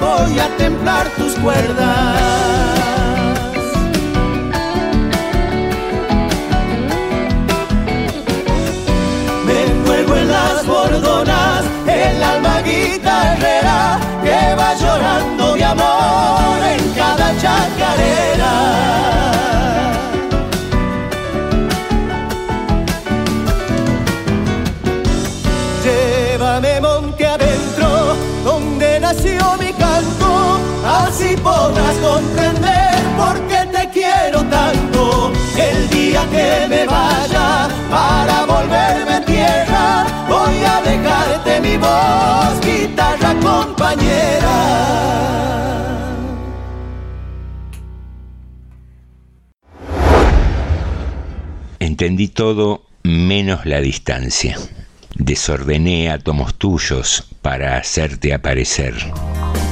Voy 0.00 0.38
a 0.38 0.48
templar 0.56 1.06
tus 1.18 1.34
cuerdas. 1.34 2.16
Me 9.46 9.84
juego 9.84 10.16
en 10.16 10.28
las 10.28 10.66
bordonas, 10.66 11.64
el 11.86 12.22
alma 12.22 12.62
guitarrera 12.62 14.00
que 14.22 14.54
va 14.58 14.74
llorando 14.74 15.54
de 15.54 15.64
amor 15.64 16.58
en 16.74 16.94
cada 16.94 17.36
chacarera. 17.38 19.43
Así 30.84 31.36
podrás 31.36 31.96
comprender 31.96 32.94
por 33.16 33.40
qué 33.48 33.66
te 33.72 33.88
quiero 33.90 34.44
tanto. 34.44 35.32
El 35.56 35.88
día 35.88 36.22
que 36.30 36.66
me 36.68 36.86
vaya 36.86 37.68
para 37.90 38.44
volverme 38.46 39.20
tierra, 39.22 40.06
voy 40.28 40.64
a 40.64 40.80
dejarte 40.82 41.60
mi 41.60 41.76
voz, 41.76 42.60
guitarra 42.60 43.34
compañera. 43.40 44.94
Entendí 51.78 52.28
todo 52.28 52.82
menos 53.04 53.66
la 53.66 53.80
distancia. 53.80 54.58
Desordené 55.16 56.10
átomos 56.10 56.56
tuyos 56.56 57.28
para 57.40 57.76
hacerte 57.76 58.34
aparecer. 58.34 58.94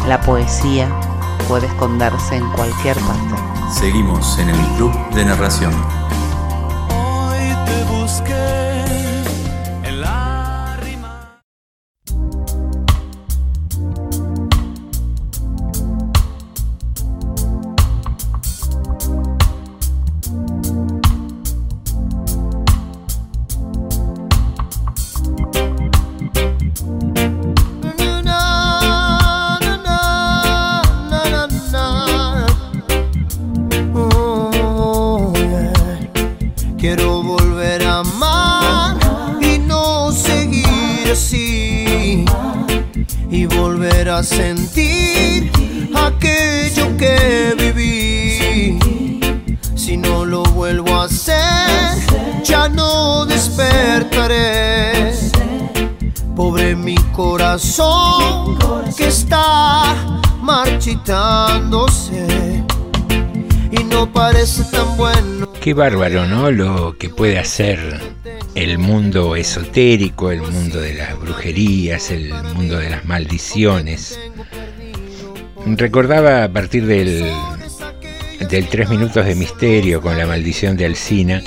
La 0.07 0.21
poesía 0.21 0.89
puede 1.49 1.69
esconderse 1.69 2.35
en 2.35 2.51
cualquier 2.51 2.97
parte. 2.97 3.37
Seguimos 3.73 4.37
en 4.39 4.49
el 4.51 4.59
Club 4.77 4.93
de 5.15 5.25
Narración. 5.25 5.73
Corazón 57.13 58.59
que 58.97 59.09
está 59.09 59.95
marchitándose 60.41 62.27
y 63.71 63.85
no 63.85 64.11
parece 64.11 64.65
tan 64.65 64.97
bueno. 64.97 65.53
Qué 65.61 65.75
bárbaro, 65.75 66.27
¿no? 66.27 66.51
Lo 66.51 66.97
que 66.99 67.11
puede 67.11 67.39
hacer 67.39 68.01
el 68.55 68.79
mundo 68.79 69.37
esotérico, 69.37 70.31
el 70.31 70.41
mundo 70.41 70.81
de 70.81 70.95
las 70.95 71.19
brujerías, 71.19 72.11
el 72.11 72.33
mundo 72.55 72.79
de 72.79 72.91
las 72.91 73.05
maldiciones. 73.05 74.19
Recordaba 75.67 76.45
a 76.45 76.53
partir 76.53 76.87
del, 76.87 77.31
del 78.49 78.69
Tres 78.69 78.89
Minutos 78.89 79.27
de 79.27 79.35
Misterio 79.35 80.01
con 80.01 80.17
la 80.17 80.27
maldición 80.27 80.77
de 80.77 80.87
Alcina, 80.87 81.43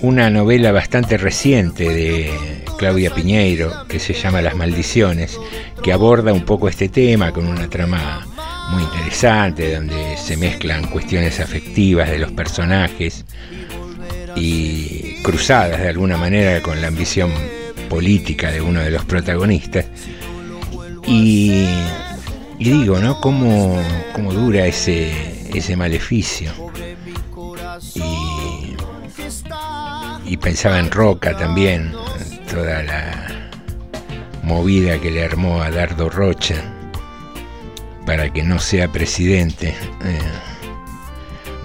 una 0.00 0.30
novela 0.30 0.72
bastante 0.72 1.16
reciente 1.16 1.88
de 1.88 2.65
Claudia 2.78 3.14
Piñeiro 3.14 3.86
que 3.88 3.98
se 3.98 4.12
llama 4.14 4.42
Las 4.42 4.54
Maldiciones, 4.54 5.38
que 5.82 5.92
aborda 5.92 6.32
un 6.32 6.44
poco 6.44 6.68
este 6.68 6.88
tema 6.88 7.32
con 7.32 7.46
una 7.46 7.68
trama 7.68 8.26
muy 8.70 8.82
interesante, 8.82 9.74
donde 9.74 10.16
se 10.16 10.36
mezclan 10.36 10.88
cuestiones 10.88 11.40
afectivas 11.40 12.10
de 12.10 12.18
los 12.18 12.32
personajes 12.32 13.24
y 14.34 15.22
cruzadas 15.22 15.80
de 15.80 15.88
alguna 15.88 16.16
manera 16.16 16.60
con 16.62 16.80
la 16.80 16.88
ambición 16.88 17.30
política 17.88 18.50
de 18.50 18.60
uno 18.60 18.80
de 18.80 18.90
los 18.90 19.04
protagonistas. 19.04 19.86
Y, 21.06 21.66
digo, 22.58 22.98
¿no? 22.98 23.20
¿Cómo, 23.20 23.80
cómo 24.12 24.32
dura 24.32 24.66
ese, 24.66 25.48
ese 25.56 25.76
maleficio? 25.76 26.52
Y 30.24 30.36
pensaba 30.38 30.80
en 30.80 30.90
Roca 30.90 31.36
también, 31.36 31.92
toda 32.46 32.82
la 32.82 33.50
movida 34.42 34.98
que 35.00 35.10
le 35.10 35.24
armó 35.24 35.60
a 35.60 35.70
Dardo 35.70 36.08
Rocha 36.08 36.54
para 38.06 38.32
que 38.32 38.42
no 38.42 38.58
sea 38.58 38.90
presidente. 38.90 39.74
Eh, 40.04 40.18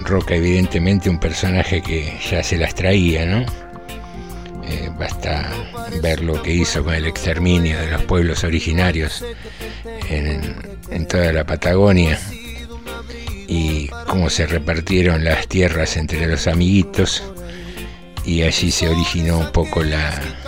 Roca 0.00 0.34
evidentemente 0.34 1.08
un 1.08 1.20
personaje 1.20 1.80
que 1.80 2.18
ya 2.28 2.42
se 2.42 2.58
las 2.58 2.74
traía, 2.74 3.24
¿no? 3.24 3.46
Eh, 4.64 4.90
basta 4.98 5.48
ver 6.02 6.22
lo 6.22 6.42
que 6.42 6.52
hizo 6.52 6.82
con 6.82 6.94
el 6.94 7.06
exterminio 7.06 7.78
de 7.78 7.90
los 7.90 8.02
pueblos 8.02 8.42
originarios 8.42 9.24
en, 10.08 10.56
en 10.90 11.06
toda 11.06 11.32
la 11.32 11.44
Patagonia 11.44 12.18
y 13.46 13.88
cómo 14.08 14.28
se 14.28 14.46
repartieron 14.46 15.24
las 15.24 15.46
tierras 15.46 15.96
entre 15.96 16.26
los 16.26 16.46
amiguitos 16.46 17.22
y 18.24 18.42
allí 18.42 18.70
se 18.70 18.88
originó 18.88 19.38
un 19.38 19.52
poco 19.52 19.82
la 19.82 20.41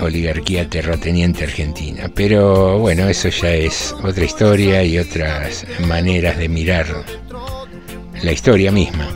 oligarquía 0.00 0.68
terrateniente 0.68 1.44
argentina. 1.44 2.10
Pero 2.14 2.78
bueno, 2.78 3.08
eso 3.08 3.28
ya 3.28 3.52
es 3.52 3.94
otra 4.02 4.24
historia 4.24 4.82
y 4.82 4.98
otras 4.98 5.66
maneras 5.86 6.38
de 6.38 6.48
mirar 6.48 6.86
la 8.22 8.32
historia 8.32 8.72
misma. 8.72 9.08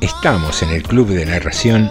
Estamos 0.00 0.62
en 0.62 0.70
el 0.70 0.82
club 0.82 1.08
de 1.08 1.26
narración 1.26 1.90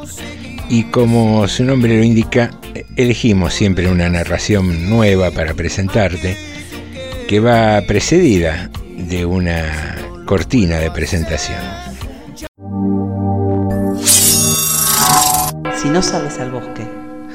y 0.70 0.84
como 0.86 1.48
su 1.48 1.64
nombre 1.64 1.98
lo 1.98 2.04
indica, 2.04 2.52
elegimos 2.96 3.54
siempre 3.54 3.90
una 3.90 4.10
narración 4.10 4.90
nueva 4.90 5.32
para 5.32 5.54
presentarte 5.54 6.38
que 7.28 7.40
va 7.40 7.82
precedida 7.88 8.70
de 8.98 9.26
una 9.26 9.98
cortina 10.26 10.78
de 10.78 10.92
presentación. 10.92 11.60
Si 15.82 15.90
no 15.90 16.02
sales 16.02 16.38
al 16.40 16.52
bosque, 16.52 16.88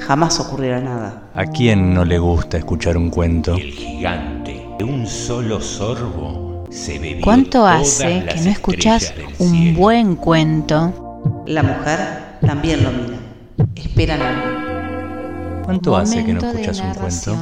jamás 0.07 0.39
ocurrirá 0.39 0.81
nada. 0.81 1.23
¿A 1.35 1.47
quién 1.47 1.93
no 1.93 2.05
le 2.05 2.19
gusta 2.19 2.57
escuchar 2.59 2.97
un 2.97 3.11
cuento? 3.11 3.55
El 3.55 3.73
gigante, 3.73 4.65
de 4.79 4.85
un 4.85 5.07
solo 5.07 5.61
sorbo, 5.61 6.65
se 6.71 6.99
bebió 6.99 7.23
¿Cuánto 7.23 7.59
todas 7.59 7.81
hace 7.81 8.23
las 8.23 8.35
que 8.35 8.41
no 8.43 8.51
escuchás 8.51 9.15
un 9.39 9.51
cielo. 9.51 9.79
buen 9.81 10.17
cuento? 10.17 11.43
La 11.47 11.63
mujer 11.63 12.39
también 12.41 12.85
lo 12.85 12.91
mira. 12.93 13.17
Esperan 13.75 14.23
algo. 14.23 15.65
¿Cuánto 15.65 15.97
hace 15.97 16.25
que 16.25 16.33
no 16.35 16.41
Momento 16.41 16.61
escuchas 16.61 16.81
un 16.81 16.95
cuento? 16.95 17.37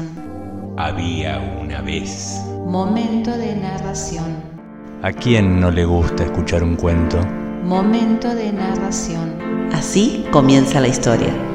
Había 0.79 1.59
una 1.63 1.83
vez. 1.83 2.41
Momento 2.67 3.37
de 3.37 3.57
narración. 3.57 4.25
¿A 5.03 5.13
quién 5.13 5.61
no 5.61 5.71
le 5.71 5.85
gusta 5.85 6.25
escuchar 6.25 6.63
un 6.63 6.77
cuento? 6.77 7.19
Momento 7.63 8.35
de 8.35 8.53
narración. 8.53 9.69
Así 9.73 10.25
comienza 10.31 10.81
la 10.81 10.89
historia. 10.89 11.54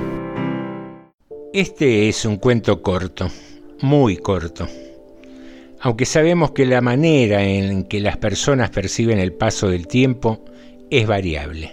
Este 1.52 2.08
es 2.08 2.26
un 2.26 2.38
cuento 2.38 2.84
corto, 2.84 3.28
muy 3.82 4.18
corto. 4.18 4.68
Aunque 5.80 6.06
sabemos 6.06 6.52
que 6.52 6.68
la 6.68 6.80
manera 6.80 7.44
en 7.44 7.86
que 7.86 8.00
las 8.00 8.18
personas 8.18 8.70
perciben 8.70 9.18
el 9.18 9.34
paso 9.34 9.68
del 9.68 9.88
tiempo 9.88 10.46
es 10.92 11.08
variable. 11.08 11.72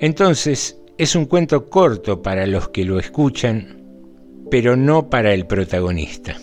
Entonces, 0.00 0.80
es 0.98 1.14
un 1.14 1.26
cuento 1.26 1.70
corto 1.70 2.22
para 2.22 2.44
los 2.48 2.70
que 2.70 2.84
lo 2.84 2.98
escuchan, 2.98 3.84
pero 4.50 4.74
no 4.74 5.08
para 5.08 5.32
el 5.32 5.46
protagonista. 5.46 6.36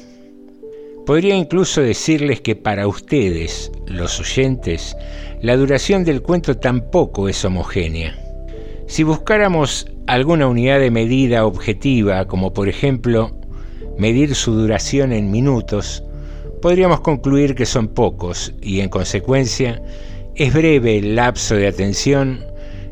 Podría 1.06 1.36
incluso 1.36 1.82
decirles 1.82 2.40
que 2.40 2.56
para 2.56 2.88
ustedes, 2.88 3.70
los 3.86 4.18
oyentes, 4.22 4.96
la 5.42 5.58
duración 5.58 6.06
del 6.06 6.22
cuento 6.22 6.56
tampoco 6.56 7.28
es 7.28 7.44
homogénea. 7.44 8.18
Si 8.88 9.04
buscáramos 9.04 9.88
alguna 10.10 10.48
unidad 10.48 10.80
de 10.80 10.90
medida 10.90 11.46
objetiva, 11.46 12.26
como 12.26 12.52
por 12.52 12.68
ejemplo 12.68 13.30
medir 14.00 14.34
su 14.34 14.54
duración 14.54 15.14
en 15.14 15.30
minutos, 15.30 16.04
podríamos 16.64 17.02
concluir 17.02 17.54
que 17.54 17.68
son 17.68 17.90
pocos 17.90 18.52
y 18.60 18.80
en 18.80 18.90
consecuencia 18.90 19.80
es 20.36 20.52
breve 20.52 20.98
el 20.98 21.16
lapso 21.16 21.54
de 21.54 21.68
atención 21.68 22.44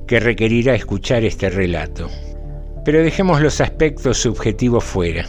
que 0.05 0.19
requerirá 0.19 0.75
escuchar 0.75 1.23
este 1.23 1.49
relato. 1.49 2.07
Pero 2.85 3.01
dejemos 3.01 3.41
los 3.41 3.61
aspectos 3.61 4.19
subjetivos 4.19 4.83
fuera. 4.83 5.25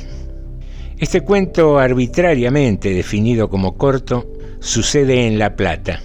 Este 0.98 1.22
cuento 1.22 1.78
arbitrariamente 1.78 2.90
definido 2.90 3.48
como 3.48 3.78
corto 3.78 4.30
sucede 4.60 5.26
en 5.26 5.38
La 5.38 5.56
Plata, 5.56 6.02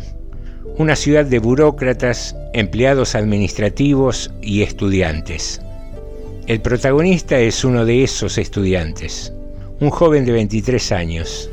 una 0.77 0.95
ciudad 0.95 1.26
de 1.26 1.39
burócratas, 1.39 2.38
empleados 2.53 3.15
administrativos 3.15 4.31
y 4.41 4.61
estudiantes. 4.61 5.60
El 6.45 6.60
protagonista 6.60 7.40
es 7.40 7.64
uno 7.64 7.86
de 7.86 8.03
esos 8.03 8.38
estudiantes, 8.38 9.32
un 9.80 9.90
joven 9.90 10.26
de 10.26 10.34
23 10.34 10.91
años. 10.91 11.49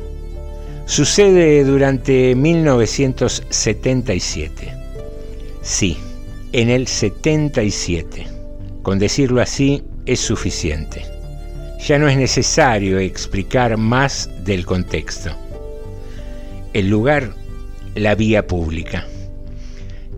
Sucede 0.85 1.63
durante 1.63 2.35
1977. 2.35 4.73
Sí, 5.61 5.97
en 6.51 6.69
el 6.69 6.87
77. 6.87 8.27
Con 8.81 8.99
decirlo 8.99 9.39
así 9.39 9.81
es 10.05 10.19
suficiente. 10.19 11.05
Ya 11.79 11.97
no 11.97 12.09
es 12.09 12.17
necesario 12.17 12.99
explicar 12.99 13.77
más 13.77 14.29
del 14.43 14.65
contexto. 14.65 15.31
El 16.73 16.89
lugar, 16.89 17.33
la 17.95 18.13
vía 18.15 18.45
pública. 18.45 19.07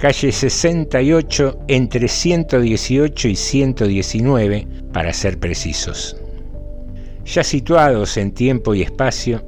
Calle 0.04 0.34
68 0.34 1.60
entre 1.70 2.10
118 2.10 3.28
y 3.30 3.36
119, 3.38 4.68
para 4.92 5.14
ser 5.14 5.40
precisos. 5.40 6.18
Ya 7.24 7.42
situados 7.42 8.18
en 8.18 8.34
tiempo 8.34 8.76
y 8.76 8.82
espacio, 8.82 9.46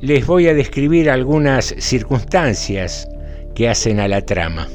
les 0.00 0.24
voy 0.24 0.46
a 0.46 0.54
describir 0.54 1.10
algunas 1.10 1.74
circunstancias 1.80 3.08
que 3.56 3.68
hacen 3.68 3.98
a 3.98 4.06
la 4.06 4.24
trama. 4.24 4.68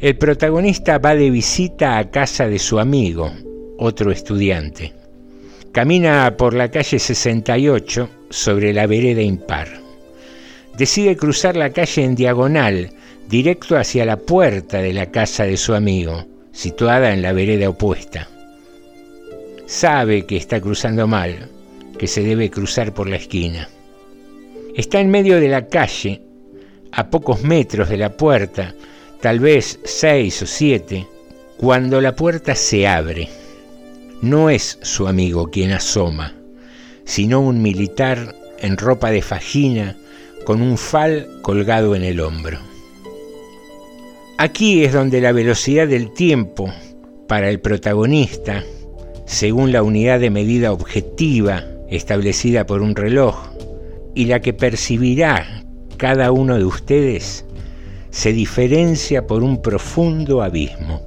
El 0.00 0.18
protagonista 0.18 0.98
va 0.98 1.14
de 1.14 1.30
visita 1.30 1.98
a 1.98 2.10
casa 2.10 2.48
de 2.48 2.58
su 2.58 2.80
amigo, 2.80 3.30
otro 3.78 4.10
estudiante. 4.10 4.92
Camina 5.70 6.36
por 6.36 6.52
la 6.52 6.68
calle 6.68 6.98
68 6.98 8.08
sobre 8.28 8.72
la 8.72 8.88
vereda 8.88 9.22
impar. 9.22 9.68
Decide 10.76 11.16
cruzar 11.16 11.54
la 11.54 11.70
calle 11.70 12.02
en 12.02 12.16
diagonal, 12.16 12.90
directo 13.28 13.76
hacia 13.76 14.04
la 14.04 14.16
puerta 14.16 14.78
de 14.78 14.92
la 14.92 15.10
casa 15.10 15.44
de 15.44 15.56
su 15.56 15.74
amigo, 15.74 16.26
situada 16.52 17.12
en 17.12 17.22
la 17.22 17.32
vereda 17.32 17.68
opuesta. 17.68 18.28
Sabe 19.66 20.26
que 20.26 20.36
está 20.36 20.60
cruzando 20.60 21.06
mal, 21.06 21.48
que 21.98 22.06
se 22.06 22.22
debe 22.22 22.50
cruzar 22.50 22.92
por 22.92 23.08
la 23.08 23.16
esquina. 23.16 23.68
Está 24.76 25.00
en 25.00 25.10
medio 25.10 25.40
de 25.40 25.48
la 25.48 25.68
calle, 25.68 26.22
a 26.92 27.08
pocos 27.08 27.42
metros 27.42 27.88
de 27.88 27.96
la 27.96 28.16
puerta, 28.16 28.74
tal 29.20 29.40
vez 29.40 29.80
seis 29.84 30.42
o 30.42 30.46
siete, 30.46 31.06
cuando 31.56 32.00
la 32.00 32.14
puerta 32.14 32.54
se 32.54 32.86
abre. 32.86 33.28
No 34.20 34.50
es 34.50 34.78
su 34.82 35.08
amigo 35.08 35.50
quien 35.50 35.72
asoma, 35.72 36.34
sino 37.04 37.40
un 37.40 37.62
militar 37.62 38.34
en 38.58 38.76
ropa 38.76 39.10
de 39.10 39.22
fajina 39.22 39.96
con 40.44 40.60
un 40.60 40.76
fal 40.76 41.28
colgado 41.42 41.94
en 41.94 42.04
el 42.04 42.20
hombro. 42.20 42.71
Aquí 44.42 44.82
es 44.82 44.92
donde 44.92 45.20
la 45.20 45.30
velocidad 45.30 45.86
del 45.86 46.12
tiempo 46.12 46.68
para 47.28 47.48
el 47.48 47.60
protagonista, 47.60 48.64
según 49.24 49.70
la 49.70 49.84
unidad 49.84 50.18
de 50.18 50.30
medida 50.30 50.72
objetiva 50.72 51.62
establecida 51.88 52.66
por 52.66 52.82
un 52.82 52.96
reloj, 52.96 53.36
y 54.16 54.24
la 54.24 54.40
que 54.40 54.52
percibirá 54.52 55.62
cada 55.96 56.32
uno 56.32 56.58
de 56.58 56.64
ustedes, 56.64 57.44
se 58.10 58.32
diferencia 58.32 59.28
por 59.28 59.44
un 59.44 59.62
profundo 59.62 60.42
abismo. 60.42 61.02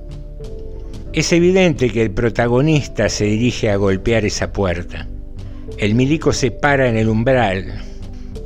Es 1.12 1.34
evidente 1.34 1.90
que 1.90 2.04
el 2.04 2.12
protagonista 2.12 3.10
se 3.10 3.26
dirige 3.26 3.70
a 3.70 3.76
golpear 3.76 4.24
esa 4.24 4.54
puerta. 4.54 5.10
El 5.78 5.94
milico 5.96 6.32
se 6.32 6.52
para 6.52 6.88
en 6.88 6.96
el 6.96 7.10
umbral 7.10 7.82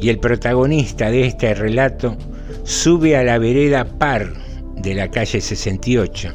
y 0.02 0.10
el 0.10 0.18
protagonista 0.18 1.12
de 1.12 1.28
este 1.28 1.54
relato 1.54 2.18
sube 2.64 3.16
a 3.16 3.24
la 3.24 3.38
vereda 3.38 3.86
par 3.86 4.49
de 4.82 4.96
la 4.96 5.10
calle 5.10 5.42
68, 5.42 6.34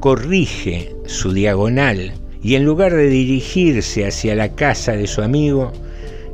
corrige 0.00 0.94
su 1.06 1.32
diagonal 1.32 2.12
y 2.42 2.54
en 2.54 2.64
lugar 2.64 2.94
de 2.94 3.08
dirigirse 3.08 4.06
hacia 4.06 4.34
la 4.34 4.54
casa 4.54 4.92
de 4.92 5.06
su 5.06 5.22
amigo, 5.22 5.72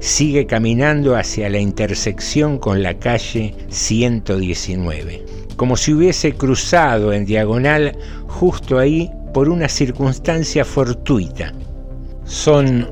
sigue 0.01 0.47
caminando 0.47 1.17
hacia 1.17 1.49
la 1.49 1.59
intersección 1.59 2.59
con 2.59 2.83
la 2.83 2.99
calle 2.99 3.55
119, 3.69 5.25
como 5.57 5.77
si 5.77 5.95
hubiese 5.95 6.33
cruzado 6.33 7.13
en 7.13 7.25
diagonal 7.25 7.97
justo 8.27 8.79
ahí 8.79 9.11
por 9.33 9.49
una 9.49 9.69
circunstancia 9.69 10.65
fortuita. 10.65 11.55
Son 12.25 12.89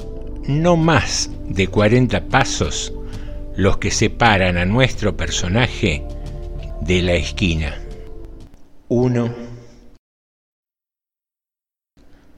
no 0.47 0.77
más 0.77 1.31
de 1.49 1.69
40 1.69 2.29
pasos 2.29 2.93
los 3.57 3.77
que 3.77 3.91
separan 3.91 4.57
a 4.57 4.65
nuestro 4.65 5.16
personaje 5.16 6.03
de 6.81 7.03
la 7.03 7.12
esquina. 7.12 7.82
Uno, 8.94 9.35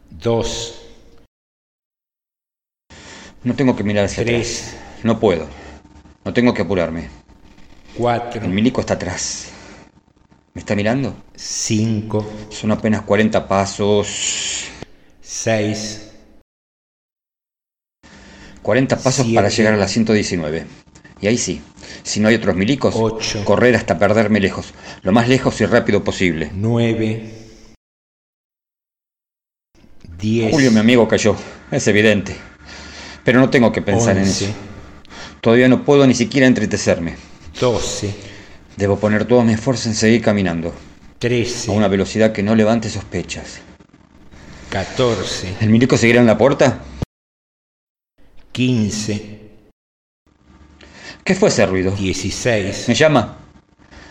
dos, 0.09 0.81
No 3.43 3.57
tengo 3.57 3.75
que 3.75 3.83
mirar 3.83 4.05
hacia 4.05 4.25
Tres. 4.25 4.69
atrás. 4.69 5.03
No 5.03 5.19
puedo. 5.19 5.49
No 6.25 6.33
tengo 6.33 6.55
que 6.55 6.63
apurarme. 6.63 7.09
cuatro, 7.99 8.41
El 8.45 8.51
milico 8.51 8.81
está 8.81 8.95
atrás. 8.95 9.51
¿Me 10.55 10.61
está 10.61 10.77
mirando? 10.77 11.17
cinco, 11.35 12.25
Son 12.51 12.71
apenas 12.71 13.03
40 13.03 13.49
pasos. 13.49 14.67
seis, 15.21 16.13
40 18.63 18.95
pasos 18.97 19.25
Siete. 19.27 19.35
para 19.35 19.49
llegar 19.49 19.75
a 19.75 19.77
la 19.77 19.89
119. 19.89 20.67
Y 21.21 21.27
ahí 21.27 21.37
sí, 21.37 21.61
si 22.03 22.21
no 22.21 22.29
hay 22.29 22.35
otros 22.37 22.55
milicos, 22.57 22.95
Ocho. 22.97 23.45
correr 23.45 23.77
hasta 23.77 23.99
perderme 23.99 24.41
lejos. 24.41 24.73
Lo 25.03 25.13
más 25.13 25.29
lejos 25.29 25.61
y 25.61 25.67
rápido 25.67 26.03
posible. 26.05 26.51
nueve, 26.55 27.31
diez, 30.19 30.51
Julio, 30.51 30.71
mi 30.71 30.79
amigo, 30.81 31.07
cayó. 31.09 31.37
Es 31.71 31.87
evidente. 31.89 32.37
Pero 33.25 33.41
no 33.41 33.51
tengo 33.51 33.73
que 33.73 33.83
pensar 33.83 34.17
en 34.17 34.25
eso. 34.25 34.47
Todavía 35.41 35.69
no 35.69 35.85
puedo 35.85 36.07
ni 36.07 36.15
siquiera 36.15 36.47
entretecerme. 36.47 37.17
doce, 37.61 38.15
Debo 38.77 38.99
poner 38.99 39.25
todo 39.25 39.43
mi 39.43 39.53
esfuerzo 39.53 39.89
en 39.89 39.95
seguir 39.95 40.21
caminando. 40.23 40.75
trece, 41.19 41.71
A 41.71 41.75
una 41.75 41.89
velocidad 41.89 42.33
que 42.33 42.43
no 42.43 42.55
levante 42.55 42.91
sospechas. 42.91 43.61
catorce, 44.69 45.55
¿El 45.61 45.71
milico 45.71 45.97
seguirá 45.97 46.21
en 46.21 46.27
la 46.27 46.37
puerta? 46.39 46.83
quince, 48.53 49.44
¿Qué 51.25 51.35
fue 51.35 51.49
ese 51.49 51.67
ruido? 51.67 51.91
dieciséis, 51.93 52.89
¿Me 52.89 52.95
llama? 52.95 53.39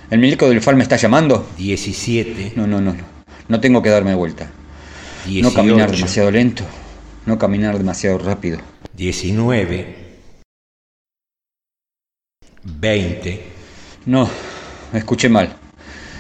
¿El 0.10 0.20
milico 0.20 0.48
del 0.50 0.62
FAL 0.62 0.76
me 0.76 0.84
está 0.84 0.96
llamando? 0.96 1.48
diecisiete, 1.58 2.54
No, 2.56 2.68
no, 2.68 2.82
no, 2.82 2.94
no. 2.94 3.04
No 3.48 3.60
tengo 3.60 3.82
que 3.82 3.90
darme 3.90 4.16
vuelta. 4.16 4.50
No 5.42 5.54
caminar 5.54 5.90
18. 5.90 5.92
demasiado 5.98 6.32
lento, 6.32 6.64
no 7.26 7.38
caminar 7.38 7.78
demasiado 7.78 8.18
rápido. 8.18 8.60
19, 8.94 9.96
20, 12.64 13.44
No, 14.06 14.30
escuché 14.94 15.30
mal. 15.30 15.56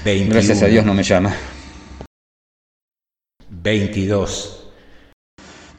21, 0.05 0.33
Gracias 0.33 0.61
a 0.61 0.67
Dios 0.67 0.85
no 0.85 0.93
me 0.93 1.03
llama. 1.03 1.35
22, 3.49 4.67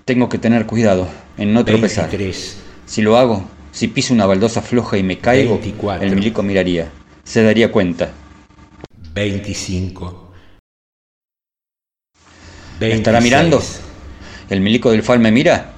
Tengo 0.05 0.29
que 0.29 0.39
tener 0.39 0.67
cuidado 0.67 1.09
en 1.37 1.53
no 1.55 1.65
tropezar. 1.65 2.09
23, 2.11 2.59
Si 2.87 3.01
lo 3.03 3.17
hago, 3.17 3.49
si 3.75 3.89
piso 3.89 4.15
una 4.15 4.25
baldosa 4.25 4.63
floja 4.63 4.97
y 4.97 5.03
me 5.03 5.19
caigo, 5.19 5.59
24. 5.59 6.07
el 6.07 6.15
milico 6.15 6.45
miraría. 6.45 6.91
Se 7.25 7.43
daría 7.43 7.73
cuenta. 7.73 8.13
25, 9.15 10.31
¿Estará 12.81 13.19
26, 13.19 13.23
mirando? 13.23 13.63
¿El 14.49 14.61
milico 14.61 14.91
del 14.93 15.03
FAL 15.03 15.19
me 15.19 15.33
mira? 15.33 15.73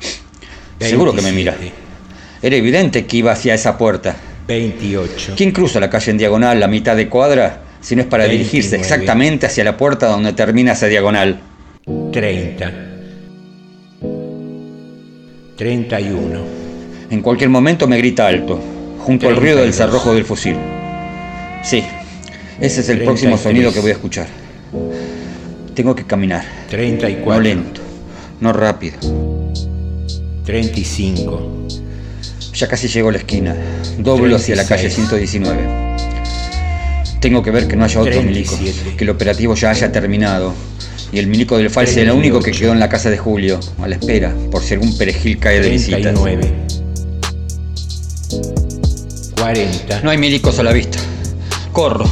Seguro 0.78 1.14
que 1.14 1.23
me 1.23 1.32
mira. 1.32 1.52
27, 1.52 1.82
Era 2.43 2.56
evidente 2.56 3.06
que 3.06 3.16
iba 3.18 3.32
hacia 3.32 3.55
esa 3.55 3.78
puerta. 3.78 4.14
28, 4.47 5.35
¿Quién 5.36 5.52
cruza 5.52 5.81
la 5.81 5.89
calle 5.89 6.10
en 6.10 6.18
diagonal 6.18 6.60
la 6.60 6.68
mitad 6.68 6.97
de 6.97 7.09
cuadra 7.09 7.62
si 7.81 7.97
no 7.97 8.02
es 8.02 8.09
para 8.09 8.24
29. 8.24 8.39
dirigirse 8.51 8.77
exactamente 8.77 9.47
hacia 9.47 9.64
la 9.64 9.77
puerta 9.77 10.06
donde 10.09 10.35
termina 10.35 10.73
esa 10.73 10.86
diagonal? 10.86 11.40
30, 12.12 12.73
31, 15.56 16.65
En 17.11 17.23
cualquier 17.23 17.51
momento 17.51 17.87
me 17.87 17.99
grita 17.99 18.27
alto, 18.27 18.61
junto 18.99 19.28
al 19.28 19.37
ruido 19.37 19.59
del 19.59 19.70
32. 19.70 19.77
cerrojo 19.77 20.15
del 20.15 20.24
fusil. 20.24 20.57
Sí, 21.62 21.85
ese 22.61 22.81
es 22.81 22.89
el 22.89 22.99
33. 22.99 23.05
próximo 23.07 23.39
sonido 23.39 23.73
que 23.73 23.81
voy 23.81 23.91
a 23.91 23.95
escuchar. 23.95 24.27
Tengo 25.74 25.95
que 25.95 26.05
caminar, 26.05 26.45
34, 26.70 27.35
no 27.35 27.41
lento, 27.41 27.81
no 28.41 28.53
rápido. 28.53 28.97
35, 30.45 31.66
Ya 32.55 32.69
casi 32.69 32.89
llego 32.89 33.11
a 33.11 33.12
la 33.12 33.19
esquina. 33.19 33.55
Doblo 33.99 34.37
hacia 34.37 34.57
la 34.57 34.65
calle 34.65 34.89
36. 34.89 35.09
119. 35.09 35.87
Tengo 37.20 37.43
que 37.43 37.51
ver 37.51 37.69
que 37.69 37.77
no 37.77 37.85
haya 37.85 38.01
otros 38.01 38.16
37. 38.16 38.62
milicos, 38.62 38.97
que 38.97 39.05
el 39.05 39.11
operativo 39.11 39.55
ya 39.55 39.70
haya 39.70 39.93
terminado. 39.93 40.55
Y 41.12 41.19
el 41.19 41.28
milico 41.28 41.57
del 41.57 41.70
FAL 41.70 41.87
sea 41.87 42.03
el 42.03 42.11
único 42.11 42.39
que 42.39 42.51
38. 42.51 42.61
quedó 42.61 42.73
en 42.73 42.81
la 42.81 42.89
casa 42.89 43.11
de 43.11 43.19
Julio, 43.19 43.61
a 43.81 43.87
la 43.87 43.95
espera, 43.95 44.35
por 44.51 44.62
si 44.62 44.74
algún 44.74 44.97
perejil 44.99 45.39
cae 45.39 45.61
de 45.61 45.70
visita. 45.70 45.99
39, 45.99 46.65
40, 49.37 50.01
No 50.01 50.11
hay 50.11 50.19
milicos 50.19 50.59
a 50.59 50.63
la 50.63 50.73
vista. 50.73 50.99
Corro, 51.73 52.05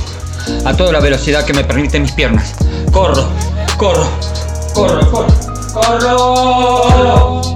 a 0.64 0.76
toda 0.76 0.92
la 0.92 1.00
velocidad 1.00 1.44
que 1.44 1.52
me 1.52 1.64
permiten 1.64 2.02
mis 2.02 2.12
piernas. 2.12 2.54
Corro, 2.92 3.26
corro, 3.76 4.06
corro, 4.74 5.10
corro, 5.10 5.30
corro. 5.72 7.54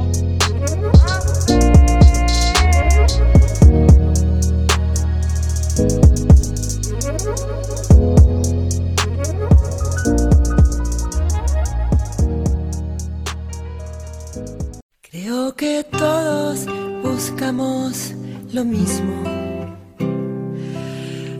Creo 15.10 15.54
que 15.54 15.84
todos 15.84 16.66
buscamos 17.02 18.12
lo 18.52 18.64
mismo. 18.64 19.57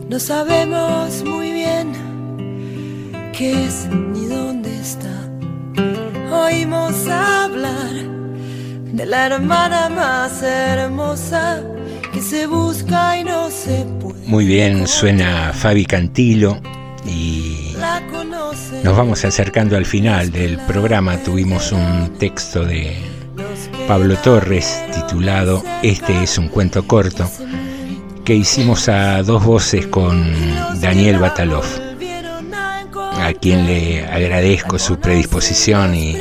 No 0.09 0.19
sabemos 0.19 1.23
muy 1.23 1.51
bien 1.51 1.93
qué 3.31 3.65
es 3.67 3.85
ni 3.91 4.25
dónde 4.25 4.75
está. 4.79 5.29
Oímos 6.31 7.07
hablar 7.07 7.91
de 8.91 9.05
la 9.05 9.27
hermana 9.27 9.87
más 9.87 10.41
hermosa 10.41 11.61
que 12.11 12.23
se 12.23 12.47
busca 12.47 13.19
y 13.19 13.23
no 13.23 13.51
se 13.51 13.85
puede. 14.01 14.25
Muy 14.25 14.45
bien, 14.45 14.87
suena 14.87 15.53
Fabi 15.53 15.85
Cantilo 15.85 16.59
y 17.05 17.75
nos 18.83 18.97
vamos 18.97 19.23
acercando 19.25 19.77
al 19.77 19.85
final 19.85 20.31
del 20.31 20.57
programa. 20.57 21.17
Tuvimos 21.17 21.71
un 21.71 22.15
texto 22.17 22.65
de 22.65 22.97
Pablo 23.87 24.15
Torres 24.15 24.83
titulado 24.91 25.63
Este 25.83 26.23
es 26.23 26.39
un 26.39 26.47
cuento 26.47 26.87
corto 26.87 27.29
que 28.29 28.35
hicimos 28.35 28.87
a 28.89 29.23
dos 29.23 29.43
voces 29.43 29.87
con 29.87 30.23
Daniel 30.79 31.17
Batalov, 31.17 31.65
a 33.19 33.33
quien 33.33 33.65
le 33.65 34.05
agradezco 34.05 34.77
su 34.77 34.99
predisposición 34.99 35.95
y, 35.95 36.15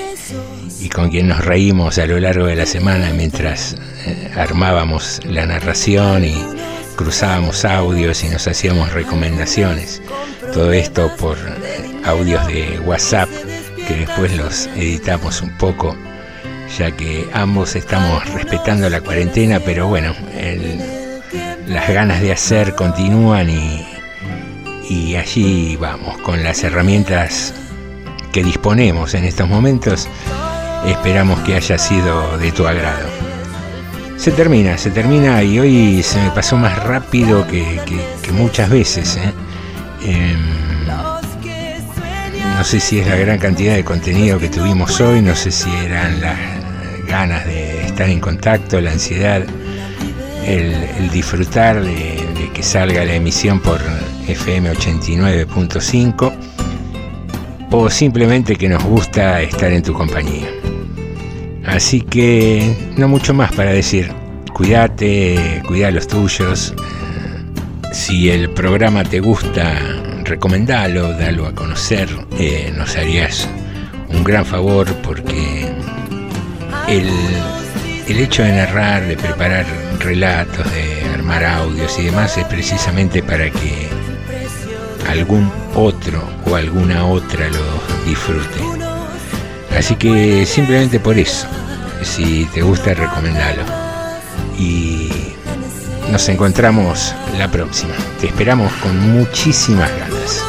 y 0.80 0.88
con 0.88 1.10
quien 1.10 1.28
nos 1.28 1.44
reímos 1.44 1.98
a 1.98 2.06
lo 2.06 2.18
largo 2.18 2.46
de 2.46 2.56
la 2.56 2.64
semana 2.64 3.10
mientras 3.14 3.76
eh, 4.06 4.30
armábamos 4.38 5.20
la 5.26 5.44
narración 5.44 6.24
y 6.24 6.34
cruzábamos 6.96 7.66
audios 7.66 8.24
y 8.24 8.30
nos 8.30 8.48
hacíamos 8.48 8.90
recomendaciones. 8.94 10.00
Todo 10.54 10.72
esto 10.72 11.14
por 11.18 11.36
eh, 11.36 12.00
audios 12.06 12.46
de 12.46 12.80
WhatsApp 12.86 13.28
que 13.86 13.96
después 13.96 14.34
los 14.34 14.66
editamos 14.76 15.42
un 15.42 15.54
poco 15.58 15.94
ya 16.78 16.90
que 16.90 17.28
ambos 17.34 17.76
estamos 17.76 18.26
respetando 18.32 18.88
la 18.88 19.02
cuarentena, 19.02 19.60
pero 19.60 19.88
bueno, 19.88 20.14
el- 20.38 20.97
las 21.68 21.88
ganas 21.88 22.20
de 22.20 22.32
hacer 22.32 22.74
continúan 22.74 23.50
y, 23.50 23.86
y 24.88 25.16
allí 25.16 25.76
vamos, 25.76 26.18
con 26.18 26.42
las 26.42 26.62
herramientas 26.64 27.54
que 28.32 28.42
disponemos 28.42 29.14
en 29.14 29.24
estos 29.24 29.48
momentos, 29.48 30.08
esperamos 30.86 31.38
que 31.40 31.54
haya 31.54 31.78
sido 31.78 32.36
de 32.38 32.52
tu 32.52 32.66
agrado. 32.66 33.08
Se 34.16 34.32
termina, 34.32 34.76
se 34.78 34.90
termina 34.90 35.42
y 35.42 35.58
hoy 35.58 36.02
se 36.02 36.18
me 36.20 36.30
pasó 36.30 36.56
más 36.56 36.82
rápido 36.84 37.46
que, 37.46 37.80
que- 37.86 38.32
muchas 38.32 38.68
veces. 38.68 39.16
¿eh? 39.16 39.32
Em, 40.04 40.36
no 42.56 42.64
sé 42.64 42.78
si 42.80 42.98
es 42.98 43.06
la 43.06 43.16
gran 43.16 43.38
cantidad 43.38 43.74
de 43.74 43.84
contenido 43.84 44.38
que 44.38 44.48
tuvimos 44.48 45.00
hoy, 45.00 45.22
no 45.22 45.34
sé 45.34 45.50
si 45.50 45.70
eran 45.76 46.20
las 46.20 46.36
ganas 47.06 47.46
de 47.46 47.86
estar 47.86 48.08
en 48.08 48.20
contacto, 48.20 48.80
la 48.80 48.90
ansiedad, 48.92 49.42
el, 50.48 51.10
disfrutar 51.10 51.82
de, 51.82 52.50
que 52.54 52.62
salga 52.62 53.04
la 53.04 53.14
emisión 53.14 53.60
por 53.60 53.80
FM 54.26 54.72
89.5 54.72 56.32
o 57.70 57.90
simplemente 57.90 58.56
que 58.56 58.68
nos 58.68 58.82
gusta 58.82 59.42
estar 59.42 59.72
en 59.72 59.82
tu 59.82 59.92
compañía. 59.92 60.48
Así 61.66 62.00
que 62.00 62.74
no 62.96 63.08
mucho 63.08 63.34
más 63.34 63.52
para 63.52 63.72
decir. 63.72 64.10
Cuídate, 64.54 65.62
cuida 65.66 65.90
los 65.90 66.08
tuyos. 66.08 66.74
Si 67.92 68.30
el 68.30 68.50
programa 68.50 69.04
te 69.04 69.20
gusta, 69.20 69.78
recomendalo, 70.24 71.12
dalo 71.12 71.46
a 71.46 71.54
conocer. 71.54 72.08
Eh, 72.38 72.72
nos 72.76 72.96
harías 72.96 73.48
un 74.08 74.24
gran 74.24 74.44
favor 74.44 74.92
porque 75.02 75.70
el, 76.88 77.10
el 78.08 78.20
hecho 78.20 78.42
de 78.42 78.52
narrar, 78.52 79.06
de 79.06 79.16
preparar 79.16 79.66
relatos, 79.98 80.64
de 80.72 81.04
armar 81.14 81.44
audios 81.44 81.98
y 81.98 82.04
demás 82.06 82.36
es 82.38 82.44
precisamente 82.46 83.22
para 83.22 83.50
que 83.50 83.88
algún 85.08 85.50
otro 85.74 86.22
o 86.46 86.56
alguna 86.56 87.04
otra 87.04 87.48
lo 87.48 88.06
disfrute. 88.06 88.60
Así 89.76 89.94
que 89.96 90.46
simplemente 90.46 90.98
por 90.98 91.18
eso, 91.18 91.46
si 92.02 92.46
te 92.46 92.62
gusta, 92.62 92.94
recomendalo. 92.94 93.62
Y 94.58 95.10
nos 96.10 96.28
encontramos 96.28 97.14
la 97.36 97.50
próxima. 97.50 97.94
Te 98.20 98.28
esperamos 98.28 98.72
con 98.74 98.98
muchísimas 99.12 99.90
ganas. 99.90 100.42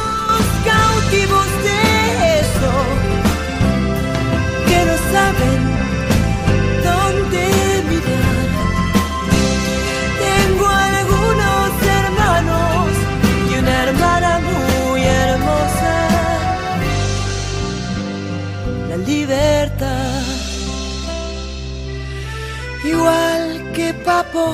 Papo. 24.10 24.44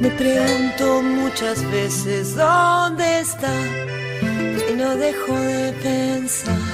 Me 0.00 0.10
pregunto 0.22 0.84
muchas 1.20 1.58
veces 1.76 2.36
dónde 2.36 3.04
está 3.26 3.54
y 4.70 4.72
no 4.80 4.88
dejo 5.04 5.34
de 5.52 5.72
pensar. 5.88 6.64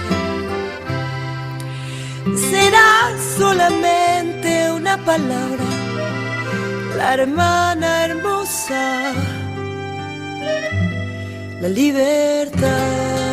Será 2.50 2.90
solamente 3.38 4.50
una 4.78 4.94
palabra, 5.10 5.68
la 6.98 7.06
hermana 7.14 7.88
hermosa, 8.06 8.84
la 11.62 11.68
libertad. 11.80 13.29